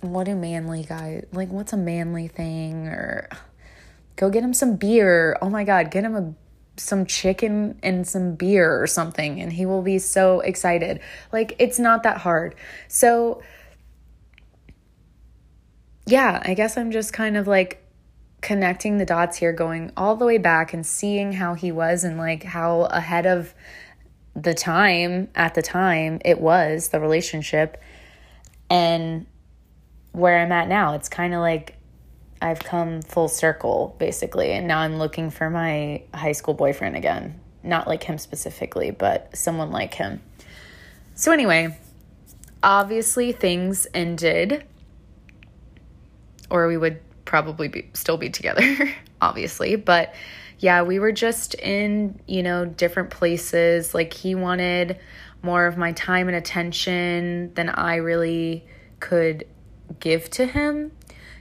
what 0.00 0.24
do 0.24 0.34
manly 0.36 0.84
guys 0.84 1.24
like 1.32 1.48
what's 1.48 1.72
a 1.72 1.76
manly 1.76 2.28
thing 2.28 2.88
or 2.88 3.28
Go 4.16 4.30
get 4.30 4.42
him 4.42 4.54
some 4.54 4.76
beer. 4.76 5.36
Oh 5.42 5.50
my 5.50 5.64
God, 5.64 5.90
get 5.90 6.04
him 6.04 6.14
a 6.16 6.34
some 6.76 7.06
chicken 7.06 7.78
and 7.82 8.06
some 8.06 8.34
beer 8.34 8.82
or 8.82 8.86
something, 8.86 9.40
and 9.40 9.52
he 9.52 9.66
will 9.66 9.82
be 9.82 9.98
so 9.98 10.40
excited. 10.40 11.00
Like, 11.32 11.54
it's 11.58 11.78
not 11.78 12.02
that 12.02 12.18
hard. 12.18 12.54
So, 12.88 13.42
yeah, 16.06 16.42
I 16.44 16.54
guess 16.54 16.76
I'm 16.76 16.90
just 16.90 17.12
kind 17.12 17.36
of 17.36 17.46
like 17.46 17.80
connecting 18.40 18.98
the 18.98 19.06
dots 19.06 19.38
here, 19.38 19.52
going 19.52 19.90
all 19.96 20.16
the 20.16 20.26
way 20.26 20.38
back 20.38 20.74
and 20.74 20.84
seeing 20.84 21.32
how 21.32 21.54
he 21.54 21.72
was 21.72 22.04
and 22.04 22.18
like 22.18 22.42
how 22.42 22.82
ahead 22.82 23.26
of 23.26 23.54
the 24.34 24.52
time 24.52 25.28
at 25.34 25.54
the 25.54 25.62
time 25.62 26.20
it 26.24 26.40
was 26.40 26.88
the 26.88 27.00
relationship 27.00 27.80
and 28.68 29.26
where 30.12 30.38
I'm 30.38 30.52
at 30.52 30.68
now. 30.68 30.94
It's 30.94 31.08
kind 31.08 31.32
of 31.32 31.40
like 31.40 31.76
I've 32.40 32.58
come 32.58 33.02
full 33.02 33.28
circle 33.28 33.96
basically, 33.98 34.52
and 34.52 34.66
now 34.66 34.80
I'm 34.80 34.98
looking 34.98 35.30
for 35.30 35.50
my 35.50 36.02
high 36.12 36.32
school 36.32 36.54
boyfriend 36.54 36.96
again. 36.96 37.40
Not 37.62 37.88
like 37.88 38.04
him 38.04 38.18
specifically, 38.18 38.90
but 38.90 39.34
someone 39.36 39.70
like 39.70 39.94
him. 39.94 40.20
So, 41.14 41.32
anyway, 41.32 41.78
obviously 42.62 43.32
things 43.32 43.86
ended, 43.94 44.64
or 46.50 46.66
we 46.68 46.76
would 46.76 47.00
probably 47.24 47.68
be, 47.68 47.88
still 47.94 48.18
be 48.18 48.28
together, 48.28 48.92
obviously. 49.22 49.76
But 49.76 50.14
yeah, 50.58 50.82
we 50.82 50.98
were 50.98 51.12
just 51.12 51.54
in, 51.54 52.20
you 52.26 52.42
know, 52.42 52.66
different 52.66 53.10
places. 53.10 53.94
Like, 53.94 54.12
he 54.12 54.34
wanted 54.34 54.98
more 55.42 55.66
of 55.66 55.76
my 55.78 55.92
time 55.92 56.28
and 56.28 56.36
attention 56.36 57.54
than 57.54 57.68
I 57.68 57.96
really 57.96 58.66
could 58.98 59.46
give 60.00 60.28
to 60.30 60.46
him 60.46 60.92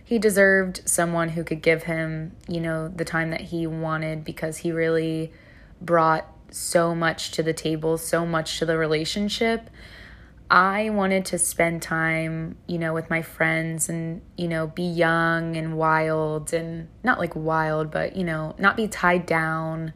he 0.03 0.19
deserved 0.19 0.81
someone 0.85 1.29
who 1.29 1.43
could 1.43 1.61
give 1.61 1.83
him, 1.83 2.35
you 2.47 2.59
know, 2.59 2.87
the 2.89 3.05
time 3.05 3.31
that 3.31 3.41
he 3.41 3.65
wanted 3.65 4.23
because 4.23 4.57
he 4.57 4.71
really 4.71 5.31
brought 5.81 6.27
so 6.51 6.93
much 6.93 7.31
to 7.31 7.43
the 7.43 7.53
table, 7.53 7.97
so 7.97 8.25
much 8.25 8.59
to 8.59 8.65
the 8.65 8.77
relationship. 8.77 9.69
I 10.49 10.89
wanted 10.89 11.25
to 11.27 11.39
spend 11.39 11.81
time, 11.81 12.57
you 12.67 12.77
know, 12.77 12.93
with 12.93 13.09
my 13.09 13.21
friends 13.21 13.89
and, 13.89 14.21
you 14.37 14.47
know, 14.47 14.67
be 14.67 14.83
young 14.83 15.55
and 15.55 15.77
wild 15.77 16.53
and 16.53 16.89
not 17.03 17.17
like 17.17 17.35
wild, 17.35 17.89
but, 17.89 18.15
you 18.15 18.23
know, 18.23 18.55
not 18.59 18.75
be 18.75 18.87
tied 18.87 19.25
down. 19.25 19.93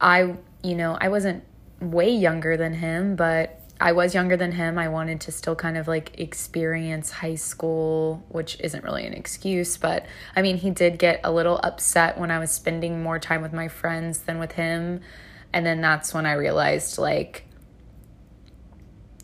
I, 0.00 0.34
you 0.62 0.74
know, 0.74 0.98
I 1.00 1.08
wasn't 1.08 1.44
way 1.80 2.10
younger 2.10 2.56
than 2.56 2.74
him, 2.74 3.16
but 3.16 3.60
I 3.84 3.92
was 3.92 4.14
younger 4.14 4.34
than 4.34 4.52
him. 4.52 4.78
I 4.78 4.88
wanted 4.88 5.20
to 5.20 5.30
still 5.30 5.54
kind 5.54 5.76
of 5.76 5.86
like 5.86 6.18
experience 6.18 7.10
high 7.10 7.34
school, 7.34 8.24
which 8.30 8.58
isn't 8.60 8.82
really 8.82 9.04
an 9.04 9.12
excuse, 9.12 9.76
but 9.76 10.06
I 10.34 10.40
mean, 10.40 10.56
he 10.56 10.70
did 10.70 10.98
get 10.98 11.20
a 11.22 11.30
little 11.30 11.60
upset 11.62 12.16
when 12.16 12.30
I 12.30 12.38
was 12.38 12.50
spending 12.50 13.02
more 13.02 13.18
time 13.18 13.42
with 13.42 13.52
my 13.52 13.68
friends 13.68 14.20
than 14.20 14.38
with 14.38 14.52
him. 14.52 15.02
And 15.52 15.66
then 15.66 15.82
that's 15.82 16.14
when 16.14 16.24
I 16.24 16.32
realized 16.32 16.96
like 16.96 17.44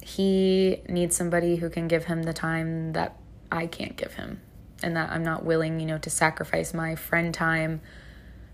he 0.02 0.82
needs 0.86 1.16
somebody 1.16 1.56
who 1.56 1.70
can 1.70 1.88
give 1.88 2.04
him 2.04 2.24
the 2.24 2.34
time 2.34 2.92
that 2.92 3.16
I 3.50 3.66
can't 3.66 3.96
give 3.96 4.12
him 4.12 4.42
and 4.82 4.94
that 4.94 5.08
I'm 5.08 5.24
not 5.24 5.42
willing, 5.42 5.80
you 5.80 5.86
know, 5.86 5.96
to 5.96 6.10
sacrifice 6.10 6.74
my 6.74 6.96
friend 6.96 7.32
time 7.32 7.80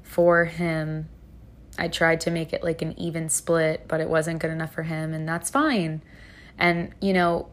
for 0.05 0.45
him 0.45 1.09
I 1.78 1.88
tried 1.88 2.20
to 2.22 2.30
make 2.30 2.52
it 2.52 2.64
like 2.64 2.82
an 2.82 2.98
even 2.98 3.28
split, 3.28 3.86
but 3.88 4.00
it 4.00 4.08
wasn't 4.08 4.40
good 4.40 4.50
enough 4.50 4.72
for 4.72 4.82
him, 4.82 5.12
and 5.12 5.28
that's 5.28 5.50
fine. 5.50 6.02
And, 6.58 6.94
you 7.00 7.12
know, 7.12 7.48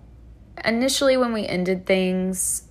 initially 0.63 1.17
when 1.17 1.33
we 1.33 1.45
ended 1.45 1.86
things, 1.86 2.63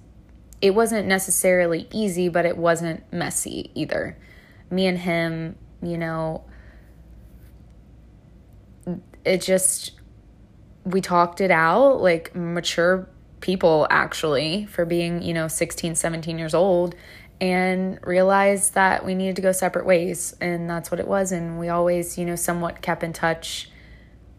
it 0.61 0.75
wasn't 0.75 1.07
necessarily 1.07 1.89
easy, 1.93 2.29
but 2.29 2.47
it 2.47 2.57
wasn't 2.57 3.11
messy 3.13 3.71
either. 3.75 4.17
Me 4.71 4.87
and 4.87 4.99
him, 4.99 5.57
you 5.83 5.99
know, 5.99 6.45
it 9.25 9.43
just, 9.43 9.93
we 10.85 11.01
talked 11.01 11.41
it 11.41 11.51
out 11.51 12.01
like 12.01 12.35
mature 12.35 13.09
people 13.41 13.87
actually 13.91 14.65
for 14.67 14.85
being, 14.85 15.21
you 15.23 15.35
know, 15.35 15.49
16, 15.49 15.97
17 15.97 16.39
years 16.39 16.55
old 16.55 16.95
and 17.43 17.99
realized 18.07 18.75
that 18.75 19.05
we 19.05 19.17
needed 19.17 19.35
to 19.35 19.43
go 19.43 19.51
separate 19.51 19.85
ways. 19.85 20.37
And 20.41 20.71
that's 20.71 20.93
what 20.93 21.01
it 21.01 21.09
was. 21.09 21.33
And 21.33 21.59
we 21.59 21.71
always, 21.71 22.17
you 22.17 22.25
know, 22.25 22.37
somewhat 22.37 22.81
kept 22.83 23.03
in 23.03 23.13
touch 23.13 23.69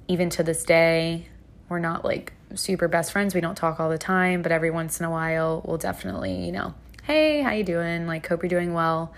even 0.08 0.30
to 0.30 0.42
this 0.42 0.64
day. 0.64 1.28
We're 1.68 1.80
not 1.80 2.06
like 2.06 2.32
super 2.56 2.88
best 2.88 3.12
friends. 3.12 3.36
We 3.36 3.42
don't 3.42 3.56
talk 3.56 3.82
all 3.82 3.90
the 3.90 3.98
time, 3.98 4.42
but 4.42 4.54
every 4.54 4.72
once 4.72 5.02
in 5.02 5.06
a 5.06 5.12
while 5.12 5.62
we'll 5.66 5.78
definitely, 5.78 6.46
you 6.46 6.54
know, 6.54 6.76
hey, 7.04 7.42
how 7.42 7.52
you 7.52 7.66
doing? 7.66 8.08
Like 8.08 8.26
hope 8.26 8.42
you're 8.42 8.48
doing 8.48 8.74
well. 8.74 9.14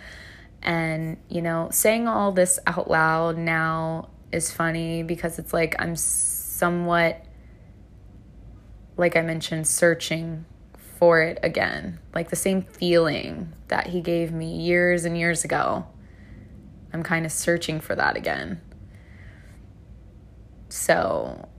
And, 0.64 1.18
you 1.30 1.44
know, 1.44 1.68
saying 1.72 2.08
all 2.08 2.32
this 2.32 2.58
out 2.66 2.90
loud 2.90 3.38
now 3.38 4.10
is 4.32 4.52
funny 4.52 5.04
because 5.04 5.38
it's 5.38 5.54
like 5.54 5.76
I'm 5.78 5.96
somewhat 5.96 7.24
like 8.98 9.16
I 9.16 9.22
mentioned 9.22 9.68
searching 9.68 10.46
for 10.98 11.22
it 11.22 11.40
again. 11.44 12.00
Like 12.14 12.30
the 12.30 12.36
same 12.36 12.62
feeling 12.62 13.54
that 13.68 13.88
he 13.88 14.02
gave 14.02 14.32
me 14.32 14.58
years 14.58 15.06
and 15.06 15.18
years 15.18 15.44
ago. 15.44 15.86
I'm 16.94 17.04
kind 17.04 17.26
of 17.26 17.32
searching 17.32 17.80
for 17.80 17.96
that 17.96 18.16
again. 18.16 18.62
So, 20.70 21.50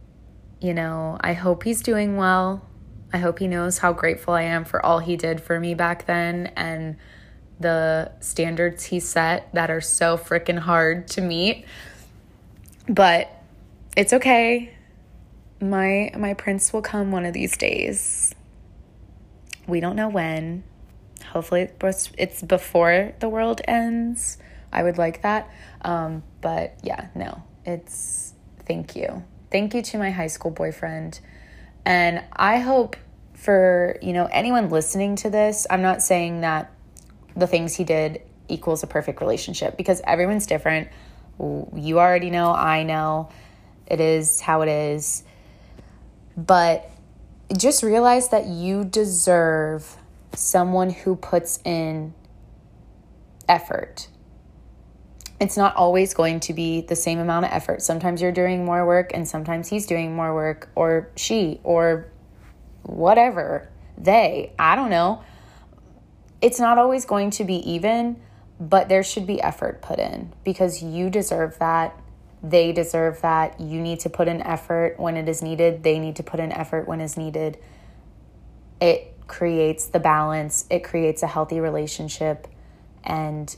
you 0.61 0.75
know, 0.75 1.19
I 1.21 1.35
hope 1.35 1.65
he's 1.65 1.83
doing 1.83 2.17
well. 2.17 2.67
I 3.13 3.19
hope 3.19 3.39
he 3.39 3.47
knows 3.47 3.79
how 3.79 3.93
grateful 3.93 4.35
I 4.35 4.43
am 4.43 4.65
for 4.65 4.85
all 4.85 4.99
he 4.99 5.17
did 5.17 5.41
for 5.41 5.61
me 5.61 5.75
back 5.75 6.07
then 6.07 6.53
and 6.57 6.97
the 7.59 8.13
standards 8.21 8.85
he 8.85 9.01
set 9.01 9.53
that 9.55 9.71
are 9.71 9.81
so 9.81 10.19
freaking 10.19 10.59
hard 10.59 11.09
to 11.09 11.21
meet. 11.21 11.65
But 12.89 13.31
it's 13.97 14.13
okay. 14.13 14.75
My 15.61 16.11
my 16.17 16.35
prince 16.35 16.73
will 16.73 16.83
come 16.83 17.11
one 17.11 17.25
of 17.25 17.33
these 17.33 17.57
days. 17.57 18.35
We 19.67 19.81
don't 19.81 19.97
know 19.97 20.09
when. 20.09 20.65
Hopefully 21.31 21.69
it's 22.19 22.43
before 22.43 23.15
the 23.21 23.29
world 23.29 23.61
ends. 23.67 24.39
I 24.73 24.83
would 24.83 24.99
like 24.99 25.23
that. 25.23 25.51
Um, 25.83 26.23
but 26.41 26.79
yeah, 26.83 27.09
no. 27.15 27.43
It's 27.65 28.35
thank 28.67 28.95
you. 28.95 29.25
Thank 29.51 29.75
you 29.75 29.83
to 29.83 29.99
my 29.99 30.11
high 30.11 30.27
school 30.27 30.51
boyfriend. 30.51 31.21
And 31.85 32.23
I 32.33 32.59
hope 32.59 32.97
for, 33.35 33.99
you 34.03 34.13
know, 34.13 34.29
anyone 34.31 34.71
listening 34.71 35.17
to 35.17 35.31
this, 35.31 35.67
I'm 35.71 35.83
not 35.83 36.03
saying 36.03 36.41
that 36.41 36.73
the 37.37 37.47
things 37.47 37.75
he 37.75 37.85
did 37.85 38.23
equals 38.49 38.83
a 38.83 38.87
perfect 38.87 39.21
relationship 39.21 39.77
because 39.77 40.01
everyone's 40.05 40.47
different. 40.47 40.89
You 41.39 41.99
already 41.99 42.31
know, 42.31 42.53
I 42.53 42.83
know. 42.83 43.29
It 43.87 44.01
is 44.01 44.41
how 44.41 44.63
it 44.63 44.69
is. 44.69 45.23
But 46.37 46.91
just 47.57 47.83
realize 47.83 48.29
that 48.31 48.47
you 48.47 48.85
deserve 48.85 49.97
someone 50.35 50.91
who 50.91 51.17
puts 51.17 51.61
in 51.65 52.15
effort. 53.49 54.09
It's 55.39 55.57
not 55.57 55.77
always 55.77 56.15
going 56.15 56.41
to 56.41 56.55
be 56.55 56.81
the 56.81 56.97
same 56.97 57.19
amount 57.19 57.45
of 57.45 57.53
effort. 57.53 57.83
Sometimes 57.83 58.23
you're 58.23 58.33
doing 58.33 58.65
more 58.65 58.87
work, 58.87 59.11
and 59.13 59.29
sometimes 59.29 59.69
he's 59.69 59.87
doing 59.87 60.17
more 60.17 60.35
work, 60.35 60.71
or 60.75 61.11
she, 61.17 61.61
or 61.63 62.11
whatever. 62.83 63.69
They, 63.99 64.53
I 64.59 64.77
don't 64.77 64.91
know 64.91 65.23
it's 66.41 66.61
not 66.61 66.79
always 66.79 67.05
going 67.05 67.31
to 67.31 67.45
be 67.45 67.57
even, 67.69 68.21
but 68.61 68.89
there 68.89 69.03
should 69.03 69.27
be 69.27 69.41
effort 69.41 69.83
put 69.83 69.99
in 69.99 70.33
because 70.45 70.83
you 70.83 71.11
deserve 71.11 71.59
that. 71.59 71.99
They 72.49 72.73
deserve 72.73 73.21
that. 73.23 73.61
You 73.61 73.81
need 73.81 74.01
to 74.01 74.11
put 74.11 74.29
in 74.29 74.41
effort 74.41 75.01
when 75.01 75.17
it 75.17 75.29
is 75.29 75.43
needed. 75.43 75.83
They 75.83 75.99
need 75.99 76.15
to 76.17 76.23
put 76.23 76.39
in 76.39 76.53
effort 76.53 76.87
when 76.87 77.01
is 77.01 77.17
needed. 77.17 77.59
It 78.81 79.15
creates 79.27 79.87
the 79.87 79.99
balance, 79.99 80.65
it 80.71 80.85
creates 80.85 81.23
a 81.25 81.27
healthy 81.27 81.59
relationship, 81.59 82.47
and 83.03 83.57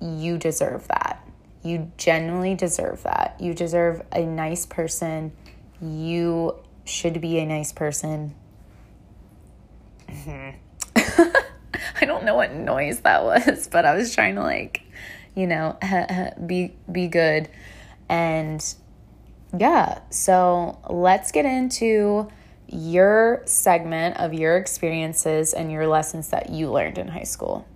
you 0.00 0.36
deserve 0.36 0.86
that. 0.88 1.26
You 1.62 1.90
genuinely 1.96 2.54
deserve 2.54 3.02
that. 3.04 3.36
You 3.40 3.54
deserve 3.54 4.02
a 4.12 4.26
nice 4.26 4.66
person. 4.66 5.32
You 5.80 6.56
should 6.84 7.20
be 7.20 7.38
a 7.38 7.46
nice 7.46 7.72
person. 7.72 8.34
I 10.96 12.04
don't 12.04 12.24
know 12.24 12.34
what 12.34 12.52
noise 12.52 13.00
that 13.00 13.24
was, 13.24 13.68
but 13.72 13.86
I 13.86 13.94
was 13.94 14.14
trying 14.14 14.34
to 14.34 14.42
like, 14.42 14.82
you 15.34 15.46
know, 15.46 15.78
be 16.46 16.74
be 16.90 17.08
good. 17.08 17.48
And 18.12 18.62
yeah, 19.58 20.00
so 20.10 20.78
let's 20.90 21.32
get 21.32 21.46
into 21.46 22.28
your 22.68 23.40
segment 23.46 24.18
of 24.18 24.34
your 24.34 24.58
experiences 24.58 25.54
and 25.54 25.72
your 25.72 25.86
lessons 25.86 26.28
that 26.28 26.50
you 26.50 26.70
learned 26.70 26.98
in 26.98 27.08
high 27.08 27.22
school. 27.22 27.66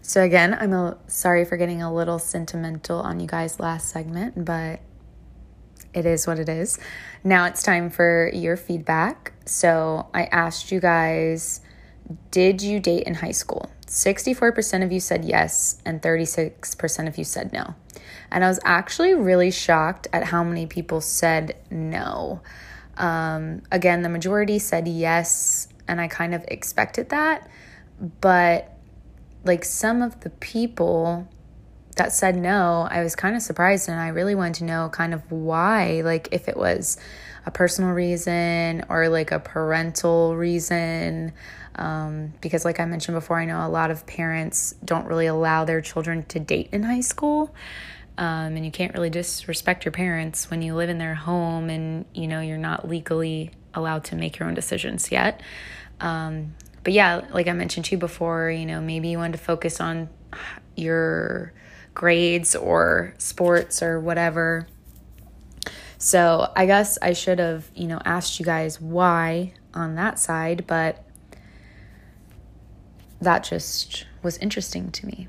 So 0.00 0.22
again, 0.22 0.54
I'm 0.54 0.72
a, 0.72 0.96
sorry 1.08 1.44
for 1.44 1.56
getting 1.56 1.82
a 1.82 1.92
little 1.92 2.20
sentimental 2.20 3.00
on 3.00 3.18
you 3.18 3.26
guys 3.26 3.58
last 3.58 3.88
segment, 3.88 4.44
but 4.44 4.78
it 5.92 6.06
is 6.06 6.24
what 6.24 6.38
it 6.38 6.48
is. 6.48 6.78
Now 7.24 7.46
it's 7.46 7.64
time 7.64 7.90
for 7.90 8.30
your 8.32 8.56
feedback. 8.56 9.32
So 9.44 10.06
I 10.14 10.26
asked 10.26 10.70
you 10.70 10.78
guys 10.78 11.60
did 12.30 12.62
you 12.62 12.78
date 12.78 13.08
in 13.08 13.14
high 13.14 13.32
school? 13.32 13.70
64% 13.94 14.82
of 14.82 14.90
you 14.90 14.98
said 14.98 15.24
yes, 15.24 15.78
and 15.84 16.02
36% 16.02 17.06
of 17.06 17.16
you 17.16 17.22
said 17.22 17.52
no. 17.52 17.76
And 18.28 18.44
I 18.44 18.48
was 18.48 18.58
actually 18.64 19.14
really 19.14 19.52
shocked 19.52 20.08
at 20.12 20.24
how 20.24 20.42
many 20.42 20.66
people 20.66 21.00
said 21.00 21.56
no. 21.70 22.40
Um, 22.96 23.62
again, 23.70 24.02
the 24.02 24.08
majority 24.08 24.58
said 24.58 24.88
yes, 24.88 25.68
and 25.86 26.00
I 26.00 26.08
kind 26.08 26.34
of 26.34 26.44
expected 26.48 27.10
that. 27.10 27.48
But 28.20 28.76
like 29.44 29.64
some 29.64 30.02
of 30.02 30.20
the 30.20 30.30
people 30.30 31.28
that 31.94 32.12
said 32.12 32.34
no, 32.34 32.88
I 32.90 33.00
was 33.04 33.14
kind 33.14 33.36
of 33.36 33.42
surprised, 33.42 33.88
and 33.88 34.00
I 34.00 34.08
really 34.08 34.34
wanted 34.34 34.54
to 34.54 34.64
know 34.64 34.88
kind 34.88 35.14
of 35.14 35.30
why. 35.30 36.00
Like 36.04 36.28
if 36.32 36.48
it 36.48 36.56
was 36.56 36.98
a 37.46 37.50
personal 37.50 37.92
reason 37.92 38.84
or 38.88 39.08
like 39.08 39.30
a 39.30 39.38
parental 39.38 40.36
reason. 40.36 41.32
Um, 41.76 42.34
because, 42.40 42.64
like 42.64 42.80
I 42.80 42.84
mentioned 42.84 43.16
before, 43.16 43.38
I 43.38 43.44
know 43.44 43.66
a 43.66 43.68
lot 43.68 43.90
of 43.90 44.06
parents 44.06 44.74
don't 44.84 45.06
really 45.06 45.26
allow 45.26 45.64
their 45.64 45.80
children 45.80 46.22
to 46.24 46.40
date 46.40 46.68
in 46.72 46.82
high 46.82 47.00
school. 47.00 47.54
Um, 48.16 48.56
and 48.56 48.64
you 48.64 48.70
can't 48.70 48.94
really 48.94 49.10
disrespect 49.10 49.84
your 49.84 49.92
parents 49.92 50.50
when 50.50 50.62
you 50.62 50.74
live 50.76 50.88
in 50.88 50.98
their 50.98 51.16
home 51.16 51.68
and 51.68 52.04
you 52.14 52.28
know 52.28 52.40
you're 52.40 52.58
not 52.58 52.88
legally 52.88 53.50
allowed 53.74 54.04
to 54.04 54.14
make 54.14 54.38
your 54.38 54.48
own 54.48 54.54
decisions 54.54 55.10
yet. 55.10 55.42
Um, 56.00 56.54
but 56.84 56.92
yeah, 56.92 57.22
like 57.32 57.48
I 57.48 57.52
mentioned 57.52 57.86
to 57.86 57.92
you 57.92 57.98
before, 57.98 58.50
you 58.50 58.66
know, 58.66 58.80
maybe 58.80 59.08
you 59.08 59.18
want 59.18 59.32
to 59.32 59.38
focus 59.38 59.80
on 59.80 60.08
your 60.76 61.52
grades 61.94 62.54
or 62.54 63.14
sports 63.18 63.82
or 63.82 63.98
whatever. 63.98 64.66
So 65.98 66.52
I 66.54 66.66
guess 66.66 66.98
I 67.00 67.14
should 67.14 67.38
have, 67.38 67.68
you 67.74 67.86
know, 67.86 68.00
asked 68.04 68.38
you 68.38 68.44
guys 68.44 68.80
why 68.80 69.54
on 69.72 69.94
that 69.94 70.18
side, 70.18 70.66
but 70.66 71.03
that 73.24 73.44
just 73.44 74.06
was 74.22 74.38
interesting 74.38 74.90
to 74.92 75.06
me. 75.06 75.28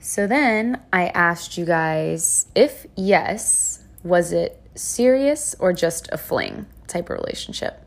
So 0.00 0.26
then 0.26 0.82
I 0.92 1.06
asked 1.08 1.56
you 1.56 1.64
guys 1.64 2.46
if 2.54 2.86
yes, 2.96 3.84
was 4.02 4.32
it 4.32 4.60
serious 4.74 5.54
or 5.58 5.72
just 5.72 6.08
a 6.12 6.18
fling 6.18 6.66
type 6.86 7.08
of 7.10 7.18
relationship? 7.18 7.80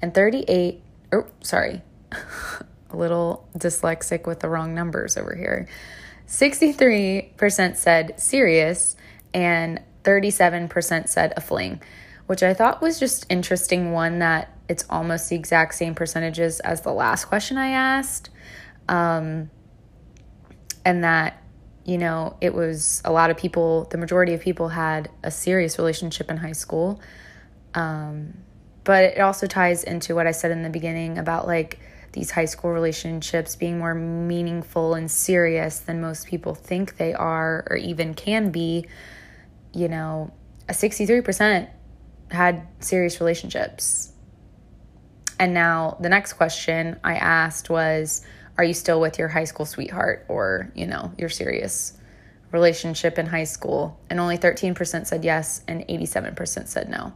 And 0.00 0.14
38, 0.14 0.82
oh, 1.12 1.26
sorry, 1.40 1.82
a 2.12 2.96
little 2.96 3.48
dyslexic 3.56 4.26
with 4.26 4.40
the 4.40 4.48
wrong 4.48 4.74
numbers 4.74 5.16
over 5.16 5.34
here. 5.34 5.66
63% 6.28 7.76
said 7.76 8.20
serious 8.20 8.96
and 9.34 9.80
37% 10.04 11.08
said 11.08 11.32
a 11.36 11.40
fling, 11.40 11.80
which 12.26 12.42
I 12.42 12.54
thought 12.54 12.80
was 12.80 13.00
just 13.00 13.26
interesting 13.28 13.92
one 13.92 14.20
that 14.20 14.55
it's 14.68 14.84
almost 14.90 15.28
the 15.28 15.36
exact 15.36 15.74
same 15.74 15.94
percentages 15.94 16.60
as 16.60 16.80
the 16.80 16.92
last 16.92 17.26
question 17.26 17.56
I 17.58 17.68
asked. 17.68 18.30
Um, 18.88 19.50
and 20.84 21.04
that, 21.04 21.42
you 21.84 21.98
know, 21.98 22.36
it 22.40 22.54
was 22.54 23.02
a 23.04 23.12
lot 23.12 23.30
of 23.30 23.36
people, 23.36 23.84
the 23.90 23.98
majority 23.98 24.34
of 24.34 24.40
people 24.40 24.68
had 24.68 25.10
a 25.22 25.30
serious 25.30 25.78
relationship 25.78 26.30
in 26.30 26.36
high 26.36 26.52
school. 26.52 27.00
Um, 27.74 28.34
but 28.84 29.04
it 29.04 29.20
also 29.20 29.46
ties 29.46 29.84
into 29.84 30.14
what 30.14 30.26
I 30.26 30.30
said 30.30 30.52
in 30.52 30.62
the 30.62 30.70
beginning 30.70 31.18
about 31.18 31.46
like 31.46 31.80
these 32.12 32.30
high 32.30 32.44
school 32.44 32.70
relationships 32.70 33.56
being 33.56 33.78
more 33.78 33.94
meaningful 33.94 34.94
and 34.94 35.10
serious 35.10 35.80
than 35.80 36.00
most 36.00 36.26
people 36.26 36.54
think 36.54 36.96
they 36.96 37.12
are 37.12 37.66
or 37.68 37.76
even 37.76 38.14
can 38.14 38.50
be. 38.50 38.86
You 39.74 39.88
know, 39.88 40.32
a 40.68 40.72
63% 40.72 41.68
had 42.30 42.66
serious 42.80 43.20
relationships. 43.20 44.12
And 45.38 45.54
now 45.54 45.96
the 46.00 46.08
next 46.08 46.34
question 46.34 46.98
I 47.04 47.16
asked 47.16 47.70
was 47.70 48.22
are 48.58 48.64
you 48.64 48.74
still 48.74 49.00
with 49.00 49.18
your 49.18 49.28
high 49.28 49.44
school 49.44 49.66
sweetheart 49.66 50.24
or, 50.28 50.72
you 50.74 50.86
know, 50.86 51.12
your 51.18 51.28
serious 51.28 51.92
relationship 52.52 53.18
in 53.18 53.26
high 53.26 53.44
school? 53.44 53.98
And 54.08 54.18
only 54.18 54.38
13% 54.38 55.06
said 55.06 55.24
yes 55.24 55.62
and 55.68 55.86
87% 55.86 56.66
said 56.66 56.88
no. 56.88 57.12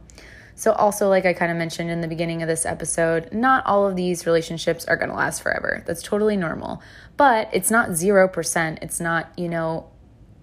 So, 0.53 0.73
also, 0.73 1.09
like 1.09 1.25
I 1.25 1.33
kind 1.33 1.51
of 1.51 1.57
mentioned 1.57 1.89
in 1.89 2.01
the 2.01 2.07
beginning 2.07 2.43
of 2.43 2.47
this 2.47 2.67
episode, 2.67 3.33
not 3.33 3.65
all 3.65 3.87
of 3.87 3.95
these 3.95 4.27
relationships 4.27 4.85
are 4.85 4.95
going 4.95 5.09
to 5.09 5.15
last 5.15 5.41
forever. 5.41 5.83
That's 5.87 6.03
totally 6.03 6.37
normal. 6.37 6.83
But 7.17 7.49
it's 7.51 7.71
not 7.71 7.89
0%. 7.89 8.77
It's 8.83 8.99
not, 8.99 9.31
you 9.37 9.49
know, 9.49 9.89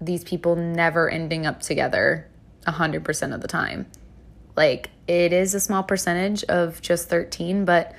these 0.00 0.24
people 0.24 0.56
never 0.56 1.08
ending 1.08 1.46
up 1.46 1.60
together 1.60 2.28
100% 2.66 3.34
of 3.34 3.40
the 3.40 3.48
time. 3.48 3.86
Like, 4.58 4.90
it 5.06 5.32
is 5.32 5.54
a 5.54 5.60
small 5.60 5.84
percentage 5.84 6.42
of 6.42 6.82
just 6.82 7.08
13, 7.08 7.64
but 7.64 7.94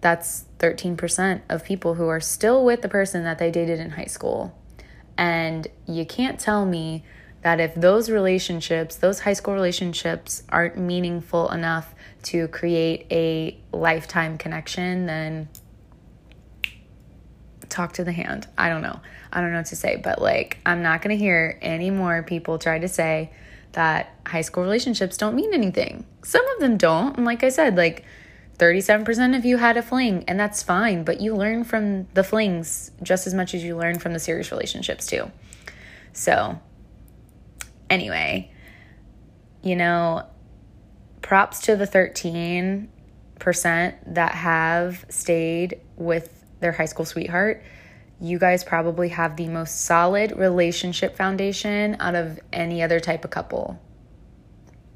that's 0.00 0.44
13% 0.60 1.40
of 1.48 1.64
people 1.64 1.94
who 1.94 2.06
are 2.06 2.20
still 2.20 2.64
with 2.64 2.82
the 2.82 2.88
person 2.88 3.24
that 3.24 3.40
they 3.40 3.50
dated 3.50 3.80
in 3.80 3.90
high 3.90 4.04
school. 4.04 4.56
And 5.16 5.66
you 5.88 6.06
can't 6.06 6.38
tell 6.38 6.64
me 6.64 7.02
that 7.42 7.58
if 7.58 7.74
those 7.74 8.08
relationships, 8.10 8.94
those 8.94 9.18
high 9.18 9.32
school 9.32 9.54
relationships, 9.54 10.44
aren't 10.50 10.78
meaningful 10.78 11.50
enough 11.50 11.92
to 12.30 12.46
create 12.46 13.08
a 13.10 13.58
lifetime 13.76 14.38
connection, 14.38 15.06
then 15.06 15.48
talk 17.68 17.94
to 17.94 18.04
the 18.04 18.12
hand. 18.12 18.46
I 18.56 18.68
don't 18.68 18.82
know. 18.82 19.00
I 19.32 19.40
don't 19.40 19.50
know 19.50 19.58
what 19.58 19.66
to 19.66 19.76
say, 19.76 19.96
but 19.96 20.22
like, 20.22 20.58
I'm 20.64 20.80
not 20.80 21.02
going 21.02 21.18
to 21.18 21.20
hear 21.20 21.58
any 21.60 21.90
more 21.90 22.22
people 22.22 22.56
try 22.60 22.78
to 22.78 22.88
say 22.88 23.32
that 23.78 24.12
high 24.26 24.40
school 24.40 24.64
relationships 24.64 25.16
don't 25.16 25.36
mean 25.36 25.54
anything. 25.54 26.04
Some 26.24 26.44
of 26.48 26.58
them 26.58 26.76
don't. 26.76 27.16
And 27.16 27.24
like 27.24 27.44
I 27.44 27.48
said, 27.48 27.76
like 27.76 28.04
37% 28.58 29.36
of 29.36 29.44
you 29.44 29.56
had 29.58 29.76
a 29.76 29.82
fling, 29.82 30.24
and 30.26 30.38
that's 30.38 30.64
fine, 30.64 31.04
but 31.04 31.20
you 31.20 31.36
learn 31.36 31.62
from 31.62 32.08
the 32.14 32.24
flings 32.24 32.90
just 33.04 33.28
as 33.28 33.34
much 33.34 33.54
as 33.54 33.62
you 33.62 33.76
learn 33.76 34.00
from 34.00 34.14
the 34.14 34.18
serious 34.18 34.50
relationships, 34.50 35.06
too. 35.06 35.30
So, 36.12 36.58
anyway, 37.88 38.50
you 39.62 39.76
know, 39.76 40.26
props 41.22 41.60
to 41.60 41.76
the 41.76 41.86
13% 41.86 42.88
that 44.06 44.32
have 44.32 45.04
stayed 45.08 45.80
with 45.94 46.44
their 46.58 46.72
high 46.72 46.86
school 46.86 47.04
sweetheart. 47.04 47.62
You 48.20 48.38
guys 48.38 48.64
probably 48.64 49.10
have 49.10 49.36
the 49.36 49.48
most 49.48 49.82
solid 49.82 50.36
relationship 50.36 51.16
foundation 51.16 51.96
out 52.00 52.16
of 52.16 52.40
any 52.52 52.82
other 52.82 52.98
type 52.98 53.24
of 53.24 53.30
couple. 53.30 53.80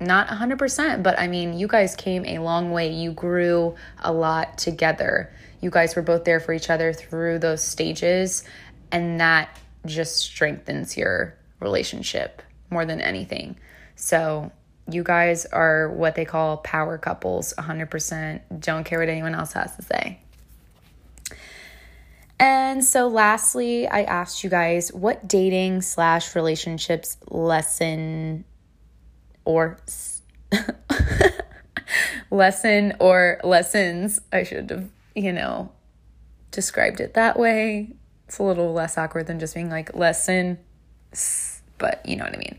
Not 0.01 0.27
100%, 0.27 1.05
but 1.05 1.17
I 1.19 1.29
mean, 1.29 1.57
you 1.57 1.69
guys 1.69 1.95
came 1.95 2.27
a 2.27 2.41
long 2.41 2.73
way. 2.73 2.91
You 2.93 3.13
grew 3.13 3.77
a 4.01 4.13
lot 4.13 4.59
together. 4.59 5.33
You 5.61 5.71
guys 5.71 5.95
were 5.95 6.03
both 6.03 6.25
there 6.25 6.41
for 6.41 6.53
each 6.53 6.71
other 6.71 6.93
through 6.93 7.39
those 7.39 7.63
stages, 7.63 8.43
and 8.91 9.21
that 9.21 9.57
just 9.87 10.17
strengthens 10.17 10.97
your 10.97 11.39
relationship 11.61 12.43
more 12.71 12.85
than 12.85 13.01
anything. 13.01 13.57
So, 13.95 14.51
you 14.91 15.05
guys 15.05 15.47
are 15.47 15.91
what 15.91 16.17
they 16.17 16.25
call 16.25 16.57
power 16.57 16.99
couples 16.99 17.55
100%. 17.57 18.41
Don't 18.59 18.83
care 18.83 18.99
what 18.99 19.09
anyone 19.09 19.37
else 19.37 19.53
has 19.53 19.77
to 19.77 19.83
say. 19.83 20.22
And 22.43 22.85
so, 22.85 23.07
lastly, 23.07 23.87
I 23.87 24.03
asked 24.03 24.43
you 24.43 24.51
guys 24.51 24.93
what 24.93 25.29
dating 25.29 25.83
slash 25.83 26.35
relationships 26.35 27.17
lesson 27.31 28.45
or 29.45 29.79
lesson 32.33 32.95
or 32.99 33.41
lessons, 33.45 34.21
I 34.33 34.43
should 34.43 34.71
have, 34.71 34.91
you 35.15 35.33
know, 35.33 35.71
described 36.51 36.99
it 36.99 37.15
that 37.15 37.39
way. 37.39 37.93
It's 38.27 38.39
a 38.39 38.43
little 38.43 38.73
less 38.73 38.99
awkward 38.99 39.29
than 39.29 39.39
just 39.39 39.55
being 39.55 39.71
like 39.71 39.95
lesson, 39.95 40.59
but 41.79 42.05
you 42.05 42.17
know 42.17 42.25
what 42.25 42.35
I 42.35 42.39
mean. 42.39 42.59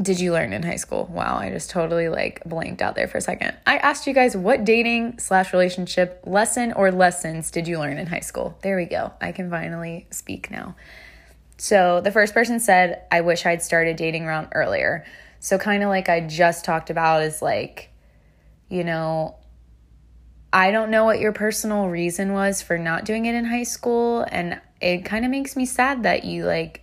Did 0.00 0.20
you 0.20 0.32
learn 0.32 0.52
in 0.52 0.62
high 0.62 0.76
school? 0.76 1.06
Wow, 1.12 1.38
I 1.38 1.50
just 1.50 1.70
totally 1.70 2.08
like 2.08 2.42
blanked 2.44 2.82
out 2.82 2.94
there 2.94 3.08
for 3.08 3.18
a 3.18 3.20
second. 3.20 3.56
I 3.66 3.78
asked 3.78 4.06
you 4.06 4.14
guys 4.14 4.36
what 4.36 4.64
dating 4.64 5.18
slash 5.18 5.52
relationship 5.52 6.20
lesson 6.24 6.72
or 6.72 6.92
lessons 6.92 7.50
did 7.50 7.66
you 7.66 7.78
learn 7.78 7.98
in 7.98 8.06
high 8.06 8.20
school? 8.20 8.56
There 8.62 8.76
we 8.76 8.84
go. 8.84 9.12
I 9.20 9.32
can 9.32 9.50
finally 9.50 10.06
speak 10.10 10.50
now. 10.50 10.76
So 11.56 12.00
the 12.00 12.12
first 12.12 12.32
person 12.32 12.60
said, 12.60 13.02
I 13.10 13.22
wish 13.22 13.44
I'd 13.44 13.62
started 13.62 13.96
dating 13.96 14.24
around 14.24 14.48
earlier. 14.52 15.04
So, 15.40 15.58
kind 15.58 15.82
of 15.82 15.88
like 15.88 16.08
I 16.08 16.20
just 16.20 16.64
talked 16.64 16.90
about, 16.90 17.22
is 17.22 17.42
like, 17.42 17.90
you 18.68 18.84
know, 18.84 19.36
I 20.52 20.70
don't 20.70 20.90
know 20.90 21.04
what 21.04 21.20
your 21.20 21.32
personal 21.32 21.88
reason 21.88 22.32
was 22.32 22.62
for 22.62 22.78
not 22.78 23.04
doing 23.04 23.26
it 23.26 23.34
in 23.34 23.44
high 23.44 23.64
school. 23.64 24.24
And 24.30 24.60
it 24.80 25.04
kind 25.04 25.24
of 25.24 25.30
makes 25.30 25.56
me 25.56 25.66
sad 25.66 26.04
that 26.04 26.24
you 26.24 26.44
like 26.44 26.82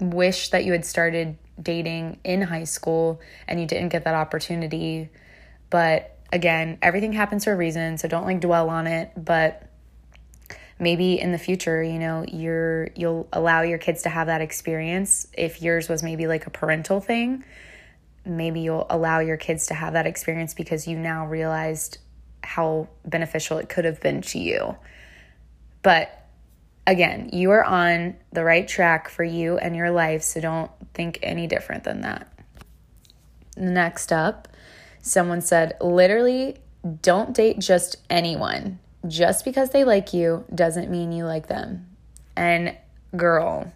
wish 0.00 0.50
that 0.50 0.64
you 0.64 0.72
had 0.72 0.84
started 0.84 1.36
dating 1.60 2.18
in 2.24 2.42
high 2.42 2.64
school 2.64 3.20
and 3.46 3.60
you 3.60 3.66
didn't 3.66 3.90
get 3.90 4.04
that 4.04 4.14
opportunity. 4.14 5.08
But 5.70 6.16
again, 6.32 6.78
everything 6.82 7.12
happens 7.12 7.44
for 7.44 7.52
a 7.52 7.56
reason, 7.56 7.98
so 7.98 8.08
don't 8.08 8.24
like 8.24 8.40
dwell 8.40 8.70
on 8.70 8.86
it, 8.86 9.12
but 9.16 9.68
maybe 10.78 11.18
in 11.20 11.32
the 11.32 11.38
future, 11.38 11.82
you 11.82 11.98
know, 11.98 12.24
you're 12.26 12.88
you'll 12.96 13.28
allow 13.32 13.62
your 13.62 13.78
kids 13.78 14.02
to 14.02 14.08
have 14.08 14.26
that 14.26 14.40
experience. 14.40 15.26
If 15.32 15.62
yours 15.62 15.88
was 15.88 16.02
maybe 16.02 16.26
like 16.26 16.46
a 16.46 16.50
parental 16.50 17.00
thing, 17.00 17.44
maybe 18.24 18.60
you'll 18.60 18.86
allow 18.90 19.20
your 19.20 19.36
kids 19.36 19.66
to 19.68 19.74
have 19.74 19.92
that 19.92 20.06
experience 20.06 20.54
because 20.54 20.86
you 20.86 20.98
now 20.98 21.26
realized 21.26 21.98
how 22.42 22.88
beneficial 23.04 23.58
it 23.58 23.68
could 23.68 23.84
have 23.84 24.00
been 24.00 24.20
to 24.22 24.38
you. 24.38 24.76
But 25.82 26.23
again, 26.86 27.30
you 27.32 27.50
are 27.50 27.64
on 27.64 28.16
the 28.32 28.44
right 28.44 28.66
track 28.66 29.08
for 29.08 29.24
you 29.24 29.58
and 29.58 29.74
your 29.74 29.90
life, 29.90 30.22
so 30.22 30.40
don't 30.40 30.70
think 30.92 31.18
any 31.22 31.46
different 31.46 31.84
than 31.84 32.02
that. 32.02 32.30
Next 33.56 34.12
up, 34.12 34.48
someone 35.00 35.40
said, 35.40 35.76
literally, 35.80 36.56
don't 37.02 37.34
date 37.34 37.58
just 37.58 37.96
anyone. 38.10 38.78
Just 39.06 39.44
because 39.44 39.70
they 39.70 39.84
like 39.84 40.14
you 40.14 40.44
doesn't 40.54 40.90
mean 40.90 41.12
you 41.12 41.24
like 41.24 41.46
them. 41.46 41.86
And 42.36 42.76
girl, 43.16 43.72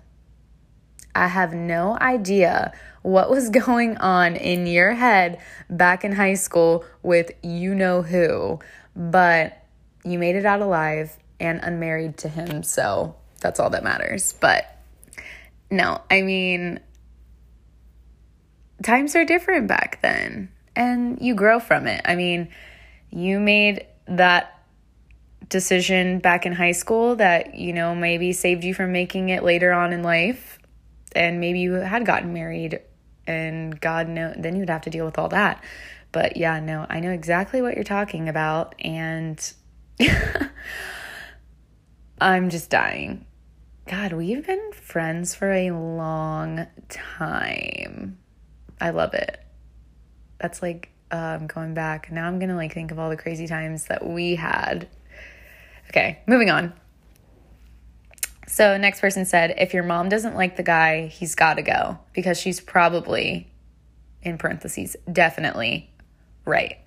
I 1.15 1.29
have 1.29 1.55
no 1.55 1.99
idea 2.01 2.73
what 3.03 3.31
was 3.31 3.51
going 3.51 3.97
on 3.99 4.37
in 4.37 4.67
your 4.67 4.93
head 4.95 5.41
back 5.71 6.05
in 6.05 6.13
high 6.13 6.35
school 6.35 6.85
with 7.03 7.31
you 7.43 7.75
know 7.75 8.03
who, 8.03 8.59
but 8.97 9.65
you 10.05 10.19
made 10.19 10.37
it 10.37 10.47
out 10.47 10.61
alive 10.61 11.19
and 11.41 11.61
unmarried 11.62 12.16
to 12.18 12.28
him. 12.28 12.62
So 12.62 13.14
that's 13.41 13.61
all 13.61 13.70
that 13.70 13.84
matters. 13.84 14.34
But 14.41 14.64
no, 15.70 16.01
I 16.11 16.22
mean, 16.22 16.80
times 18.82 19.14
are 19.16 19.24
different 19.24 19.68
back 19.68 20.01
then 20.03 20.51
and 20.74 21.20
you 21.20 21.34
grow 21.34 21.61
from 21.61 21.86
it. 21.86 22.01
I 22.05 22.14
mean, 22.14 22.49
you 23.11 23.41
made 23.41 23.86
that 24.07 24.55
decision 25.49 26.18
back 26.18 26.47
in 26.47 26.53
high 26.53 26.72
school 26.72 27.16
that, 27.16 27.55
you 27.55 27.72
know, 27.72 27.95
maybe 27.95 28.32
saved 28.32 28.64
you 28.64 28.74
from 28.74 28.93
making 28.93 29.30
it 29.30 29.43
later 29.43 29.72
on 29.72 29.93
in 29.93 30.03
life. 30.03 30.59
And 31.14 31.41
maybe 31.41 31.61
you 31.61 31.72
had 31.72 32.05
gotten 32.05 32.32
married 32.32 32.80
and 33.26 33.78
God 33.80 34.09
know 34.09 34.32
then 34.36 34.57
you'd 34.57 34.70
have 34.70 34.82
to 34.82 34.91
deal 34.91 35.05
with 35.05 35.18
all 35.18 35.28
that. 35.28 35.62
But 36.12 36.36
yeah, 36.36 36.61
no, 36.61 36.86
I 36.89 37.01
know 37.01 37.11
exactly 37.11 37.61
what 37.61 37.74
you're 37.74 37.84
talking 37.84 38.28
about 38.28 38.74
and 38.80 39.53
I'm 42.21 42.51
just 42.51 42.71
dying. 42.71 43.25
God, 43.87 44.12
we've 44.12 44.47
been 44.47 44.73
friends 44.73 45.35
for 45.35 45.51
a 45.51 45.71
long 45.71 46.66
time. 46.89 48.19
I 48.81 48.91
love 48.91 49.14
it. 49.14 49.41
That's 50.39 50.62
like 50.62 50.91
um, 51.11 51.47
going 51.47 51.75
back. 51.75 52.11
Now 52.12 52.27
I'm 52.27 52.39
gonna 52.39 52.57
like 52.57 52.75
think 52.75 52.91
of 52.91 52.99
all 52.99 53.09
the 53.09 53.16
crazy 53.16 53.47
times 53.47 53.87
that 53.87 54.07
we 54.07 54.35
had. 54.35 54.89
Okay, 55.89 56.19
moving 56.27 56.51
on. 56.51 56.73
So, 58.47 58.77
next 58.77 59.01
person 59.01 59.25
said, 59.25 59.55
if 59.59 59.73
your 59.73 59.83
mom 59.83 60.09
doesn't 60.09 60.35
like 60.35 60.57
the 60.57 60.62
guy, 60.62 61.07
he's 61.07 61.35
got 61.35 61.55
to 61.55 61.62
go 61.62 61.99
because 62.14 62.41
she's 62.41 62.61
probably, 62.61 63.47
in 64.23 64.39
parentheses, 64.39 64.97
definitely 65.11 65.91
right. 66.45 66.79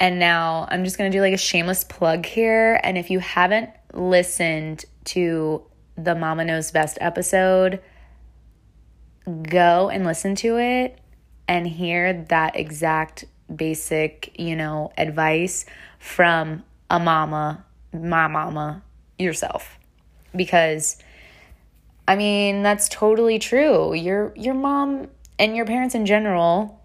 And 0.00 0.18
now 0.18 0.66
I'm 0.70 0.84
just 0.84 0.96
to 1.10 1.16
do 1.16 1.20
like 1.20 1.34
a 1.34 1.38
shameless 1.38 1.84
plug 1.84 2.24
here. 2.24 2.80
And 2.82 2.96
if 2.96 3.10
you 3.10 3.18
haven't 3.18 3.70
listened 3.98 4.84
to 5.04 5.62
the 5.96 6.14
Mama 6.14 6.44
Knows 6.44 6.70
Best 6.70 6.98
episode, 7.00 7.80
go 9.42 9.88
and 9.88 10.06
listen 10.06 10.34
to 10.36 10.58
it 10.58 10.98
and 11.46 11.66
hear 11.66 12.24
that 12.28 12.56
exact 12.56 13.24
basic, 13.54 14.38
you 14.38 14.54
know, 14.54 14.92
advice 14.96 15.64
from 15.98 16.62
a 16.88 17.00
mama, 17.00 17.64
my 17.92 18.28
mama, 18.28 18.82
yourself. 19.18 19.78
Because 20.36 20.98
I 22.06 22.16
mean, 22.16 22.62
that's 22.62 22.88
totally 22.88 23.38
true. 23.38 23.92
Your 23.94 24.32
your 24.36 24.54
mom 24.54 25.08
and 25.38 25.56
your 25.56 25.66
parents 25.66 25.94
in 25.94 26.06
general, 26.06 26.82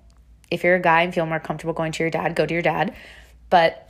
if 0.49 0.63
you're 0.63 0.75
a 0.75 0.81
guy 0.81 1.03
and 1.03 1.13
feel 1.13 1.25
more 1.25 1.39
comfortable 1.39 1.73
going 1.73 1.91
to 1.93 2.03
your 2.03 2.09
dad, 2.09 2.35
go 2.35 2.45
to 2.45 2.53
your 2.53 2.63
dad. 2.63 2.95
But 3.49 3.82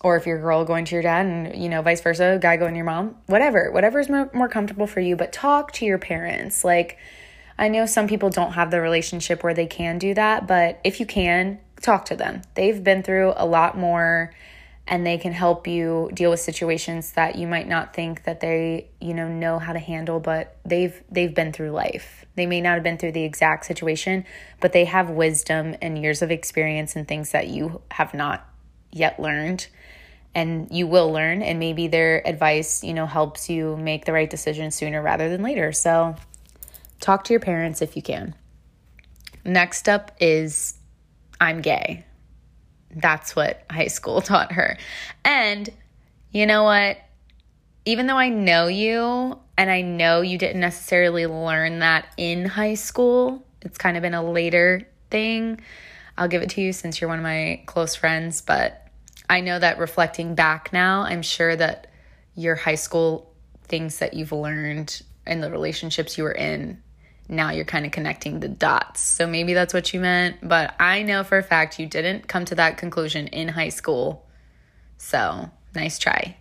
or 0.00 0.16
if 0.16 0.26
you're 0.26 0.38
a 0.38 0.40
girl 0.40 0.64
going 0.64 0.84
to 0.84 0.94
your 0.94 1.02
dad 1.02 1.26
and 1.26 1.60
you 1.60 1.68
know 1.68 1.82
vice 1.82 2.00
versa 2.00 2.38
guy 2.40 2.56
going 2.56 2.72
to 2.72 2.76
your 2.76 2.84
mom 2.84 3.16
whatever 3.26 3.70
whatever's 3.72 4.08
more, 4.08 4.30
more 4.32 4.48
comfortable 4.48 4.86
for 4.86 5.00
you 5.00 5.16
but 5.16 5.32
talk 5.32 5.72
to 5.72 5.84
your 5.84 5.98
parents. 5.98 6.64
Like 6.64 6.98
i 7.58 7.68
know 7.68 7.86
some 7.86 8.06
people 8.06 8.30
don't 8.30 8.52
have 8.52 8.70
the 8.70 8.80
relationship 8.80 9.42
where 9.42 9.54
they 9.54 9.66
can 9.66 9.98
do 9.98 10.14
that 10.14 10.46
but 10.46 10.80
if 10.84 11.00
you 11.00 11.06
can 11.06 11.58
talk 11.80 12.04
to 12.06 12.16
them. 12.16 12.42
They've 12.54 12.82
been 12.82 13.02
through 13.02 13.34
a 13.36 13.46
lot 13.46 13.76
more 13.76 14.34
and 14.86 15.06
they 15.06 15.18
can 15.18 15.32
help 15.32 15.66
you 15.66 16.10
deal 16.14 16.30
with 16.30 16.40
situations 16.40 17.12
that 17.12 17.36
you 17.36 17.46
might 17.46 17.68
not 17.68 17.94
think 17.94 18.24
that 18.24 18.40
they 18.40 18.88
you 19.00 19.14
know 19.14 19.28
know 19.28 19.58
how 19.58 19.72
to 19.72 19.78
handle 19.78 20.18
but 20.18 20.56
they've 20.64 21.02
they've 21.10 21.34
been 21.34 21.52
through 21.52 21.70
life. 21.70 22.24
They 22.36 22.46
may 22.46 22.60
not 22.60 22.74
have 22.74 22.82
been 22.82 22.98
through 22.98 23.12
the 23.12 23.24
exact 23.24 23.66
situation 23.66 24.24
but 24.60 24.72
they 24.72 24.86
have 24.86 25.10
wisdom 25.10 25.76
and 25.82 26.00
years 26.00 26.22
of 26.22 26.30
experience 26.30 26.96
and 26.96 27.06
things 27.06 27.32
that 27.32 27.48
you 27.48 27.82
have 27.90 28.14
not 28.14 28.47
yet 28.92 29.18
learned 29.20 29.66
and 30.34 30.68
you 30.70 30.86
will 30.86 31.10
learn 31.10 31.42
and 31.42 31.58
maybe 31.58 31.88
their 31.88 32.26
advice 32.26 32.84
you 32.84 32.94
know 32.94 33.06
helps 33.06 33.48
you 33.48 33.76
make 33.76 34.04
the 34.04 34.12
right 34.12 34.30
decision 34.30 34.70
sooner 34.70 35.00
rather 35.02 35.28
than 35.28 35.42
later 35.42 35.72
so 35.72 36.14
talk 37.00 37.24
to 37.24 37.32
your 37.32 37.40
parents 37.40 37.82
if 37.82 37.96
you 37.96 38.02
can 38.02 38.34
next 39.44 39.88
up 39.88 40.12
is 40.20 40.74
i'm 41.40 41.60
gay 41.60 42.04
That's 42.94 43.36
what 43.36 43.64
high 43.70 43.88
school 43.88 44.20
taught 44.22 44.52
her. 44.52 44.78
And 45.24 45.68
you 46.30 46.46
know 46.46 46.64
what? 46.64 46.98
Even 47.84 48.06
though 48.06 48.18
I 48.18 48.28
know 48.28 48.66
you 48.66 49.38
and 49.56 49.70
I 49.70 49.80
know 49.80 50.20
you 50.20 50.38
didn't 50.38 50.60
necessarily 50.60 51.26
learn 51.26 51.78
that 51.80 52.06
in 52.16 52.44
high 52.44 52.74
school, 52.74 53.44
it's 53.62 53.78
kind 53.78 53.96
of 53.96 54.02
been 54.02 54.14
a 54.14 54.22
later 54.30 54.86
thing. 55.10 55.60
I'll 56.18 56.28
give 56.28 56.42
it 56.42 56.50
to 56.50 56.60
you 56.60 56.72
since 56.72 57.00
you're 57.00 57.08
one 57.08 57.18
of 57.18 57.22
my 57.22 57.62
close 57.66 57.94
friends, 57.94 58.42
but 58.42 58.86
I 59.30 59.40
know 59.40 59.58
that 59.58 59.78
reflecting 59.78 60.34
back 60.34 60.72
now, 60.72 61.02
I'm 61.02 61.22
sure 61.22 61.54
that 61.54 61.86
your 62.34 62.54
high 62.54 62.74
school 62.74 63.32
things 63.64 63.98
that 63.98 64.14
you've 64.14 64.32
learned 64.32 65.02
and 65.26 65.42
the 65.42 65.50
relationships 65.50 66.18
you 66.18 66.24
were 66.24 66.32
in 66.32 66.82
now 67.28 67.50
you're 67.50 67.64
kind 67.64 67.84
of 67.84 67.92
connecting 67.92 68.40
the 68.40 68.48
dots. 68.48 69.00
So 69.00 69.26
maybe 69.26 69.54
that's 69.54 69.74
what 69.74 69.92
you 69.92 70.00
meant, 70.00 70.36
but 70.42 70.74
I 70.80 71.02
know 71.02 71.24
for 71.24 71.38
a 71.38 71.42
fact 71.42 71.78
you 71.78 71.86
didn't 71.86 72.26
come 72.26 72.44
to 72.46 72.54
that 72.56 72.78
conclusion 72.78 73.26
in 73.28 73.48
high 73.48 73.68
school. 73.68 74.26
So, 74.96 75.50
nice 75.74 75.98
try. 75.98 76.36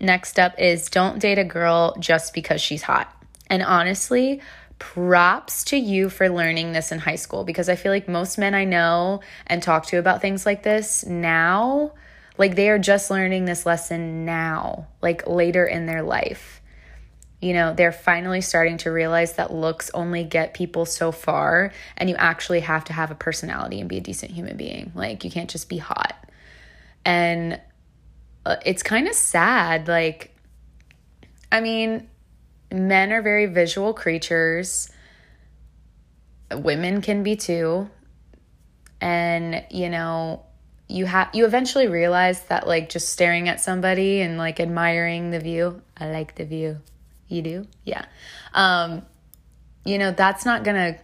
Next 0.00 0.38
up 0.38 0.58
is 0.58 0.90
don't 0.90 1.18
date 1.20 1.38
a 1.38 1.44
girl 1.44 1.96
just 1.98 2.34
because 2.34 2.60
she's 2.60 2.82
hot. 2.82 3.12
And 3.46 3.62
honestly, 3.62 4.42
props 4.78 5.64
to 5.64 5.76
you 5.76 6.08
for 6.10 6.28
learning 6.28 6.72
this 6.72 6.92
in 6.92 6.98
high 6.98 7.16
school 7.16 7.44
because 7.44 7.68
I 7.68 7.76
feel 7.76 7.92
like 7.92 8.08
most 8.08 8.38
men 8.38 8.54
I 8.54 8.64
know 8.64 9.20
and 9.46 9.62
talk 9.62 9.86
to 9.86 9.98
about 9.98 10.20
things 10.20 10.44
like 10.44 10.62
this 10.62 11.04
now, 11.06 11.92
like 12.38 12.56
they 12.56 12.68
are 12.68 12.78
just 12.78 13.10
learning 13.10 13.44
this 13.44 13.64
lesson 13.64 14.24
now, 14.24 14.88
like 15.00 15.26
later 15.26 15.64
in 15.64 15.86
their 15.86 16.02
life 16.02 16.56
you 17.40 17.52
know, 17.52 17.74
they're 17.74 17.92
finally 17.92 18.40
starting 18.40 18.78
to 18.78 18.90
realize 18.90 19.34
that 19.34 19.52
looks 19.52 19.90
only 19.92 20.24
get 20.24 20.54
people 20.54 20.86
so 20.86 21.12
far, 21.12 21.72
and 21.96 22.08
you 22.08 22.16
actually 22.16 22.60
have 22.60 22.84
to 22.84 22.92
have 22.92 23.10
a 23.10 23.14
personality 23.14 23.78
and 23.78 23.88
be 23.88 23.98
a 23.98 24.00
decent 24.00 24.32
human 24.32 24.56
being. 24.56 24.90
Like, 24.94 25.22
you 25.22 25.30
can't 25.30 25.50
just 25.50 25.68
be 25.68 25.76
hot. 25.76 26.16
And 27.04 27.60
uh, 28.46 28.56
it's 28.64 28.82
kind 28.82 29.06
of 29.06 29.14
sad. 29.14 29.86
Like, 29.86 30.34
I 31.52 31.60
mean, 31.60 32.08
men 32.72 33.12
are 33.12 33.22
very 33.22 33.46
visual 33.46 33.94
creatures, 33.94 34.90
women 36.52 37.00
can 37.00 37.22
be 37.22 37.36
too. 37.36 37.90
And, 39.00 39.64
you 39.70 39.90
know, 39.90 40.42
you 40.88 41.04
have 41.06 41.30
you 41.34 41.44
eventually 41.44 41.88
realize 41.88 42.42
that 42.44 42.66
like 42.66 42.88
just 42.88 43.08
staring 43.08 43.48
at 43.48 43.60
somebody 43.60 44.20
and 44.20 44.38
like 44.38 44.60
admiring 44.60 45.32
the 45.32 45.40
view 45.40 45.82
i 45.96 46.08
like 46.08 46.36
the 46.36 46.44
view 46.44 46.80
you 47.28 47.42
do? 47.42 47.66
Yeah. 47.84 48.04
Um, 48.54 49.02
you 49.84 49.98
know, 49.98 50.10
that's 50.12 50.44
not 50.44 50.64
gonna 50.64 50.96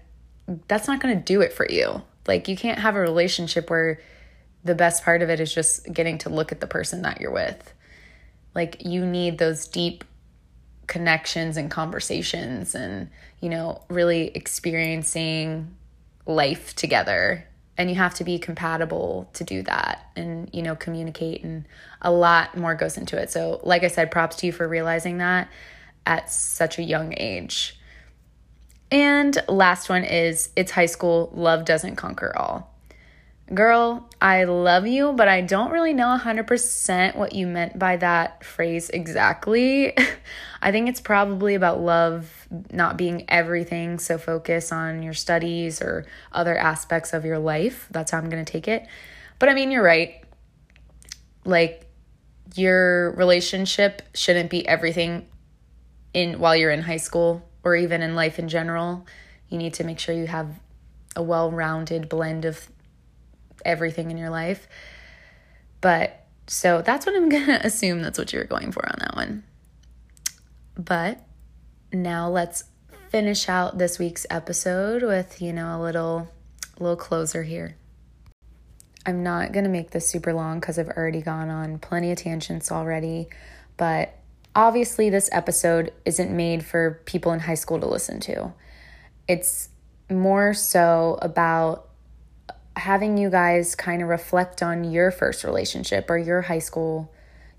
that's 0.69 0.89
not 0.89 1.01
gonna 1.01 1.21
do 1.21 1.41
it 1.41 1.53
for 1.53 1.69
you. 1.69 2.03
Like 2.27 2.49
you 2.49 2.57
can't 2.57 2.79
have 2.79 2.97
a 2.97 3.01
relationship 3.01 3.71
where 3.71 4.01
the 4.65 4.75
best 4.75 5.05
part 5.05 5.23
of 5.23 5.31
it 5.31 5.41
is 5.41 5.53
just 5.53 5.93
getting 5.93 6.19
to 6.19 6.29
look 6.29 6.53
at 6.53 6.61
the 6.61 6.67
person 6.67 7.03
that 7.03 7.21
you're 7.21 7.33
with. 7.33 7.73
Like 8.55 8.85
you 8.85 9.05
need 9.05 9.39
those 9.39 9.67
deep 9.67 10.05
connections 10.93 11.57
and 11.57 11.71
conversations 11.71 12.75
and, 12.75 13.09
you 13.41 13.49
know, 13.49 13.83
really 13.89 14.31
experiencing 14.35 15.75
life 16.27 16.77
together. 16.77 17.49
And 17.79 17.89
you 17.89 17.97
have 17.97 18.13
to 18.17 18.25
be 18.25 18.39
compatible 18.39 19.31
to 19.33 19.43
do 19.43 19.63
that 19.63 20.11
and, 20.17 20.51
you 20.53 20.61
know, 20.61 20.77
communicate 20.77 21.43
and 21.45 21.65
a 22.03 22.13
lot 22.13 22.59
more 22.59 22.75
goes 22.75 22.99
into 22.99 23.17
it. 23.17 23.31
So, 23.31 23.63
like 23.65 23.85
I 23.85 23.89
said, 23.89 24.11
props 24.11 24.37
to 24.37 24.47
you 24.47 24.53
for 24.53 24.69
realizing 24.69 25.17
that 25.17 25.49
at 26.05 26.31
such 26.31 26.79
a 26.79 26.83
young 26.83 27.15
age. 27.17 27.81
And 28.91 29.43
last 29.49 29.89
one 29.89 30.05
is 30.05 30.51
it's 30.57 30.73
high 30.73 30.85
school, 30.85 31.31
love 31.33 31.65
doesn't 31.65 31.97
conquer 31.97 32.37
all. 32.37 32.71
Girl, 33.55 34.09
I 34.21 34.45
love 34.45 34.87
you, 34.87 35.13
but 35.13 35.29
I 35.29 35.43
don't 35.43 35.73
really 35.73 35.93
know 35.93 36.17
100% 36.17 37.17
what 37.17 37.35
you 37.35 37.47
meant 37.47 37.79
by 37.79 37.97
that 37.97 38.45
phrase 38.45 38.89
exactly. 38.89 39.95
I 40.63 40.73
think 40.73 40.89
it's 40.89 41.01
probably 41.01 41.55
about 41.55 41.81
love 41.81 42.47
not 42.71 42.97
being 42.97 43.25
everything, 43.29 43.99
so 43.99 44.17
focus 44.17 44.73
on 44.73 45.03
your 45.03 45.13
studies 45.13 45.83
or 45.83 46.07
other 46.33 46.57
aspects 46.57 47.13
of 47.13 47.25
your 47.25 47.39
life. 47.39 47.89
That's 47.91 48.13
how 48.13 48.19
I'm 48.19 48.31
going 48.31 48.43
to 48.43 48.51
take 48.51 48.69
it. 48.69 48.87
But 49.39 49.49
I 49.49 49.55
mean, 49.55 49.71
you're 49.71 49.83
right. 49.83 50.25
Like, 51.45 51.87
your 52.55 53.13
relationship 53.13 54.03
shouldn't 54.15 54.51
be 54.51 54.67
everything 54.67 55.27
in 56.15 56.39
while 56.39 56.57
you're 56.57 56.71
in 56.71 56.83
high 56.83 56.99
school 56.99 57.43
or 57.65 57.77
even 57.77 58.03
in 58.03 58.15
life 58.15 58.39
in 58.39 58.49
general. 58.49 59.07
You 59.49 59.59
need 59.59 59.75
to 59.75 59.85
make 59.85 59.99
sure 59.99 60.15
you 60.15 60.27
have 60.27 60.61
a 61.17 61.23
well-rounded 61.23 62.09
blend 62.09 62.45
of 62.45 62.69
everything 63.65 64.11
in 64.11 64.17
your 64.17 64.31
life. 64.31 64.69
But 65.81 66.27
so 66.47 66.83
that's 66.83 67.07
what 67.07 67.17
I'm 67.17 67.29
going 67.31 67.47
to 67.47 67.67
assume 67.67 68.03
that's 68.03 68.19
what 68.19 68.33
you're 68.33 68.45
going 68.45 68.73
for 68.73 68.87
on 68.87 68.97
that 68.99 69.17
one. 69.17 69.45
But 70.77 71.21
now 71.93 72.29
let's 72.29 72.65
finish 73.11 73.49
out 73.49 73.79
this 73.79 73.99
week's 73.99 74.27
episode 74.31 75.03
with, 75.03 75.43
you 75.43 75.53
know, 75.53 75.79
a 75.79 75.81
little 75.83 76.29
little 76.79 76.97
closer 76.97 77.43
here. 77.43 77.77
I'm 79.05 79.23
not 79.23 79.53
going 79.53 79.65
to 79.65 79.71
make 79.71 79.91
this 79.91 80.09
super 80.09 80.33
long 80.33 80.61
cuz 80.61 80.79
I've 80.79 80.89
already 80.89 81.21
gone 81.21 81.51
on 81.51 81.79
plenty 81.79 82.11
of 82.11 82.19
tangents 82.19 82.73
already, 82.73 83.29
but 83.77 84.15
Obviously, 84.55 85.09
this 85.09 85.31
episode 85.33 85.93
isn't 86.05 86.31
made 86.31 86.65
for 86.65 87.01
people 87.07 87.33
in 87.33 87.41
high 87.41 87.55
school 87.55 87.81
to 87.81 87.87
listen 87.87 88.21
to. 88.21 88.53
It's 89.27 89.71
more 90.11 90.53
so 90.53 91.19
about 91.23 91.89
having 92.77 93.19
you 93.19 93.31
guys 93.31 93.75
kind 93.75 94.03
of 94.03 94.09
reflect 94.09 94.63
on 94.63 94.85
your 94.85 95.11
first 95.11 95.45
relationship 95.45 96.09
or 96.11 96.17
your 96.19 96.43
high 96.43 96.59
school, 96.59 97.13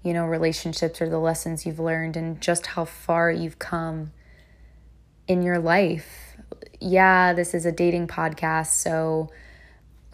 you 0.03 0.13
know, 0.13 0.25
relationships 0.25 1.01
or 1.01 1.09
the 1.09 1.19
lessons 1.19 1.65
you've 1.65 1.79
learned 1.79 2.17
and 2.17 2.41
just 2.41 2.67
how 2.67 2.85
far 2.85 3.31
you've 3.31 3.59
come 3.59 4.11
in 5.27 5.41
your 5.41 5.59
life. 5.59 6.35
Yeah, 6.79 7.33
this 7.33 7.53
is 7.53 7.65
a 7.65 7.71
dating 7.71 8.07
podcast, 8.07 8.73
so 8.73 9.29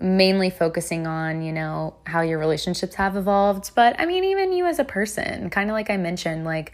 mainly 0.02 0.50
focusing 0.50 1.08
on, 1.08 1.42
you 1.42 1.52
know, 1.52 1.96
how 2.06 2.22
your 2.22 2.40
relationships 2.40 2.96
have 2.96 3.16
evolved. 3.16 3.72
But 3.76 4.00
I 4.00 4.06
mean, 4.06 4.24
even 4.24 4.54
you 4.54 4.66
as 4.66 4.80
a 4.80 4.84
person, 4.84 5.50
kind 5.50 5.70
of 5.70 5.74
like 5.74 5.90
I 5.90 5.98
mentioned, 5.98 6.46
like, 6.46 6.74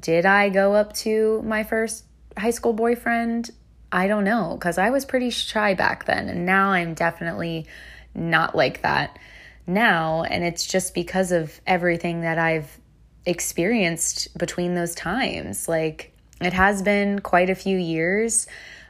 did 0.00 0.26
I 0.26 0.48
go 0.48 0.74
up 0.74 0.92
to 0.98 1.42
my 1.42 1.64
first 1.64 2.04
high 2.36 2.50
school 2.50 2.72
boyfriend? 2.72 3.50
I 3.92 4.08
don't 4.08 4.24
know, 4.24 4.56
because 4.58 4.78
I 4.78 4.90
was 4.90 5.04
pretty 5.04 5.28
shy 5.30 5.74
back 5.74 6.06
then. 6.06 6.30
And 6.30 6.46
now 6.46 6.70
I'm 6.70 6.94
definitely 6.94 7.66
not 8.14 8.54
like 8.54 8.82
that 8.82 9.18
now. 9.66 10.22
And 10.22 10.42
it's 10.42 10.66
just 10.66 10.94
because 10.94 11.30
of 11.30 11.60
everything 11.66 12.22
that 12.22 12.38
I've 12.38 12.80
experienced 13.26 14.36
between 14.38 14.74
those 14.74 14.94
times. 14.94 15.68
Like, 15.68 16.16
it 16.40 16.54
has 16.54 16.82
been 16.82 17.20
quite 17.20 17.50
a 17.50 17.54
few 17.54 17.76
years, 17.76 18.46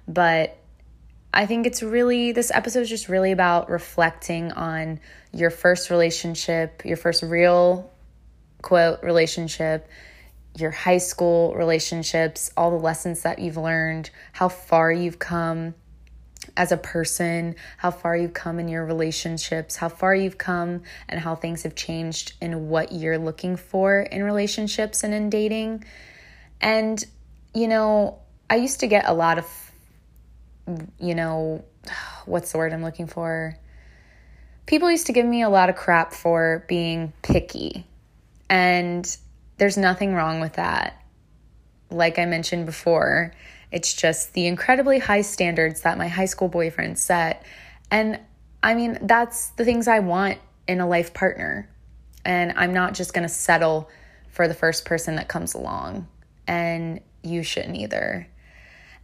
but 0.06 0.56
I 1.34 1.46
think 1.46 1.66
it's 1.66 1.82
really, 1.82 2.32
this 2.32 2.50
episode 2.54 2.80
is 2.80 2.88
just 2.88 3.08
really 3.08 3.32
about 3.32 3.70
reflecting 3.70 4.52
on 4.52 5.00
your 5.32 5.50
first 5.50 5.90
relationship, 5.90 6.82
your 6.84 6.96
first 6.96 7.22
real 7.22 7.90
quote 8.62 9.02
relationship, 9.02 9.88
your 10.56 10.70
high 10.70 10.98
school 10.98 11.54
relationships, 11.54 12.50
all 12.56 12.70
the 12.70 12.82
lessons 12.82 13.22
that 13.22 13.38
you've 13.38 13.56
learned, 13.56 14.10
how 14.32 14.48
far 14.48 14.92
you've 14.92 15.18
come 15.18 15.74
as 16.56 16.72
a 16.72 16.76
person, 16.76 17.54
how 17.78 17.90
far 17.90 18.16
you've 18.16 18.34
come 18.34 18.58
in 18.58 18.68
your 18.68 18.84
relationships, 18.84 19.76
how 19.76 19.88
far 19.88 20.14
you've 20.14 20.38
come, 20.38 20.82
and 21.08 21.20
how 21.20 21.34
things 21.34 21.62
have 21.62 21.74
changed 21.74 22.34
in 22.40 22.68
what 22.68 22.92
you're 22.92 23.18
looking 23.18 23.56
for 23.56 24.00
in 24.00 24.22
relationships 24.22 25.04
and 25.04 25.14
in 25.14 25.30
dating. 25.30 25.84
And, 26.60 27.02
you 27.54 27.68
know, 27.68 28.18
I 28.50 28.56
used 28.56 28.80
to 28.80 28.86
get 28.86 29.08
a 29.08 29.14
lot 29.14 29.38
of 29.38 29.46
you 30.98 31.14
know, 31.14 31.64
what's 32.26 32.52
the 32.52 32.58
word 32.58 32.72
I'm 32.72 32.82
looking 32.82 33.06
for? 33.06 33.58
People 34.66 34.90
used 34.90 35.06
to 35.06 35.12
give 35.12 35.26
me 35.26 35.42
a 35.42 35.48
lot 35.48 35.68
of 35.68 35.76
crap 35.76 36.12
for 36.12 36.64
being 36.68 37.12
picky. 37.22 37.86
And 38.48 39.16
there's 39.62 39.76
nothing 39.76 40.12
wrong 40.12 40.40
with 40.40 40.54
that. 40.54 41.00
Like 41.88 42.18
I 42.18 42.24
mentioned 42.24 42.66
before, 42.66 43.32
it's 43.70 43.94
just 43.94 44.32
the 44.32 44.48
incredibly 44.48 44.98
high 44.98 45.20
standards 45.20 45.82
that 45.82 45.96
my 45.96 46.08
high 46.08 46.24
school 46.24 46.48
boyfriend 46.48 46.98
set. 46.98 47.46
And 47.88 48.18
I 48.60 48.74
mean, 48.74 48.98
that's 49.02 49.50
the 49.50 49.64
things 49.64 49.86
I 49.86 50.00
want 50.00 50.40
in 50.66 50.80
a 50.80 50.88
life 50.88 51.14
partner. 51.14 51.70
And 52.24 52.54
I'm 52.56 52.72
not 52.72 52.94
just 52.94 53.14
going 53.14 53.22
to 53.22 53.32
settle 53.32 53.88
for 54.30 54.48
the 54.48 54.54
first 54.54 54.84
person 54.84 55.14
that 55.14 55.28
comes 55.28 55.54
along. 55.54 56.08
And 56.48 57.00
you 57.22 57.44
shouldn't 57.44 57.76
either. 57.76 58.26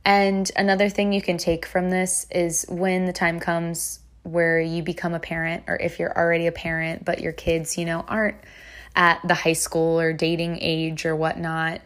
And 0.04 0.50
another 0.56 0.88
thing 0.88 1.12
you 1.12 1.22
can 1.22 1.38
take 1.38 1.66
from 1.66 1.88
this 1.90 2.26
is 2.32 2.66
when 2.68 3.04
the 3.04 3.12
time 3.12 3.38
comes 3.38 4.00
where 4.24 4.60
you 4.60 4.82
become 4.82 5.14
a 5.14 5.20
parent, 5.20 5.62
or 5.68 5.76
if 5.76 6.00
you're 6.00 6.18
already 6.18 6.48
a 6.48 6.52
parent, 6.52 7.04
but 7.04 7.20
your 7.20 7.32
kids, 7.32 7.78
you 7.78 7.84
know, 7.84 8.04
aren't 8.08 8.38
at 8.98 9.20
the 9.26 9.32
high 9.32 9.54
school 9.54 9.98
or 9.98 10.12
dating 10.12 10.58
age 10.60 11.06
or 11.06 11.14
whatnot, 11.14 11.80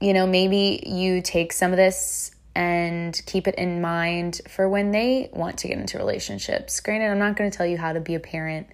you 0.00 0.14
know, 0.14 0.26
maybe 0.26 0.82
you 0.86 1.20
take 1.20 1.52
some 1.52 1.70
of 1.70 1.76
this 1.76 2.30
and 2.56 3.20
keep 3.26 3.46
it 3.46 3.54
in 3.56 3.82
mind 3.82 4.40
for 4.48 4.66
when 4.68 4.90
they 4.90 5.28
want 5.34 5.58
to 5.58 5.68
get 5.68 5.78
into 5.78 5.98
relationships. 5.98 6.80
Granted, 6.80 7.10
I'm 7.10 7.18
not 7.18 7.36
going 7.36 7.50
to 7.50 7.56
tell 7.56 7.66
you 7.66 7.76
how 7.76 7.92
to 7.92 8.00
be 8.00 8.14
a 8.14 8.20
parent. 8.20 8.68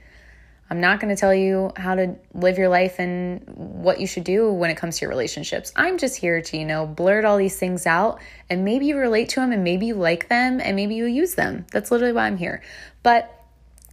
I'm 0.71 0.81
not 0.81 1.01
going 1.01 1.13
to 1.13 1.21
tell 1.21 1.35
you 1.35 1.73
how 1.75 1.97
to 1.97 2.15
live 2.35 2.57
your 2.57 2.69
life 2.69 3.01
and 3.01 3.43
what 3.49 3.99
you 3.99 4.07
should 4.07 4.23
do 4.23 4.53
when 4.53 4.71
it 4.71 4.77
comes 4.77 4.99
to 4.99 5.03
your 5.03 5.11
relationships. 5.11 5.73
I'm 5.75 5.99
just 5.99 6.17
here 6.17 6.41
to, 6.41 6.57
you 6.57 6.65
know, 6.65 6.87
blurt 6.87 7.25
all 7.25 7.37
these 7.37 7.59
things 7.59 7.85
out 7.85 8.21
and 8.49 8.65
maybe 8.65 8.87
you 8.87 8.97
relate 8.97 9.31
to 9.31 9.41
them 9.41 9.51
and 9.51 9.65
maybe 9.65 9.87
you 9.87 9.97
like 9.97 10.29
them 10.29 10.61
and 10.63 10.77
maybe 10.77 10.95
you 10.95 11.07
use 11.07 11.35
them. 11.35 11.67
That's 11.73 11.91
literally 11.91 12.13
why 12.13 12.29
I'm 12.29 12.37
here. 12.37 12.63
But, 13.03 13.35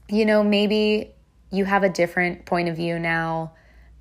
you 0.08 0.26
know, 0.26 0.44
maybe 0.44 1.16
you 1.52 1.66
have 1.66 1.84
a 1.84 1.90
different 1.90 2.46
point 2.46 2.70
of 2.70 2.76
view 2.76 3.00
now 3.00 3.54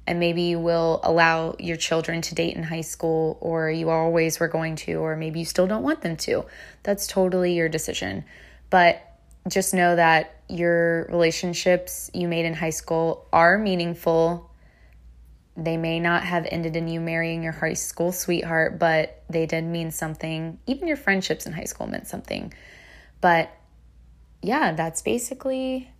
and 0.07 0.21
maybe 0.21 0.43
you 0.43 0.59
will 0.59 1.01
allow 1.03 1.57
your 1.59 1.77
children 1.77 2.21
to 2.23 2.35
date 2.35 2.57
in 2.57 2.63
high 2.63 2.81
school 2.81 3.39
or 3.41 3.71
you 3.71 3.91
always 3.91 4.39
were 4.39 4.49
going 4.49 4.77
to 4.77 4.95
or 4.95 5.17
maybe 5.17 5.41
you 5.41 5.45
still 5.45 5.67
don't 5.67 5.83
want 5.83 6.01
them 6.03 6.17
to. 6.17 6.45
That's 6.85 7.07
totally 7.07 7.55
your 7.55 7.69
decision. 7.69 8.25
But 8.71 9.03
just 9.49 9.75
know 9.75 9.97
that 9.97 10.41
your 10.49 11.07
relationships 11.07 12.11
you 12.15 12.29
made 12.29 12.45
in 12.45 12.55
high 12.55 12.71
school 12.71 13.27
are 13.33 13.59
meaningful. 13.59 14.51
They 15.57 15.77
may 15.77 15.99
not 15.99 16.23
have 16.23 16.47
ended 16.51 16.77
in 16.77 16.87
you 16.87 17.01
marrying 17.01 17.43
your 17.43 17.53
high 17.53 17.75
school 17.75 18.13
sweetheart 18.13 18.79
but 18.79 19.23
they 19.29 19.47
did 19.47 19.65
mean 19.65 19.91
something. 19.91 20.59
Even 20.67 20.87
your 20.87 20.97
friendships 20.97 21.47
in 21.47 21.53
high 21.53 21.65
school 21.65 21.89
meant 21.89 22.07
something. 22.07 22.53
But 23.21 23.51
yeah 24.43 24.73
that's 24.73 25.03
basically 25.03 25.91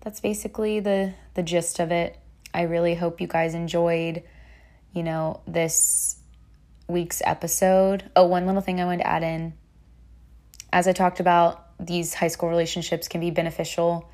that's 0.00 0.20
basically 0.20 0.80
the 0.80 1.14
the 1.34 1.42
gist 1.42 1.78
of 1.80 1.90
it 1.90 2.18
I 2.52 2.62
really 2.62 2.94
hope 2.94 3.20
you 3.20 3.26
guys 3.26 3.54
enjoyed, 3.54 4.22
you 4.92 5.02
know, 5.02 5.40
this 5.46 6.18
week's 6.86 7.20
episode. 7.24 8.10
Oh, 8.16 8.26
one 8.26 8.46
little 8.46 8.62
thing 8.62 8.80
I 8.80 8.84
wanted 8.84 9.04
to 9.04 9.06
add 9.06 9.22
in. 9.22 9.52
As 10.72 10.88
I 10.88 10.92
talked 10.92 11.20
about, 11.20 11.64
these 11.78 12.14
high 12.14 12.28
school 12.28 12.48
relationships 12.48 13.08
can 13.08 13.20
be 13.20 13.30
beneficial. 13.30 14.10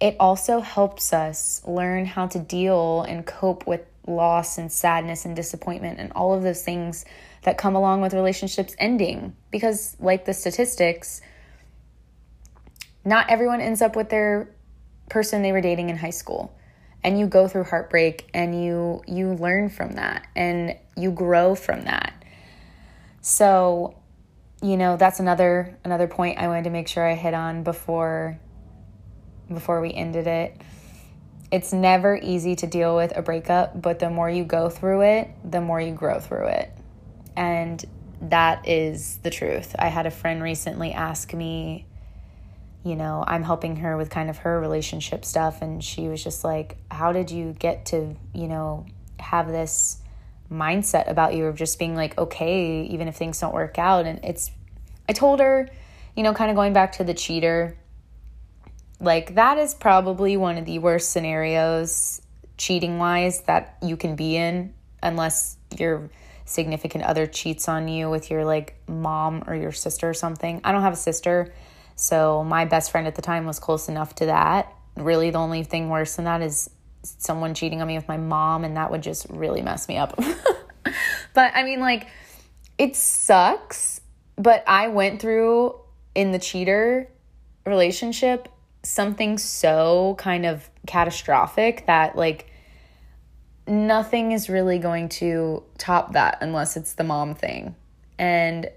It 0.00 0.16
also 0.20 0.60
helps 0.60 1.12
us 1.12 1.62
learn 1.66 2.06
how 2.06 2.26
to 2.28 2.38
deal 2.38 3.02
and 3.02 3.26
cope 3.26 3.66
with 3.66 3.82
loss 4.06 4.58
and 4.58 4.70
sadness 4.70 5.24
and 5.24 5.36
disappointment 5.36 5.98
and 5.98 6.12
all 6.12 6.32
of 6.32 6.42
those 6.42 6.62
things 6.62 7.04
that 7.42 7.58
come 7.58 7.74
along 7.74 8.02
with 8.02 8.14
relationships 8.14 8.74
ending. 8.78 9.34
Because, 9.50 9.96
like 9.98 10.26
the 10.26 10.34
statistics, 10.34 11.20
not 13.04 13.30
everyone 13.30 13.60
ends 13.60 13.82
up 13.82 13.96
with 13.96 14.10
their 14.10 14.50
person 15.10 15.42
they 15.42 15.52
were 15.52 15.60
dating 15.60 15.90
in 15.90 15.96
high 15.96 16.10
school. 16.10 16.56
And 17.02 17.18
you 17.18 17.26
go 17.26 17.48
through 17.48 17.64
heartbreak 17.64 18.28
and 18.34 18.62
you 18.62 19.02
you 19.06 19.34
learn 19.34 19.70
from 19.70 19.92
that 19.92 20.26
and 20.36 20.76
you 20.96 21.10
grow 21.10 21.54
from 21.54 21.84
that. 21.84 22.24
So 23.22 23.96
you 24.62 24.76
know 24.76 24.96
that's 24.96 25.20
another 25.20 25.78
another 25.84 26.06
point 26.06 26.38
i 26.38 26.46
wanted 26.46 26.64
to 26.64 26.70
make 26.70 26.86
sure 26.86 27.06
i 27.06 27.14
hit 27.14 27.32
on 27.32 27.62
before 27.62 28.38
before 29.52 29.80
we 29.80 29.92
ended 29.92 30.28
it. 30.28 30.56
It's 31.50 31.72
never 31.72 32.16
easy 32.16 32.54
to 32.54 32.68
deal 32.68 32.94
with 32.94 33.16
a 33.16 33.22
breakup 33.22 33.80
but 33.80 33.98
the 33.98 34.10
more 34.10 34.30
you 34.30 34.44
go 34.44 34.68
through 34.68 35.02
it 35.02 35.30
the 35.44 35.60
more 35.60 35.80
you 35.80 35.92
grow 35.92 36.20
through 36.20 36.46
it. 36.46 36.70
And 37.36 37.84
that 38.22 38.68
is 38.68 39.18
the 39.22 39.30
truth. 39.30 39.74
I 39.78 39.88
had 39.88 40.06
a 40.06 40.10
friend 40.10 40.42
recently 40.42 40.92
ask 40.92 41.32
me 41.32 41.86
you 42.84 42.96
know, 42.96 43.24
I'm 43.26 43.42
helping 43.42 43.76
her 43.76 43.96
with 43.96 44.10
kind 44.10 44.30
of 44.30 44.38
her 44.38 44.58
relationship 44.58 45.24
stuff. 45.24 45.60
And 45.62 45.82
she 45.84 46.08
was 46.08 46.22
just 46.22 46.44
like, 46.44 46.76
How 46.90 47.12
did 47.12 47.30
you 47.30 47.54
get 47.58 47.86
to, 47.86 48.16
you 48.34 48.48
know, 48.48 48.86
have 49.18 49.48
this 49.48 49.98
mindset 50.50 51.08
about 51.08 51.34
you 51.34 51.46
of 51.46 51.56
just 51.56 51.78
being 51.78 51.94
like, 51.94 52.18
okay, 52.18 52.82
even 52.84 53.06
if 53.06 53.16
things 53.16 53.38
don't 53.38 53.54
work 53.54 53.78
out? 53.78 54.06
And 54.06 54.24
it's, 54.24 54.50
I 55.08 55.12
told 55.12 55.40
her, 55.40 55.68
you 56.16 56.22
know, 56.22 56.32
kind 56.34 56.50
of 56.50 56.56
going 56.56 56.72
back 56.72 56.92
to 56.92 57.04
the 57.04 57.14
cheater, 57.14 57.76
like 58.98 59.34
that 59.34 59.58
is 59.58 59.74
probably 59.74 60.36
one 60.36 60.58
of 60.58 60.64
the 60.64 60.78
worst 60.78 61.10
scenarios, 61.10 62.20
cheating 62.56 62.98
wise, 62.98 63.42
that 63.42 63.78
you 63.82 63.96
can 63.96 64.16
be 64.16 64.36
in, 64.36 64.74
unless 65.02 65.56
your 65.78 66.10
significant 66.44 67.04
other 67.04 67.26
cheats 67.26 67.68
on 67.68 67.88
you 67.88 68.10
with 68.10 68.30
your 68.30 68.44
like 68.44 68.76
mom 68.88 69.44
or 69.46 69.54
your 69.54 69.72
sister 69.72 70.08
or 70.08 70.14
something. 70.14 70.60
I 70.64 70.72
don't 70.72 70.82
have 70.82 70.92
a 70.92 70.96
sister 70.96 71.52
so 72.00 72.42
my 72.42 72.64
best 72.64 72.90
friend 72.90 73.06
at 73.06 73.14
the 73.14 73.20
time 73.20 73.44
was 73.44 73.58
close 73.58 73.86
enough 73.86 74.14
to 74.16 74.26
that. 74.26 74.72
Really, 74.96 75.28
the 75.28 75.38
only 75.38 75.64
thing 75.64 75.90
worse 75.90 76.16
than 76.16 76.24
that 76.24 76.40
is 76.40 76.70
someone 77.02 77.52
cheating 77.52 77.82
on 77.82 77.88
me 77.88 77.94
with 77.94 78.08
my 78.08 78.16
mom, 78.16 78.64
and 78.64 78.78
that 78.78 78.90
would 78.90 79.02
just 79.02 79.26
really 79.28 79.60
mess 79.60 79.86
me 79.86 79.98
up. 79.98 80.16
but 81.34 81.52
I 81.54 81.62
mean, 81.62 81.80
like, 81.80 82.06
it 82.78 82.96
sucks, 82.96 84.00
but 84.36 84.64
I 84.66 84.88
went 84.88 85.20
through 85.20 85.78
in 86.14 86.32
the 86.32 86.38
cheater 86.38 87.06
relationship 87.66 88.48
something 88.82 89.36
so 89.36 90.16
kind 90.18 90.46
of 90.46 90.70
catastrophic 90.86 91.84
that, 91.86 92.16
like, 92.16 92.50
nothing 93.66 94.32
is 94.32 94.48
really 94.48 94.78
going 94.78 95.10
to 95.10 95.62
top 95.76 96.14
that 96.14 96.38
unless 96.40 96.78
it's 96.78 96.94
the 96.94 97.04
mom 97.04 97.34
thing. 97.34 97.74
And 98.18 98.70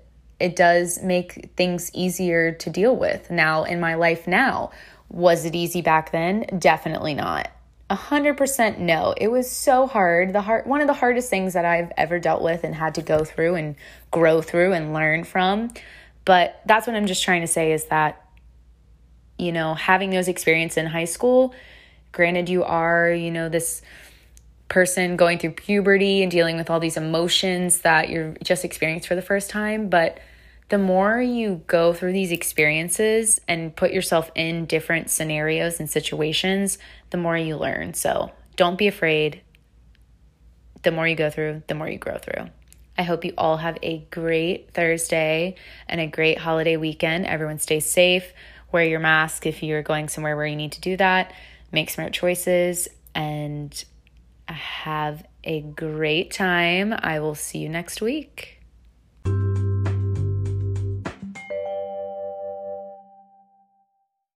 it 0.44 0.58
does 0.58 1.02
make 1.02 1.54
things 1.56 1.90
easier 1.94 2.52
to 2.52 2.70
deal 2.70 2.94
with 2.94 3.32
now 3.32 3.64
in 3.64 3.80
my 3.80 3.94
life 3.94 4.28
now. 4.28 4.72
Was 5.08 5.46
it 5.46 5.56
easy 5.56 5.82
back 5.82 6.12
then? 6.12 6.46
Definitely 6.60 7.14
not. 7.14 7.50
A 7.90 7.96
hundred 7.96 8.36
percent 8.36 8.78
no. 8.78 9.14
It 9.16 9.30
was 9.30 9.50
so 9.50 9.88
hard. 9.88 10.34
The 10.34 10.42
hard 10.42 10.66
one 10.66 10.82
of 10.82 10.88
the 10.88 10.94
hardest 10.94 11.30
things 11.30 11.54
that 11.54 11.64
I've 11.64 11.94
ever 11.96 12.20
dealt 12.20 12.42
with 12.42 12.66
and 12.66 12.76
had 12.76 12.96
to 12.96 13.02
go 13.02 13.24
through 13.24 13.56
and 13.56 13.78
grow 14.12 14.42
through 14.42 14.74
and 14.74 14.94
learn 14.94 15.24
from. 15.24 15.70
But 16.26 16.60
that's 16.66 16.88
what 16.88 16.98
I'm 16.98 17.08
just 17.08 17.24
trying 17.24 17.42
to 17.42 17.48
say 17.48 17.72
is 17.72 17.86
that, 17.86 18.22
you 19.38 19.54
know, 19.54 19.76
having 19.76 20.10
those 20.10 20.28
experiences 20.28 20.78
in 20.78 20.88
high 20.88 21.06
school, 21.06 21.56
granted 22.12 22.50
you 22.50 22.66
are, 22.66 23.10
you 23.10 23.32
know, 23.32 23.48
this 23.48 23.82
person 24.68 25.16
going 25.16 25.40
through 25.40 25.52
puberty 25.52 26.22
and 26.22 26.30
dealing 26.30 26.58
with 26.58 26.70
all 26.70 26.82
these 26.82 26.98
emotions 26.98 27.80
that 27.80 28.10
you're 28.10 28.34
just 28.44 28.66
experienced 28.66 29.08
for 29.08 29.16
the 29.16 29.22
first 29.22 29.50
time, 29.50 29.88
but 29.88 30.20
the 30.70 30.78
more 30.78 31.22
you 31.22 31.62
go 31.68 31.94
through 31.94 32.14
these 32.14 32.32
experiences 32.32 33.40
and 33.48 33.76
put 33.76 33.92
yourself 33.92 34.32
in 34.36 34.66
different 34.66 35.10
scenarios 35.10 35.80
and 35.80 35.90
situations, 35.90 36.78
the 37.10 37.18
more 37.18 37.38
you 37.38 37.58
learn. 37.58 37.94
So 37.94 38.32
don't 38.56 38.78
be 38.78 38.88
afraid. 38.88 39.42
The 40.84 40.92
more 40.92 41.08
you 41.08 41.16
go 41.16 41.30
through, 41.30 41.64
the 41.68 41.76
more 41.76 41.90
you 41.90 41.98
grow 41.98 42.18
through. 42.18 42.50
I 42.98 43.04
hope 43.04 43.26
you 43.26 43.34
all 43.38 43.58
have 43.58 43.78
a 43.82 44.00
great 44.12 44.72
Thursday 44.72 45.56
and 45.88 46.00
a 46.00 46.08
great 46.08 46.38
holiday 46.38 46.78
weekend. 46.78 47.26
Everyone 47.26 47.58
stay 47.58 47.80
safe. 47.80 48.32
Wear 48.72 48.86
your 48.86 49.00
mask 49.00 49.46
if 49.46 49.64
you're 49.64 49.82
going 49.82 50.10
somewhere 50.10 50.36
where 50.36 50.46
you 50.46 50.56
need 50.56 50.74
to 50.74 50.82
do 50.82 50.98
that. 50.98 51.34
Make 51.72 51.90
smart 51.90 52.14
choices 52.14 52.88
and 53.16 53.84
have 54.48 55.26
a 55.44 55.62
great 55.62 56.32
time. 56.32 56.94
I 56.98 57.20
will 57.20 57.36
see 57.36 57.60
you 57.60 57.70
next 57.70 58.02
week. 58.02 58.53